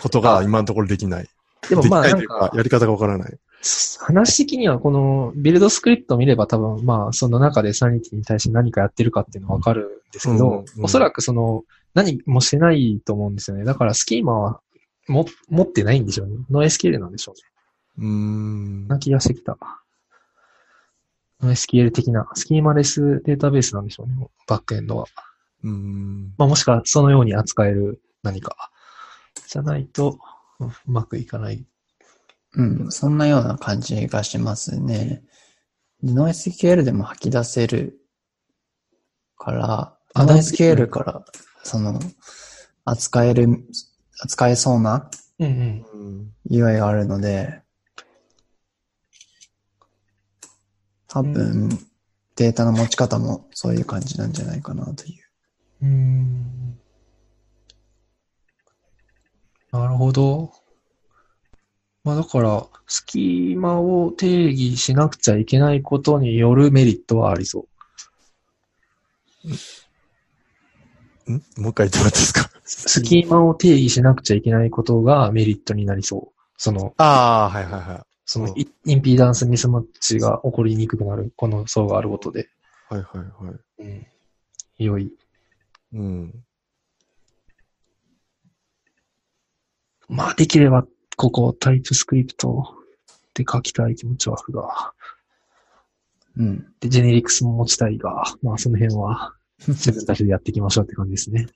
[0.00, 1.28] ことが今のところできない。
[1.68, 2.16] でもまあや
[2.62, 3.38] り方がわからない。
[4.00, 11.64] 話的にはこのビルドスクリプトを見れば多分まあその中でサニティに対して何かやってるかっていうのはわかるんですけど、おそらくその
[11.94, 13.64] 何もしてないと思うんですよね。
[13.64, 14.60] だからスキーマは
[15.08, 16.36] も持ってないんでしょうね。
[16.50, 17.42] ノ SQL なんでしょうね。
[17.98, 18.88] うーん。
[18.88, 19.58] な気がしてきた。
[21.42, 24.28] ノ SQL 的なスキーマレスデータベースなんでしょうね。
[24.46, 25.06] バックエンドは。
[25.64, 26.34] うーん。
[26.38, 28.70] まあもしくはそのように扱える何か。
[29.46, 30.18] じゃないと
[30.60, 31.64] うんうまくいかない。
[32.54, 35.22] うん、そんなような感じがしますね。
[36.02, 38.00] で NoSQL でも吐き出せる
[39.36, 41.24] から、あ NoSQL から、
[41.62, 42.00] その、
[42.84, 43.64] 扱える、
[44.20, 47.62] 扱えそうなうん UI があるので、
[51.08, 51.68] 多分、
[52.36, 55.24] データの持ち方もそういう感じなんじゃないかなという。
[55.82, 56.78] うーん
[59.72, 60.52] なるほど。
[62.02, 67.66] まあだから、スキーマを定義しなくちゃいけないことによるメリットはありそ
[71.28, 71.32] う。
[71.32, 71.34] ん？
[71.62, 72.50] もう一回言ってもらっていいですか？
[72.64, 76.40] スキーマを定義しなくちゃいけないことがメリットになりそう。
[76.56, 78.02] その、ああ、はいはいはい。
[78.24, 82.48] そのうんイインピーダンスミスマッチが起こりにくくなる、この層があることで。
[82.88, 83.82] はいはいはい。
[83.82, 84.06] うん。
[84.78, 85.12] 良い。
[85.92, 86.44] うん。
[90.08, 90.86] まあできれば、
[91.20, 92.76] ここタイプスクリプト
[93.34, 94.94] で書きたい気持ちはあるが、
[96.38, 96.72] うん。
[96.80, 99.34] で、ジェネリクスも持ちたいが、まあその辺は
[99.68, 101.48] 自分たちでやっていきましょうって感じですね。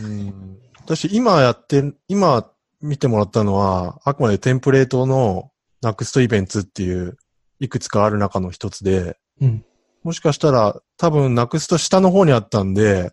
[0.00, 0.58] うん。
[0.80, 5.50] 私、今やって、今見てもらったのは、あくまでテンプレートの
[5.84, 7.18] Next イベントっていう、
[7.60, 9.62] いくつかある中の一つで、うん。
[10.04, 13.12] もしかしたら、多分 Next 下の方にあったんで、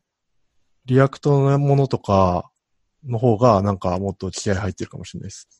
[0.86, 2.49] React のものとか
[3.03, 5.59] の方が、なんかもっと気合入ってるかもしれないです。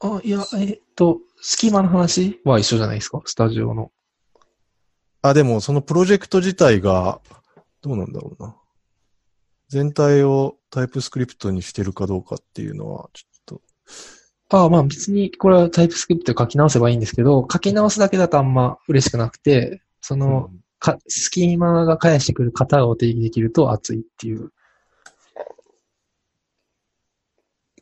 [0.00, 2.40] あ、いや、えっと、スキーマの話？
[2.44, 3.20] は一緒じゃないですか？
[3.24, 3.90] スタジオの。
[5.22, 7.20] あ、でも、そのプロジェクト自体が、
[7.82, 8.56] どうなんだろうな。
[9.68, 13.60] 全体をタイプスクリプトにしてるかどうかっていうのは、ちょっ
[14.48, 24.52] と、ああ、まあ別にこれはタイプスクリプトで書き直せばいいんですけど、書き直すだけだとあんま嬉しくなくて、その、か、スキーマが返してくる型を定義できると熱いっていう。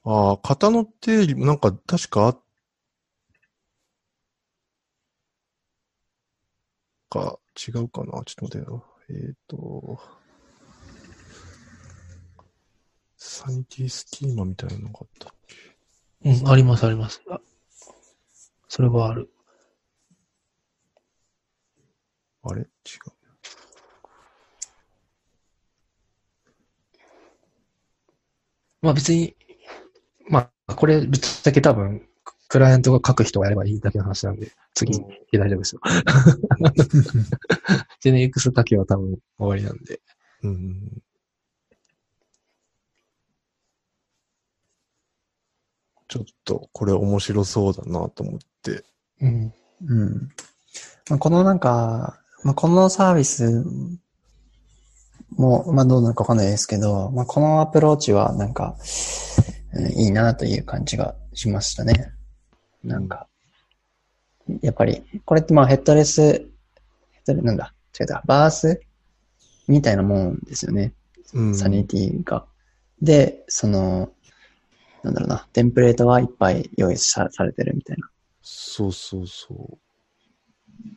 [0.09, 2.41] ああ、型の定義もなんか確かあっ
[7.11, 8.23] か、違うかな？
[8.25, 8.85] ちょっと待ってよ。
[9.09, 9.99] えっ、と、
[13.17, 16.31] サニティスキーマみたいなのがあったっけ？
[16.31, 17.21] うん、ありますあります。
[17.29, 17.41] あ
[18.69, 19.29] それはある。
[22.45, 22.61] あれ？
[22.61, 22.69] 違う。
[28.83, 29.36] まあ別に、
[30.29, 32.03] まあこれぶっちゃけ多分、
[32.49, 35.81] クライアントが書く人がやればいいだけの話なんで、次に大丈夫ですよ。
[38.01, 40.01] ジェネリクスだけは多分終わりなんで。
[40.43, 41.03] うん。
[46.09, 48.85] ちょっと、これ面白そうだなと思って。
[49.21, 49.53] うん。
[49.87, 50.29] うん。
[51.11, 53.65] まあ、このなんか、まあ、このサービス
[55.31, 58.77] も、まあどうなるかわかんないですけど、まあこのアプローチはなんか、
[59.73, 62.13] うんいいなという感じがしましたね。
[62.85, 63.27] なんか、
[64.63, 66.47] やっぱり、これってまあヘッドレス、ヘッ
[67.27, 68.81] ドレなんだ、違うだ、バース
[69.69, 70.93] みたいなもんですよね。
[71.35, 71.55] うん。
[71.55, 72.47] サニティが。
[73.03, 74.13] で、その、
[75.03, 78.09] なんだろうな、テンプレートはいっぱい用意さされてるみたいな。
[78.43, 79.79] そうそうそう。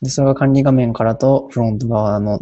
[0.02, 2.40] で、それが管理画面からとフロント側の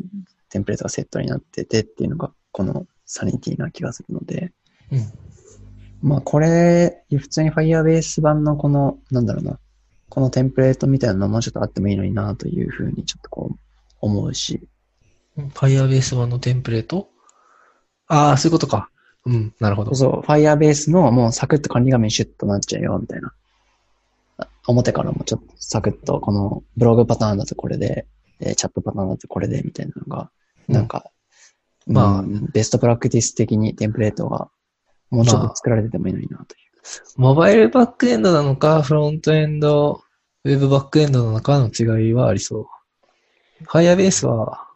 [0.50, 4.52] テンプレートがセットになっててっていうのが、このサニティな気がするので、
[4.92, 5.12] うん。
[6.02, 9.58] まあこれ、普通に Firebase 版のこの、なんだろうな、
[10.08, 13.58] このテンプレートみたいなのもうちょっとあってもいいのになというふうにちょっとこう
[14.00, 14.68] 思うし、
[15.36, 17.08] Firebase 版のテンプレート？
[18.06, 18.90] ああ、そういうことか。
[19.26, 19.94] うん、なるほど。
[19.94, 23.32] そう、Firebase のもうサクッと管理画面シュッとなっちゃうよ、みたいな。
[24.38, 28.06] あ表からもちょっとサクッと、このブログパターンだとこれで、
[28.40, 30.30] えーチャットパターンだとこれで、みたいなのが、
[30.68, 31.10] うんなんか、
[31.86, 34.48] まあうんベストプラクティス的にテンプレートが
[35.10, 36.59] もうちょっと作られててもいいのになという。
[37.16, 40.02] モバイルバックエンドなのか、フロントエンド、
[40.44, 43.64] ウェブバックエンドなのかの違いはありそう。
[43.64, 44.66] Firebase は、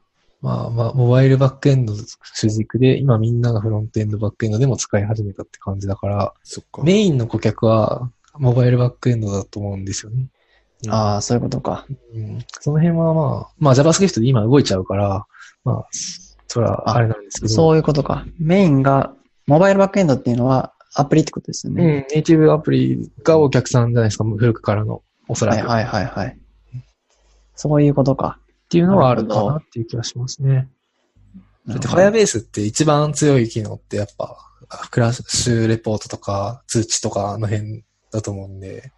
[0.40, 1.94] まあまあ、モバイルバックエンド
[2.34, 6.82] 主軸で、今みんながフロントエンドバックエンドでも使い始めたって感じだから、そっか。
[6.82, 10.28] メインの顧客は、モバイルバックエンドだと思うんですよね。
[10.88, 11.86] ああ、そういうことか。
[12.12, 15.26] うん、その辺はまあ、まあ JavaScript で今動いちゃうから、
[15.64, 15.88] まあ、
[16.48, 17.52] それはあれなんですけど。
[17.52, 18.26] そういうことか。
[18.38, 19.14] メインが、
[19.46, 22.06] モバイルバックエンドっていうのはアプリってことですようん、ね。
[22.10, 25.66] ネイティブアプリがお客さんじゃないですか、古くからの、おそらく。
[25.66, 26.38] はいはいはいはい。
[27.54, 28.38] そういうことか。
[28.64, 30.68] っていうのはあるかなっていう気がしますね。
[31.66, 34.36] だって Firebase って一番強い機能ってやっぱ、
[34.90, 38.92] クラッシュレポートとか通知とかの辺だと思うんで、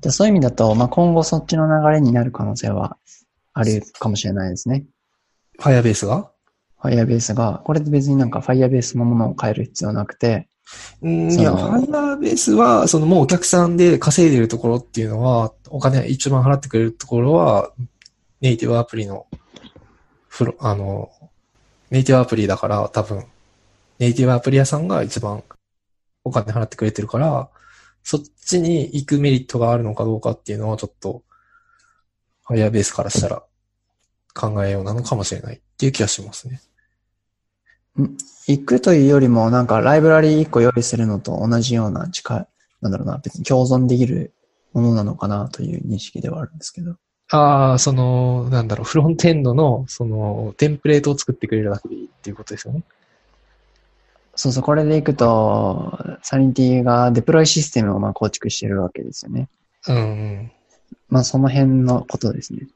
[0.00, 2.96] じゃあそういう意味だと、まあ、今後そっちの流れになる可能性は
[3.52, 4.86] あるかもしれないですね。
[5.60, 6.30] Firebase が？
[6.82, 10.48] Firebase が、これって別になんか Firebase のものを変える必要なくて、
[11.02, 17.72] うん、いや、Firebase は、そのもうお客さんで稼いでるところっていうのは、お金一番払ってくれるところは、
[18.40, 19.26] ネイティブアプリの、
[20.28, 21.10] フロ、あの、
[21.90, 23.24] ネイティブアプリだから多分、
[23.98, 25.42] ネイティブアプリ屋さんが一番
[26.22, 27.48] お金払ってくれてるから、
[28.04, 31.22] そっちに行くメリットがあるのかどうかっていうのはちょっと、
[32.48, 33.42] Firebase からしたら
[34.38, 36.60] 考えようなのかもしれないっていう気がしますね。
[38.46, 42.46] 行くというよりも、なんかライブラリ1個用意するのと同じような近い、
[42.80, 44.32] なんだろうな、別に共存できる
[44.72, 46.94] ものなのかなという認識ではあるんですけど。
[47.30, 52.84] ああ、その、なんだろう、フロントエンドの、その、テンプレートを作ってくれるだけでいいっていうことですよね。
[54.34, 59.48] そうそう、これでいくと、サニティがデプロイシステムをまあ構築してるわけですよね。
[59.88, 60.52] うん。
[61.08, 62.68] まあその辺のことですね。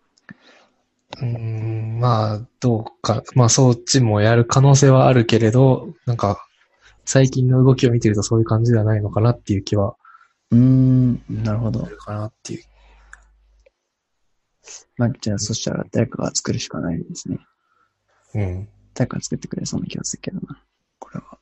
[1.20, 6.46] うん、まあ、どうか、まあ、そっちもやる可能性はあるけれど、なんか、
[7.04, 9.96] 最近の動きを見てるとそういう感じではないのかなっていう気は
[10.52, 12.64] うーん、なるほどかなっていう。
[14.98, 17.38] まあ、じゃあ、そしたら誰かが作るしかないですね。
[18.34, 18.68] うん。
[18.94, 20.62] 誰かが作ってくれそうな気がするけどな。
[20.98, 21.38] これは。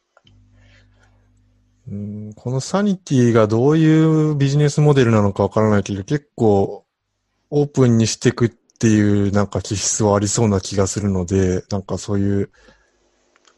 [1.88, 6.86] うんこのサニティがどういうビジネスモデルなのかわからないけど、結構
[7.50, 12.50] オープンにしていくっていうなんか気質はありそうな気がするので、なんかそういう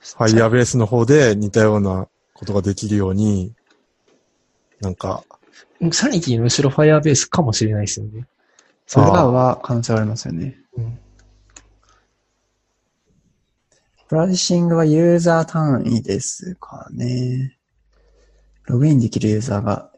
[0.00, 3.54] ファイヤーベースの方で似たようなことができるように、
[4.80, 5.22] なんか、
[5.92, 8.26] サニティの後ろファイアーベースかもしれないですよね。
[8.84, 10.56] それらは可能性はありますよね。
[10.76, 10.98] うん。
[14.08, 17.58] プライシングはユーザー単位ですかね。
[18.64, 19.92] ログインできるユーザーが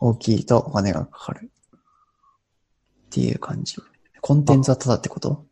[0.00, 1.50] 大きいとお金がかかる。
[3.12, 3.76] っていう感じ。
[4.22, 5.44] コンテンツはただってこと？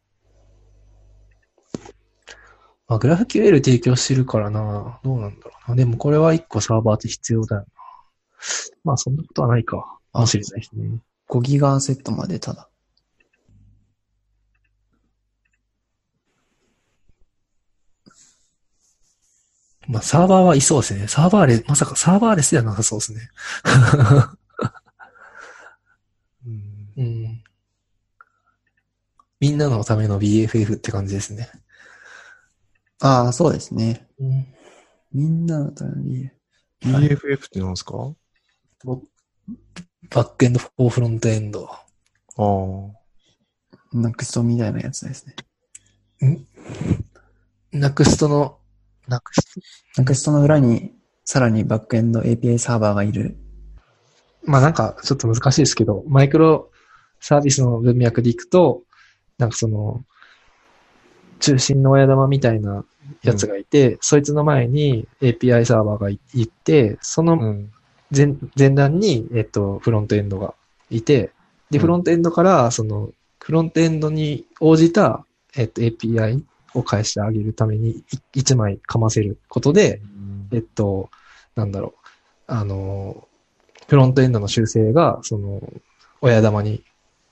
[2.89, 4.99] まあ、グラフ QL 提供してるからな。
[5.05, 5.77] どうなんだろうな。
[5.77, 7.69] でもこれは一個サーバーって必要だよな。
[8.83, 9.99] まあそんなことはないか。
[10.13, 11.01] かもしれないですね。
[11.29, 12.71] 5ギガセットまでただ。
[19.87, 21.09] まあサーバーはいそうですね。
[21.09, 23.29] サーバーレ、まさかサーバーレスではなさそうですね。
[26.47, 27.45] うんうん。
[29.41, 31.49] みんなのための BFF って感じですね。
[33.01, 34.07] ああ、そうですね。
[34.19, 34.47] うん。
[35.13, 36.31] みんなのために。
[36.85, 37.95] BFF って何ですか？
[40.11, 41.69] backend for frontend。
[41.69, 41.79] あ
[42.37, 42.47] あ。
[43.93, 45.35] Nuxt みたいなやつですね。
[47.73, 48.59] Nuxt の、
[49.09, 50.93] Nuxt？Nuxt の裏に
[51.25, 53.39] さらにバックエンド API サーバーがいる。
[54.45, 56.71] まあなんかちょっと難しいですけど、マイクロ
[57.21, 58.83] サービスの文脈でいくと、
[59.41, 60.05] なんかその、
[61.41, 62.85] 中心の親玉みたいな
[63.23, 67.73] やつがいて、そいつの前に API サーバーがいいて、そのうん。
[68.15, 70.55] 前前段に、えっと、フロントエンドが
[70.91, 71.31] いて、
[71.71, 71.81] で、うん。
[71.81, 75.25] フロントエンドから、その、フロントエンドに応じた、
[75.57, 76.43] えっと、API
[76.75, 78.05] を返してあげるために、い
[78.35, 80.03] 一枚かませることで、
[80.53, 81.09] えっと、
[81.55, 82.01] なんだろう、
[82.49, 83.29] あの、
[83.87, 85.63] フロントエンドの修正が、その、
[86.21, 86.83] 親玉に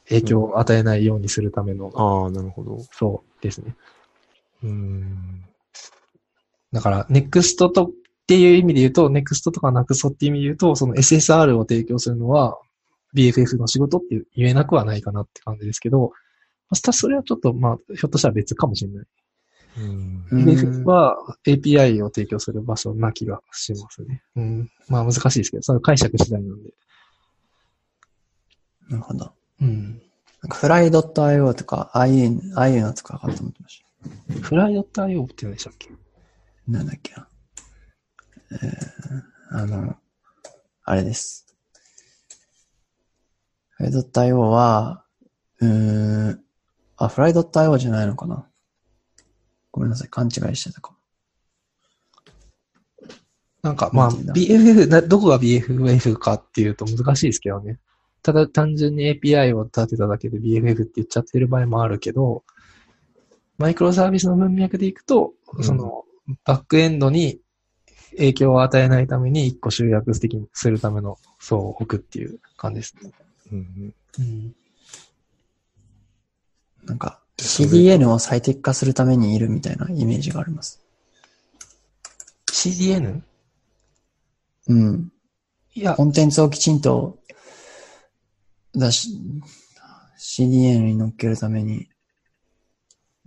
[0.08, 2.78] 影響を与えないようにするための、ああ、なるほど。
[2.92, 3.76] そうですね。
[4.62, 5.44] うん。
[6.72, 7.90] だから、NEXT とっ
[8.26, 12.58] ていう意味で言うと、NEXT とか NAXT っていう意味で言うと、その SSR を提供するのは
[13.14, 16.12] BFF の仕事って言えなくはないかなって感じですけど、
[16.70, 19.06] 明日それはちょっと、まあ、ひょっとしたら別かもしれない。
[19.78, 20.24] うん。
[20.30, 21.16] うん BFF は
[21.46, 24.22] API を提供する場所な気がしますね。
[24.36, 24.70] うん。
[24.88, 26.70] まあ難しいですけど、それは解釈次第なんで。
[28.90, 29.32] なるほど。
[29.60, 30.02] うん。
[30.42, 33.82] なんかフライ .io とか、ああいう、ああいうの使うかと思ってまし
[34.34, 34.40] た。
[34.40, 35.90] フライ .io って何でしたっけ？
[36.68, 37.28] なんだっけな。
[38.52, 39.96] えー、あの、
[40.84, 41.46] あれです。
[43.70, 45.04] フライ .io は、
[45.60, 46.44] うーん、
[46.96, 48.46] あ、フライ .io じゃないのかな。
[49.72, 50.98] ごめんなさい、勘違いしてたかも。
[53.62, 57.78] なんか、まあ、BFF、などこが BFF かっていうと難しいですけどね。
[58.28, 62.44] ただ単純に API を立てただけで BFF って言っちゃってる場合もあるけど、
[63.56, 66.04] マイクロサービスの文脈でいくと、うんその、
[66.44, 67.40] バックエンドに
[68.18, 73.12] 影響を与えないために一個集約的にするための層を置くっていう感じですね。
[73.50, 73.94] うん。
[74.18, 74.54] うん。
[76.84, 80.84] なんか、CDN を最適化するためにいるみたいなイメージがあります。
[82.52, 83.22] CDN?
[84.68, 85.10] うん。
[85.72, 87.16] いや、コンテンツをきちんと
[88.78, 89.20] 出し、
[90.18, 91.88] CDN に乗っけるために、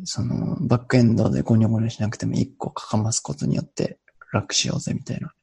[0.04, 4.00] その、バックエンドでゴニョゴニョしなくても一個かかますことによって
[4.34, 5.34] 楽しようぜみたいな。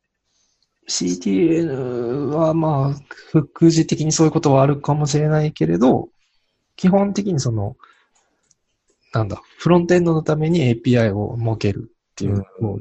[0.89, 6.09] CDN はまあ、副次的にそういうことはあるかもしれないけれど、
[6.77, 7.77] 基本的にその、
[9.13, 12.79] なんだ、フロントエンドのために API を設けるっていうのを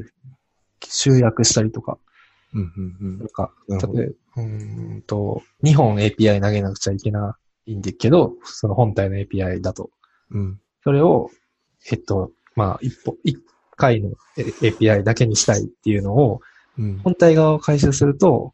[0.83, 1.97] 集約したりとか、
[2.53, 2.95] うん。
[3.02, 3.19] うん。
[3.19, 9.90] なんか、なるほど例えば、うーんと、2本 API 投げなくちゃいけないんだけど、その本体の API だと。
[10.32, 10.60] うん。
[10.84, 11.30] それを、
[11.91, 13.38] えっと、まあ、一歩、一
[13.76, 16.41] 回の API だけにしたいっていうのを、
[16.78, 16.99] うん。
[16.99, 18.53] 本体側を回収すると、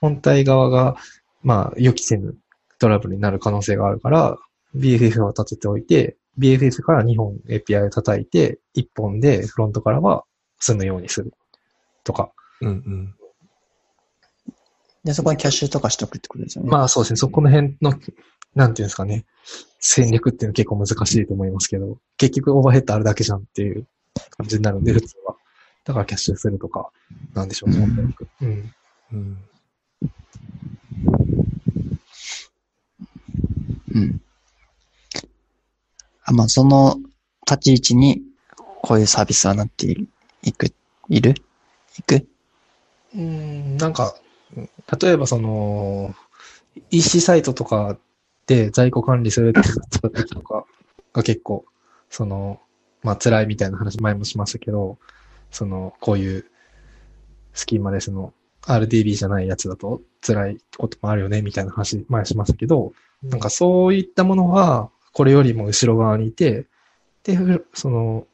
[0.00, 0.96] 本体側が、
[1.42, 2.36] まあ、予期せぬ
[2.78, 4.36] トラブルになる可能性があるから、
[4.76, 10.24] BFF を立てておいて、BFF から2本 API を叩いて、1本でフロントからは
[10.58, 11.32] 済むようにする。
[12.04, 12.32] とか。
[12.60, 12.68] うん。
[12.68, 13.14] うん。
[15.04, 16.70] で、そこにキャッシュとかしとくってことですよね。
[16.70, 17.94] まあそうですね、そこの辺の、
[18.54, 19.24] なんていうんですかね、
[19.78, 23.86] 戦略っていうのは結構難しいと思いますけど、結局オーバーヘッドあるだけじゃんっていう
[24.36, 25.36] 感じになるんで、普通は。
[25.84, 26.90] だからキャッシュするとか、
[27.34, 27.78] なんでしょうね、
[28.42, 28.74] うん。
[29.12, 29.38] うん。
[33.92, 34.20] うん。
[36.24, 37.00] あ、まあ、その
[37.50, 38.22] 立ち位置に、
[38.82, 40.08] こういうサービスはなっている、
[40.42, 40.66] いく、
[41.08, 41.34] いる？
[41.98, 42.26] いく？
[43.14, 44.14] うん、なんか、
[44.56, 46.14] 例えばその、
[46.90, 47.98] EC サイトとか
[48.46, 50.64] で在庫管理するってっとか
[51.12, 51.64] が結構、
[52.08, 52.60] その、
[53.02, 54.98] まあ辛いみたいな話前もしましたけど、
[55.50, 56.44] その、こういう
[57.52, 58.32] スキーマレスの
[58.62, 66.66] RDB じゃないやつだと辛いこともあるよねみたいな話前しましたけど、なんかそういったものは、これよりも後ろ側にいて、
[67.24, 67.36] で、
[67.74, 68.26] その、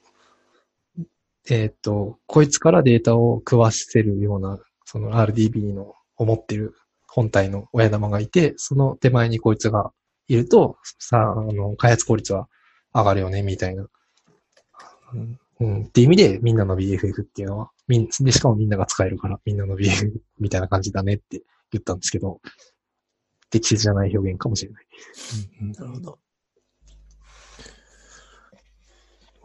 [1.48, 6.74] えーっと、こいつからデータを食わせるような、その RDB の思ってる
[7.09, 9.93] 本体の親玉がいて、その手前にこいつが
[10.28, 12.48] いると、さあ、の、開発効率は
[12.94, 13.86] 上がるよね、みたいな。
[15.14, 15.82] うんうん。
[15.84, 22.40] っていう意味で、みんなの BFF っていうのは、みん、で、しかもみんなが使えるから、みんなの BFF みたいな感じだねって言ったんですけど、
[23.51, 24.86] 適切じゃない表現かもしれない。
[25.62, 26.18] うんなるほど。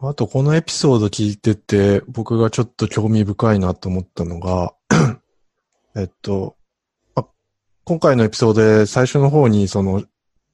[0.04, 4.74] あと、このエピソード聞いてて、僕がちょっと興味深いなと思ったのが、
[5.96, 6.56] えっと、
[7.84, 10.04] 今回のエピソードで最初の方に、その、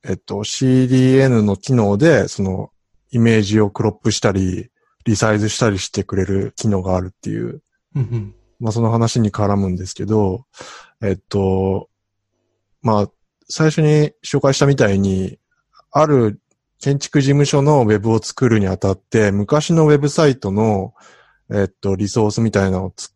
[0.02, 2.70] えっと、CDN の機能で、その、
[3.10, 4.70] イメージをクロップしたり、
[5.04, 7.62] リサイズしたりしてくれる機能があるっていう
[7.94, 8.34] うんうん。
[8.60, 10.46] まあその話に絡むんですけど、
[11.02, 11.88] えっと、
[12.82, 13.10] まあ、
[13.48, 15.38] 最初に紹介したみたいに、
[15.90, 16.40] ある
[16.80, 20.94] 建築事務所のウェブを作るにあたって、昔のウェブサイトの、
[21.50, 23.12] えっと、リソースみたいなのをつ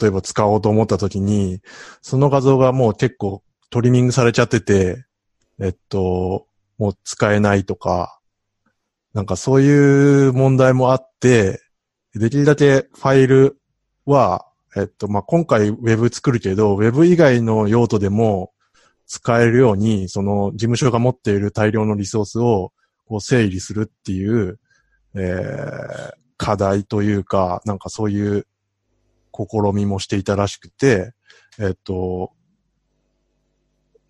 [0.00, 1.60] 例えば使おうと思った時に、
[2.00, 5.04] その画像がもう結構トリミングされちゃってて、
[5.60, 6.46] えっと、
[6.78, 8.20] もう使えないとか、
[9.12, 11.60] なんかそういう問題もあって、
[12.14, 13.58] できるだけファイル
[14.06, 14.46] は、
[14.76, 18.52] えっと、まあ、今回ウェブ作るけど、ウェブ以外の用途でも
[19.06, 22.72] 使えるように、その事務所が持っている大量のリソースを
[23.06, 24.58] こう整理するっていう、
[25.14, 28.46] えー課題というか、なんかそういう
[29.32, 31.12] 試みもしていたらしくて、
[31.58, 32.32] えっと、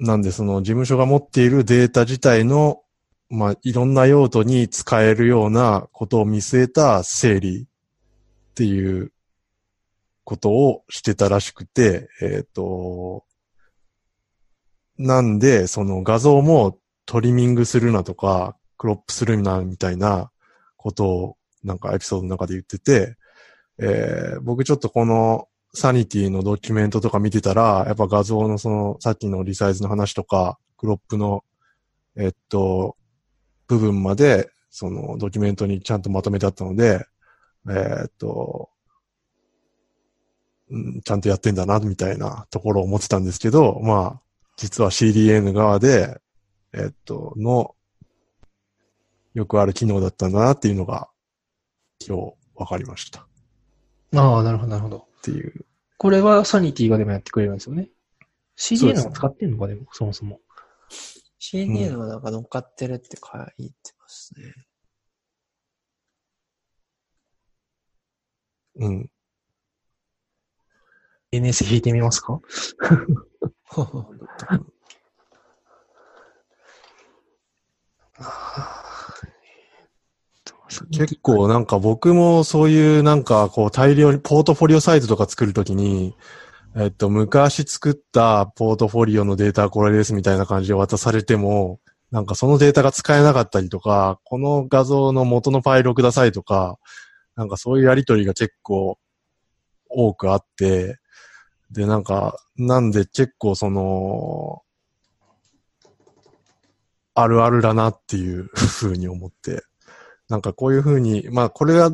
[0.05, 2.82] なんでその事務所が持っているデータ自体の、
[3.31, 7.66] まあ、いろんな用途に使えるようなことを見据えた整理っ
[8.55, 9.12] ていう
[10.24, 13.24] ことをしてたらしくて、えっ、と、
[14.98, 20.31] なんで、その画像もトリミングするなとか、クロップするなみたいな
[20.76, 23.16] ことをなんかエピソードの中で言ってて、
[23.78, 31.45] えー僕ちょっとこのサニティのドキュメントとか見てたら、やっぱ画像のそのさっきのリサイズの話とか、クロップの、
[32.17, 32.97] えっと、
[33.67, 37.05] 部分まで、そのドキュメントにちゃんとまとめてあったので、
[37.69, 38.71] えーっと、
[40.71, 44.23] うんちゃんとやってんだな、みたいなところを思ってたんですけど、まあ、
[44.57, 46.21] 実は CDN 側で、
[46.73, 47.75] えっと、の、
[49.35, 51.09] よくある機能だったんだなっていうのが、
[52.07, 53.27] 今日分かりました。
[54.17, 55.14] ああ、なるほど、なるほど。
[55.25, 55.65] ていう。
[55.97, 57.89] これはサニティがでもやってくれるんですよね。
[58.57, 60.41] CDN すを使ってんのか、でも、そもそも。
[61.41, 64.53] CDN はなんか乗っかってるって書いてますね。
[68.77, 69.11] うん。
[71.33, 72.41] NS 引いてみますか？
[80.91, 86.15] 結構なんか僕もそういうなんかこう大量にポートフォリオサイトとか作るときに、
[86.77, 91.81] えっと、昔作ったポートフォリオのデータこれですみたいな感じで渡されても、
[92.11, 96.79] なんかそのデータが使えなかったりとか、この画像の元のファイルをくださいとか、
[97.37, 98.99] なんかそういうやりとりが結構
[99.89, 100.99] 多くあって、
[101.71, 104.63] で、なんか、なんで結構その、
[107.15, 109.63] あるあるだなっていうふうに思って、
[110.35, 111.93] なんかこういうふうに、まあこれが、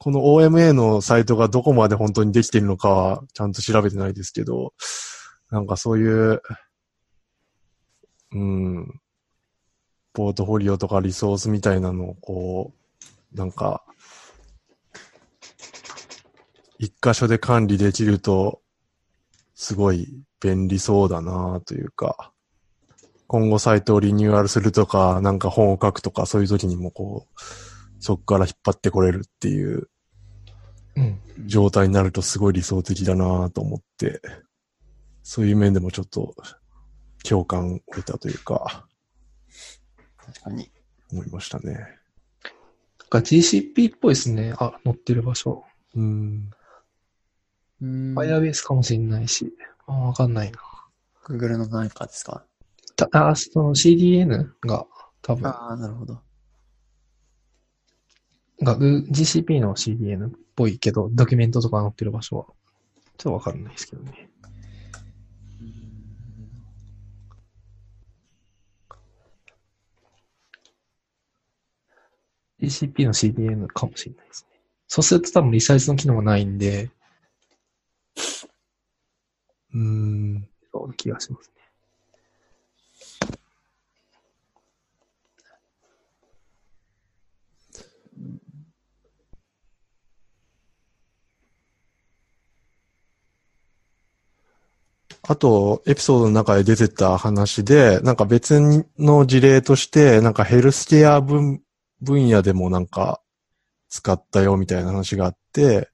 [0.00, 4.72] この OMA のサイトがどこまで本当にできているのかはちゃんと調べてないですけど、
[5.52, 6.42] なんかそういう、
[8.32, 9.00] うん、
[10.12, 12.72] ポートフォリオとかリソースみたいなのをこ
[13.32, 13.84] う、なんか、
[16.80, 18.60] 一箇所で管理できると、
[19.54, 22.32] すごい便利そうだなというか、
[23.28, 27.67] 今後サイトをリニューアルするとか、なんか本を書くとか、そういう時にもこう、
[28.00, 29.88] そこから引っ張ってこれるっていう
[30.96, 31.20] うん。
[31.46, 34.20] 状態になるとすごい理想的だなと思って、
[35.22, 36.34] そういう面でもちょっと
[37.22, 38.86] 共感を得たというか、
[40.16, 40.70] 確かに。
[41.12, 41.72] 思いましたね。
[41.72, 41.88] なん
[43.10, 44.54] か GCP っぽいですね。
[44.58, 45.64] あ、載ってる場所。
[45.94, 46.50] うん。
[47.80, 48.14] うん。
[48.18, 49.54] Firebase かもしれないし、
[49.86, 50.58] あわかんないな。
[51.24, 52.44] Google の何かですか？
[52.96, 54.86] た、あ、その CDN が
[55.22, 56.20] 多分、ああ、なるほど。
[58.62, 62.52] が GCP の CDN っぽいけど、ドキュメントとか載ってる場所は、ちょっ
[63.16, 64.28] とわかんないですけどね。
[72.60, 74.60] GCP の CDN かもしれないですね。
[74.88, 76.90] そうすると多分リサイズの機能がないんで、
[79.72, 80.48] うーん。
[80.72, 81.57] そうな気がしますね。
[95.30, 98.58] あと、エピソードの中で出てた話で、なんか別
[98.98, 101.60] の事例として、なんかヘルスケア分、
[102.00, 103.20] 分野でもなんか
[103.90, 105.90] 使ったよみたいな話があって、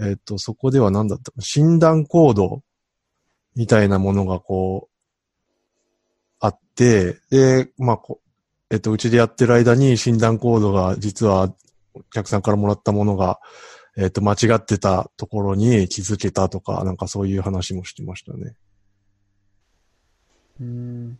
[0.00, 2.62] えっ、と、そこでは何だったか診断コード
[3.54, 8.22] みたいなものがこう、あって、で、まあ、こ
[8.70, 11.54] えっ、と、うちでやってる間に診断コードが実は
[11.92, 13.40] お客さんからもらったものが、
[13.96, 18.54] えっ、と、間違ってたところに気づけたとか、なんかそういう話もしてましたね。
[20.60, 21.18] うん。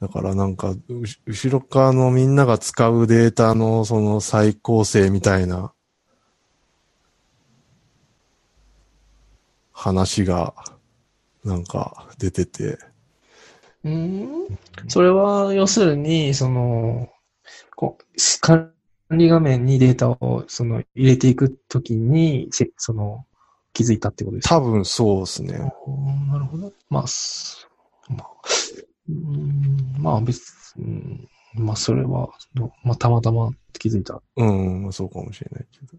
[0.00, 0.82] だからなんか、う
[1.26, 5.72] 後ろ側のみんなが使うデータのその再構成みたいな
[9.72, 10.54] 話が
[11.44, 12.78] なんか出てて、
[13.84, 14.58] うん
[14.88, 17.08] それは、要するに、その、
[17.76, 18.20] こう、
[19.08, 23.24] 管理画面にデータを、その、入れていくときに、せその、
[23.72, 24.56] 気づいたってことですか？
[24.56, 25.72] 多分そうですね。
[25.86, 26.72] うんなるほど。
[26.88, 27.68] まあ、す
[28.08, 28.26] まあ、
[29.08, 34.22] うんまあ別、うんまあそれは、どまあたまたま気づいた。
[34.36, 35.98] うん、まあそうかもしれないけど。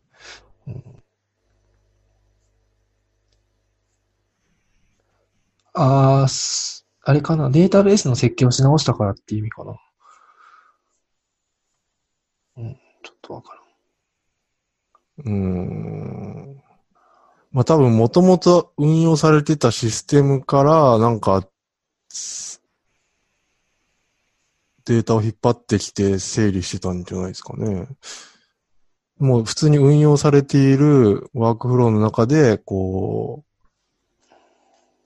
[5.73, 9.75] あーすあれかな、データベースの設計をし直したからっていう意味かな。
[12.57, 12.73] うん、
[13.03, 13.59] ちょっとわから
[15.23, 15.27] ん。
[15.27, 16.63] うーん。
[17.51, 21.45] まあ多分もともと運用されてたシステムからなんか、
[22.09, 22.61] す
[24.85, 27.87] データを引っ張ってきて整理してたんじゃないですかね。
[29.19, 34.33] もう普通に運用されているワークフローの中で、こう、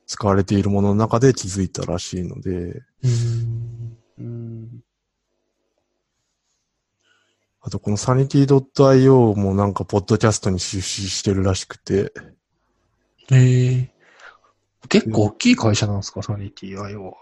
[0.05, 2.83] 使われているものの中で気づいたらしいので、
[4.19, 4.83] うん。
[7.63, 7.67] うん。
[7.67, 12.13] あとこの sanity.io もなんかポッドキャストに出資してるらしくて、
[13.31, 13.91] ええ
[14.89, 17.13] 結構大きい会社なんですか、サニティ IO は。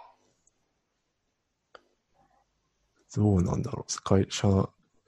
[3.15, 4.03] どうなんだろう。
[4.03, 4.47] 会社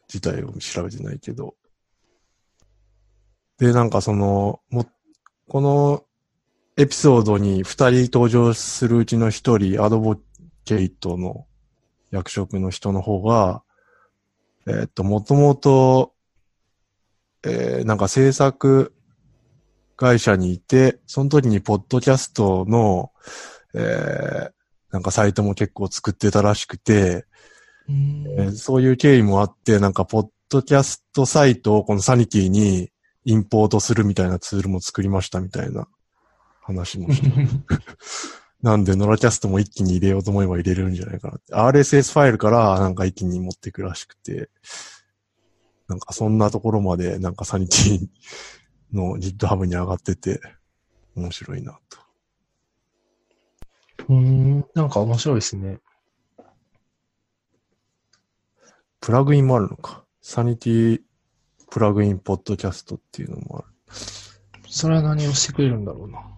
[0.08, 1.56] 自体を調べてないけど。
[3.58, 4.86] で、なんかその、も、
[5.48, 6.04] この
[6.78, 10.18] エピソードに二人登場するうちの一人、アドボ
[10.66, 11.46] ケイトの
[12.12, 13.64] 役職の人の方が、
[14.68, 16.14] えーっと、もともと、
[17.44, 18.94] えーなんか制作
[19.96, 23.12] 会社にいて、その時にポッドキャストの、
[23.74, 24.52] えー
[24.92, 27.26] なんかサイトも結構作ってたらしくて、
[27.88, 32.92] うんえーそういう経緯もあって、なんか、ポッドキャストサイトをこのサニティに
[33.24, 35.88] インポートするみたいなツールも作りましたみたいな
[36.62, 37.30] 話もして。
[38.62, 41.54] なんで、ノラキャストも一気に入れようと思えば入れれるんじゃないかなって。
[41.54, 44.50] RSS ファイルからなんか一気に持っていくらしくて、
[45.88, 48.08] なんかそんなところまでなんかサニティ
[48.94, 50.40] の GitHub に上がってて、
[51.16, 51.98] 面白いなと。
[54.10, 55.80] うん、なんか面白いですね。
[59.00, 60.06] プラグインもあるのか。
[60.22, 61.02] サニティ
[61.72, 63.96] プラグインポッドキャストっていうのもある。
[64.70, 66.31] それは何をしてくれるんだろうな。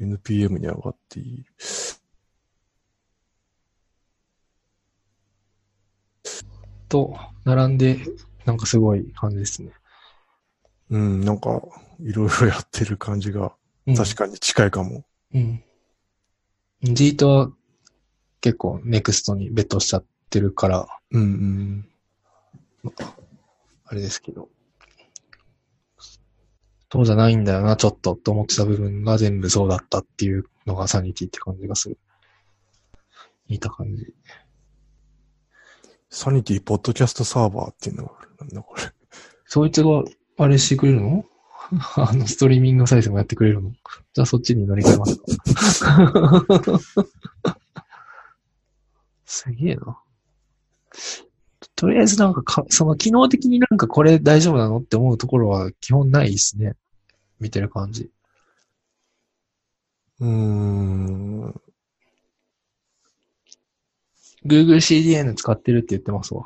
[0.00, 1.44] NPM に上がっている。
[6.88, 7.98] と、並んで、
[8.44, 9.72] なんかすごい感じですね。
[10.90, 11.62] うん、なんか、
[12.00, 13.54] いろいろやってる感じが、
[13.86, 15.04] うん、確かに近いかも。
[15.32, 15.64] うん。
[16.82, 17.52] ジートは
[18.42, 21.88] 結構ネクストにベットしちゃってるから、うん、うん。
[23.86, 24.48] あれですけど。
[26.92, 31.96] そうじゃないんだよな、ちょっと、と思ってた部分が全部そうだったっていうのがサニティって感じがする。
[33.48, 34.12] 似た感じ。
[36.10, 38.30] サニティポッドキャストサーバーっていうのがある。
[38.40, 38.82] なんだこれ。
[39.46, 40.02] そいつが、
[40.36, 41.24] あれしてくれるの？
[41.96, 43.72] あの、ストリーミング再生もやってくれるの？
[44.12, 45.16] じゃあそっちに乗り換えます
[45.82, 46.78] か
[49.24, 49.98] すげえな。
[51.74, 56.74] とりあえずなんかか、その機能的になんかこれ大丈夫なのって思うところは基本ないですね。
[57.42, 58.10] 見てる感じ。
[60.20, 61.60] うーん。
[64.46, 66.44] Google CDN 使ってるって言ってますわ。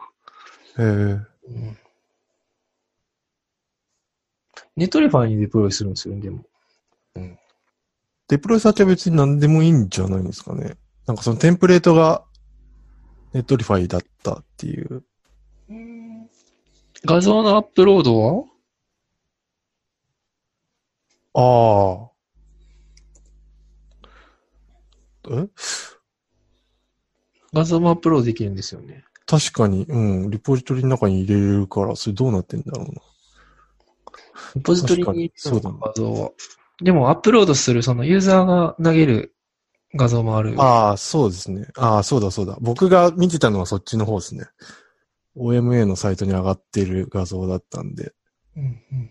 [0.78, 1.20] えー、
[4.76, 6.44] Netlify にデプロイするんですよね、でも。
[8.28, 10.74] デプロイサーチは別に何でもいいんじゃないんですかね。
[11.06, 12.24] なんかそのテンプレートが
[13.32, 15.05] Netlify だったっていう。
[17.05, 18.44] 画像のアップロードは
[21.38, 22.10] ああ。
[25.28, 25.48] え？
[27.52, 29.04] 画像もアップロードできるんですよね。
[29.26, 30.30] 確かに、うん。
[30.30, 33.02] リポジトリの中に入れれるから、それどうなってんだろうな。
[34.54, 36.30] リポジトリににそうだね画像は。
[36.82, 39.34] でもアップロードする、そのユーザーが投げる
[39.94, 40.54] 画像もある。
[40.58, 41.68] ああ、そうですね。
[41.76, 42.56] ああ、そうだそうだ。
[42.60, 44.46] 僕が見てたのはそっちの方ですね。
[45.36, 48.14] OMA のサイトに上がってる画像だったんで、
[48.56, 49.10] うんうん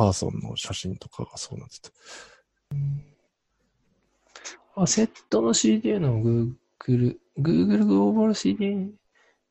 [0.00, 1.90] パーソンの写真とかがそうなってた。
[4.74, 8.92] アセットの CDN の Google、Google グローバル CDN っ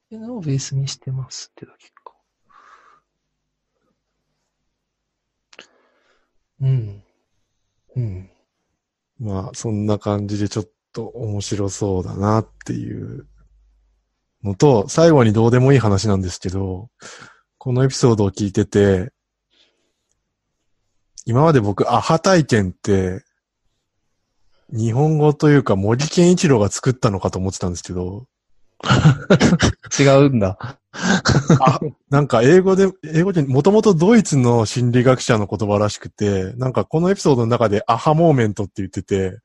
[0.09, 2.15] ていうのをベースにしてますってだけか。
[6.61, 7.03] うん。
[7.95, 8.31] うん。
[9.19, 13.27] まあ、そんな感じでちょっと面白そうだなっていう
[14.43, 16.89] のと、最後にどうでもいい話なんですけど、
[17.59, 19.13] このエピソードを聞いてて、
[21.25, 23.23] 今まで僕、アハ体験って、
[24.71, 28.25] 日本語というか森健一郎が作ったのかと思ってたんですけど、
[29.99, 30.79] 違うんだ。
[32.09, 39.39] なんか英語で、英語でもともとドイツの心理学者の言葉らしくて、なんかこのエピソードの中でアハモーメントって言ってて、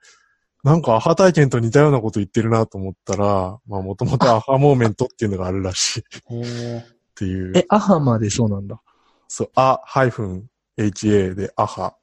[0.63, 6.05] なんかアハ体験と似たようなこと言ってるなと思ったら、まあもともとアハモーメントっていうのがあるらしいっ
[6.45, 6.85] え、
[7.15, 7.65] ていう。
[7.69, 8.81] アハまでそうなんだ。
[9.29, 10.47] そう、あ、ハイフン、
[10.77, 11.97] HA でアハ。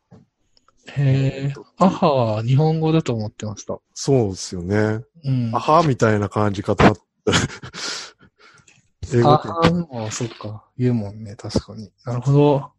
[0.87, 1.53] へえ。
[1.77, 3.79] アハは日本語だと思ってました。
[3.93, 5.03] そうですよね。
[5.23, 7.03] うんアハみたいな感じかと思った。
[9.17, 10.65] 英語アハも、そっか。
[10.77, 11.91] 言うもんね、確かに。
[12.05, 12.71] なるほど。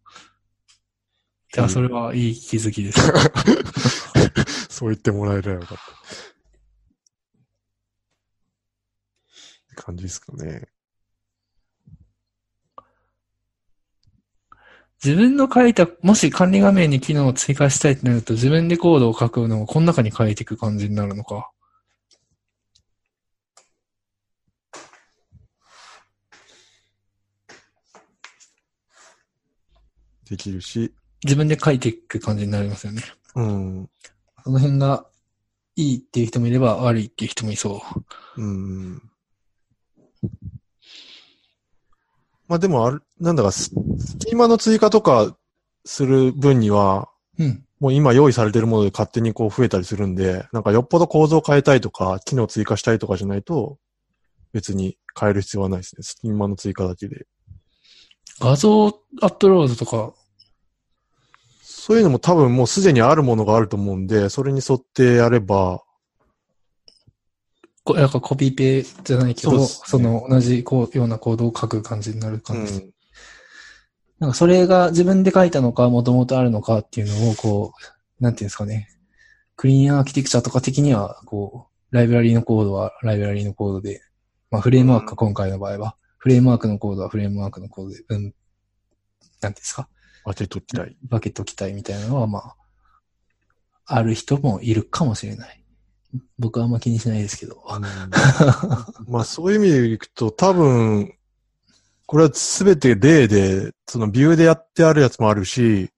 [1.52, 3.00] じゃあ、それはいい気づきです。
[4.70, 5.74] そう言ってもらえればよかった。
[5.74, 5.76] っ
[9.68, 10.68] て感じですかね。
[15.04, 21.50] 自分の書いた、もし管理画面に機能を追加したいとなると、自分でコードを書くのをこの中に書いていく感じになるのか。
[30.30, 33.02] できるし、自分で書いていく感じになりますよね。
[33.34, 33.90] うん。
[34.44, 35.04] その辺が
[35.74, 37.82] いいっていう人もいれば悪いっていう人もいそ
[38.36, 38.40] う。
[38.40, 39.02] うん。
[42.52, 45.34] まあでもある、なんだかス、スキーマの追加とか
[45.86, 47.08] する分には、
[47.38, 47.64] うん。
[47.80, 53.78] もう今用意されてるもので勝手にこう増えたりするんで、なんかよっぽど構造を変えたいとか、機能追加したいとかじゃないと、
[54.52, 56.02] 別に変える必要はないですね。
[56.02, 57.26] スキーマの追加だけで。
[58.38, 58.90] 画像ア
[59.28, 60.12] ップロードとか、
[61.62, 65.82] そういうのも多分もうすでにあるものがあると思うんで、それに沿ってやれば、
[67.84, 72.78] こなんかコピーペじゃないけど、そうそ,、の同じこうようなコードを書く感じになるう感じ。
[72.78, 72.90] ん。
[74.20, 77.72] なんかそれが自分で書いたのか、もともとあるのかっていうのを、こ
[78.20, 78.88] う、なんていうんですかね。
[79.56, 84.00] クリーンアーキテクチャとか的には、こう、ライブラリのコードはライブラリのコードで、
[84.50, 88.32] まあフレームワークか今回の場合は、フレームワークのコードはフレームワークのコードで、うん、なんてい
[89.48, 89.88] うんですか
[90.24, 90.96] 分けときたい。
[91.08, 92.56] 分けときたいみたいなのは、まあ、
[93.86, 95.61] ある人もいるかもしれない。
[96.38, 97.62] 僕はあんま気にしないですけど。
[99.08, 101.14] まあそういう意味でいくと多分、
[102.06, 105.90] これはすべて例で、その Vue でやってあるやつもあるし、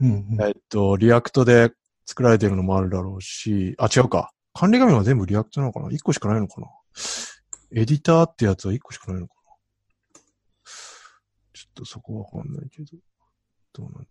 [0.00, 1.72] うんうんえっと、 React で
[2.04, 4.32] 作られてるのもあるだろうし、あ、違うか。
[4.52, 6.66] 管理画面は全部 React なのかな ?1 個しかないのかな？
[7.74, 9.52] エディターってやつは1個しかないのかな？
[11.54, 12.88] ちょっとそこわかんないけど。
[13.72, 14.08] どうなんだ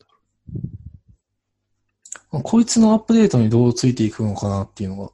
[2.31, 5.11] ろこいつのアップデートにどうついていくのかなっていうのが。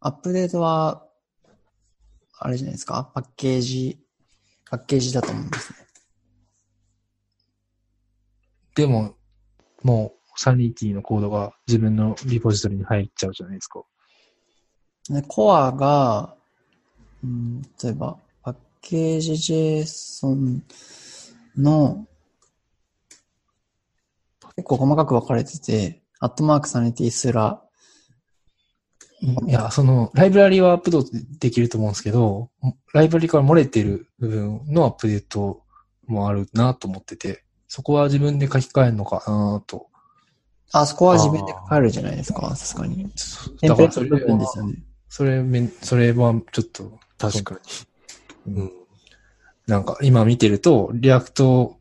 [0.00, 1.06] アップデートは、
[2.38, 3.10] あれじゃないですか？
[3.14, 4.00] パッケージ、
[4.70, 5.78] パッケージだと思うんですね。
[8.74, 9.14] でも、
[9.82, 13.82] もう、サニティのコードが自分のリポジトリに入っちゃうじゃないですか。
[15.10, 16.34] で、コアが、
[17.22, 20.62] うん、例えば、パッケージ JSON
[21.58, 22.06] の、
[24.56, 27.62] 結構細かく分かれてて、アットマークサニティすら、
[29.22, 32.50] いや、その、ライブラリはアップデートできると思うんですけど、
[32.94, 35.62] ライブラリから漏れてる部分のアップデート
[36.06, 39.88] もあるなと思ってて、そこは自分で書き換えるのかなと。
[40.72, 43.10] あそこは自分で書えるじゃないですか、さすがに。
[43.62, 44.74] だからそれはですよ、ね。
[45.08, 47.60] それそれはちょっと、確か
[48.46, 48.54] に。
[48.54, 48.72] うん。
[49.66, 51.78] なんか今見てると、 React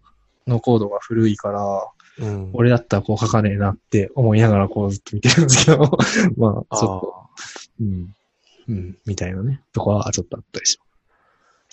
[0.47, 1.87] のコードが古いから、
[2.19, 2.49] うん。
[2.53, 5.97] 俺だったらこう書かねえなって思いながらこうずっと見てるんですけど、
[6.37, 7.28] まあ、あちょっと、
[7.79, 8.15] うん、
[8.67, 10.77] うん、みたいなね、とこはちょっとあったりし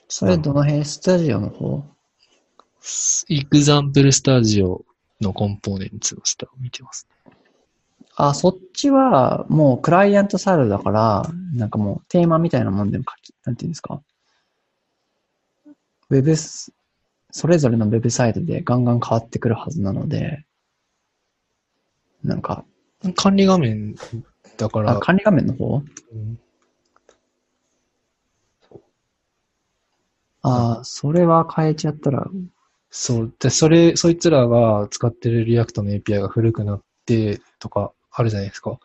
[0.09, 0.85] それどの辺？
[0.85, 1.78] スタジオの方？
[1.78, 1.85] ま
[2.81, 3.27] す。
[3.28, 4.85] イグザンプルスタジオ
[5.20, 7.33] のコンポーネンツの下を見てますね。
[8.15, 14.01] あ、そっちはもうクライアントサイドだから、なんかもうテーマみたいなもんでも書き、なんていうんですか？
[16.09, 16.73] ウェブス、
[17.33, 20.45] それぞれのウェブサイトでガンガン変わってくるはずなので、
[22.23, 22.65] なんか、
[23.16, 23.97] 管理画面
[24.57, 25.83] だから、あ、管理画面の方？
[26.12, 26.39] うん。
[30.43, 32.27] ああ、それは変えちゃったら、
[32.91, 33.35] そう。
[33.41, 38.78] で、それ、そいつらが使ってるリアクトの API が古くなってとかあるじゃないですか。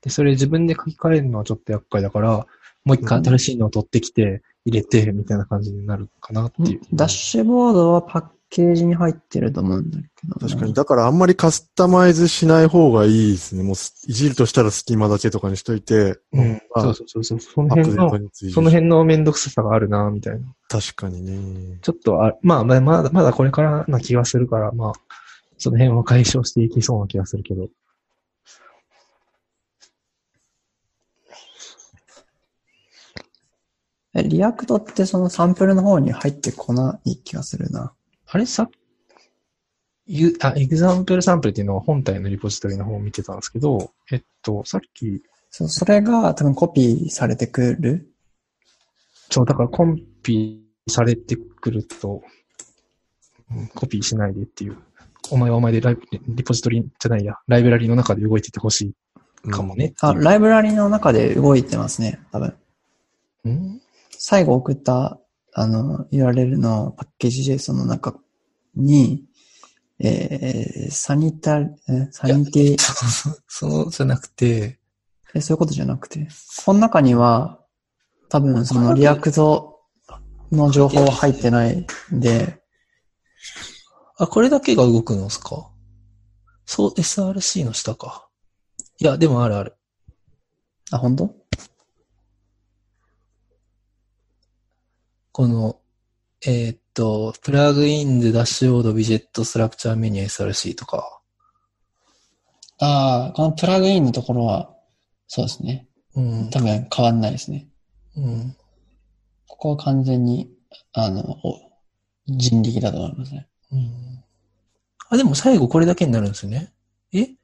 [0.00, 2.46] で、それ自分で書き換えるのはちょっと厄介だから、
[2.84, 6.80] もう一回新しいのを取ってきて、入れて、みたいな感じになるかなっていう。
[6.92, 10.34] ダッシュボードはパッケージに入ってると思うんだけど。
[10.48, 10.74] 確かに。。
[10.74, 13.62] だからあんまりカスタマイズしない方がいいですね。
[13.62, 16.62] もうすいじるとしたらスキーマだけとかにしといて、うん。
[16.74, 17.40] まあそうそうそうそう。
[17.40, 18.10] その辺の。
[18.52, 20.46] その辺のめんどくささがあるな、みたいな。
[20.68, 21.78] 確かにね。
[21.82, 24.92] ちょっとあ、まあ、まあまだ、まだこれからな気がするから、まあ、
[25.58, 27.68] その辺は解消していきそうな気がするけど。
[34.14, 37.92] え、 React ってそのサンプルの方に入ってこない気がするな。
[38.30, 38.68] あれさ、
[40.06, 48.06] ゆあ、 example サンプルっていうのは本体のリポジトリの方を見てたんですけど、えっと、さっき、そう、それが多分コピーされてくる？
[49.30, 52.22] そう、だからコンピされてくると、
[53.50, 54.76] うんコピーしないでっていう。
[55.30, 58.94] お前はお前でライブリポジトリじゃないや、ライブラリの中で動いててほし
[59.46, 60.12] いかもねってあ。
[60.12, 62.54] ライブラリの中で動いてますね、多分。
[63.44, 63.80] うん？
[64.10, 65.18] 最後送った、
[65.60, 68.14] あの、URL のパッケージ JSON の中
[68.76, 69.24] に、
[69.98, 71.72] えー、サニタ、え
[72.12, 72.78] Sanity、
[73.48, 74.78] その、じゃなくて、
[75.34, 76.28] え、そういうことじゃなくて、
[76.64, 77.58] この中には、
[78.28, 79.80] 多分その React
[80.52, 82.62] の情報は入ってないんで、
[84.16, 85.70] あ、これだけが動くのですか？
[86.66, 88.28] そう、SRC の下か。
[88.98, 89.76] いや、でもあるある。
[90.92, 91.34] あ、本当？
[95.38, 95.78] この、
[96.44, 101.20] えーっと、プラグインでダッシュボード、ビジェット、ストラクチャーメニュー、SRC とか。
[102.80, 104.74] ああ、このプラグインのところは、
[105.28, 105.86] そうですね。
[106.16, 106.50] うん。
[106.50, 107.68] 多分変わんないですね。
[108.16, 108.56] うん。
[109.46, 110.50] ここは完全に、
[110.92, 111.60] あの、お
[112.26, 113.46] 人力だと思いますね。
[113.70, 114.24] うん。
[115.08, 116.72] あ、でも最後これだけになるんですよね。
[117.12, 117.20] え？
[117.20, 117.36] い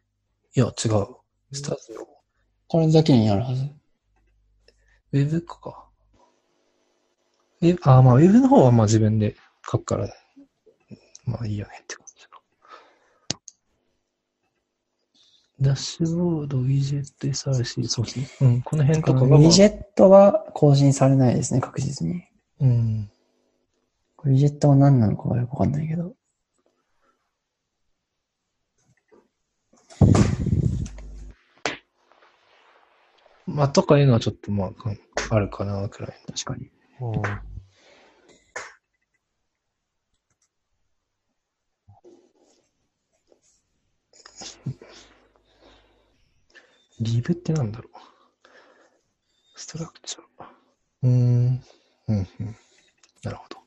[0.57, 1.07] や、違う。
[1.53, 2.09] スタジオ。
[2.67, 3.63] これだけになるはず。
[5.13, 5.84] ウェブか。
[7.65, 9.37] ウェブ、あ、まあ、ウェブの方はまあ自分で
[9.71, 10.09] 書くから、
[11.25, 12.15] まあいいよねって感じ
[15.61, 18.29] ダッシュボード、ウィジェット、SRC、そうですね。
[18.41, 22.25] うん、この辺とかが、まあ、ウィジェットは更新されないですね、確実に。
[22.61, 23.11] うん。
[24.25, 26.15] ウィジェットは何なのかはよくわかんないけど。
[33.47, 34.71] まあ、とかいうのはちょっとまあ、
[35.31, 36.15] あるかな、くらい。
[36.27, 36.71] 確かに。
[47.01, 47.97] リブってなんだろう。
[49.57, 50.23] ストラクチャー。
[51.03, 51.63] うーん。
[52.09, 52.57] うん、うん。
[53.23, 53.59] なるほど。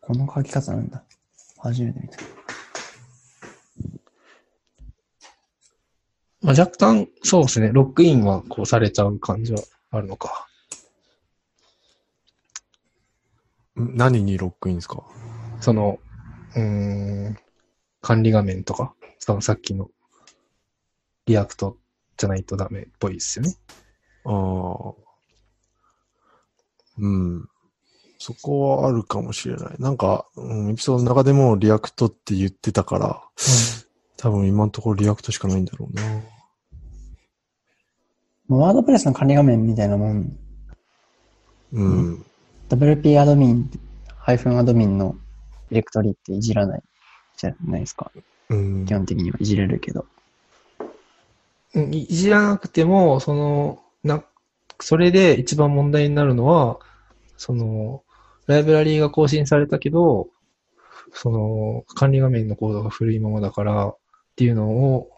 [0.00, 1.04] この書き方なんだ。
[1.58, 2.18] 初めて見た。
[6.40, 7.70] まあ、若干、そうですね。
[7.72, 9.60] lock-in はこうされちゃう感じは
[9.90, 10.46] あるのか。
[13.80, 15.04] ん何に lock-in ですか？
[15.60, 15.98] その、
[16.54, 17.36] うーん、
[18.00, 19.90] 管理画面とか、そのさっきの
[21.26, 21.76] リアクト
[22.18, 23.56] じゃないとダメっぽいですよね。
[24.24, 24.94] ああ。
[26.98, 27.48] うん。
[28.18, 29.76] そこはあるかもしれない。
[29.78, 33.22] なんか、うん、エピソードの中でも React って言ってたから、
[34.16, 36.02] 多分今のところ React しかないんだろうな。
[38.48, 40.36] まあ WordPress の管理画面みたいなもん。
[41.72, 42.24] うん。
[42.68, 43.70] WP アドミン、
[44.16, 45.16] ハイフンアドミンの
[45.70, 46.82] ディレクトリっていじらない
[47.36, 48.10] じゃないですか。
[48.48, 48.84] うん。
[48.84, 50.06] 基本的にはいじれるけど。
[51.74, 54.24] うんいいじらなくても、その、な、
[54.80, 56.78] それで一番問題になるのは、
[57.36, 58.02] その、
[58.46, 60.28] ライブラリーが更新されたけど、
[61.12, 63.96] その、管理画面のコードが古いままだからっ
[64.36, 65.10] ていうのを、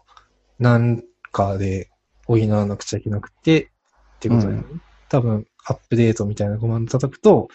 [0.59, 1.89] なんかで
[2.25, 3.71] 補わなくちゃいけなくて、
[4.17, 4.65] っていうことだよね。
[5.09, 7.47] 多分、アップデートみたいなコマンド叩くと、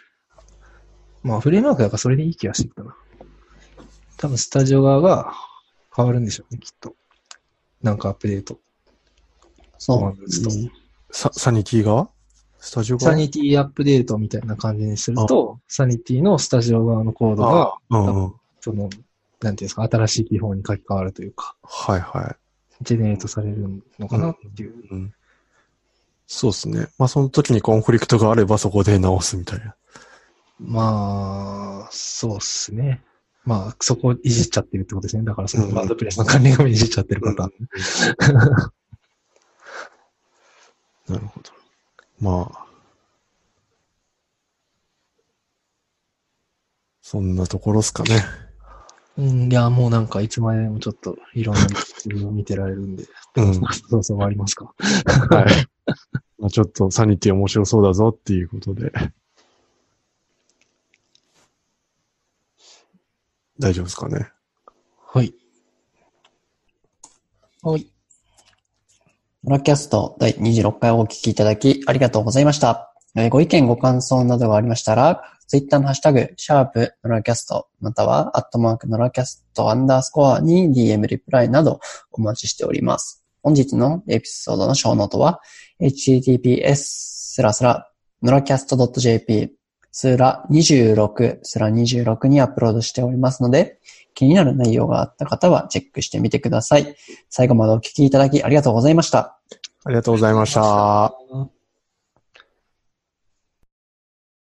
[1.22, 2.96] まあ、フレームワークだからそれでいい気がしてきたな。
[4.16, 5.32] 多分、スタジオ側が
[5.94, 6.94] 変わるんでしょうね、きっと。
[7.82, 8.58] なんかアップデート。
[9.78, 9.98] そう。
[9.98, 10.72] コマンド打つとうん
[11.10, 12.08] ササニティ側
[12.58, 18.34] スタジオ側サニティアップデートみたいな感じにすると、サニティのスタジオ側のコードが、あうんうん。
[18.60, 22.36] その、なんていうんですか、新しい記法に書き換わるというか、はいは
[22.82, 24.70] ジェネレートされるのかなっていう。
[24.70, 24.88] い。
[24.90, 25.14] うん。
[26.26, 26.88] そうですね。
[26.98, 29.76] まあその時にコンフリクトがあればそこで直すみたいな。
[30.58, 33.02] まあ、そうっすね。
[33.44, 35.22] まあ、そこをいじっちゃってるってことですね。
[35.22, 37.48] だからそのうんワードプレスの管理画面いじっちゃってる方。
[41.08, 41.50] なるほど。
[42.20, 42.66] まあ。
[47.00, 48.24] そんなところっすかね。
[49.16, 51.62] うん、いや、もうなんかいつまでもちょっといろんな
[52.04, 53.04] 自分を見てられるんで、
[53.36, 53.54] うん。
[53.54, 54.74] そうそう終わりますか？
[55.30, 55.68] はい。
[56.38, 58.92] まあちょっとサニティ面白そうだぞっていうことで。
[63.58, 64.30] 大丈夫ですかね？
[65.06, 65.32] はい。
[67.62, 67.90] はい。
[69.46, 72.92] ノラキャスト第26回をお聞きいただきありがとうございました。
[73.30, 81.78] ご意見ご感想などがありましたら、ツイッターのハッシュタグ、シャープノラキャスト、または、アットマークノラキャストアンダースコアに DM リプライなど
[82.10, 83.24] お待ちしております。
[83.40, 85.40] 本日のエピソードのショーノートは、
[85.80, 87.88] https スラスラ、
[88.24, 89.55] ノラキャスト .jp
[89.98, 93.78] スラ26スラ26にアップロードしておりますので、
[94.12, 96.94] 気になる内容があった方はチェックしてみてください。
[97.30, 99.38] 最後までお聞きいただきありがとうございました。
[99.84, 101.55] ありがとうございました。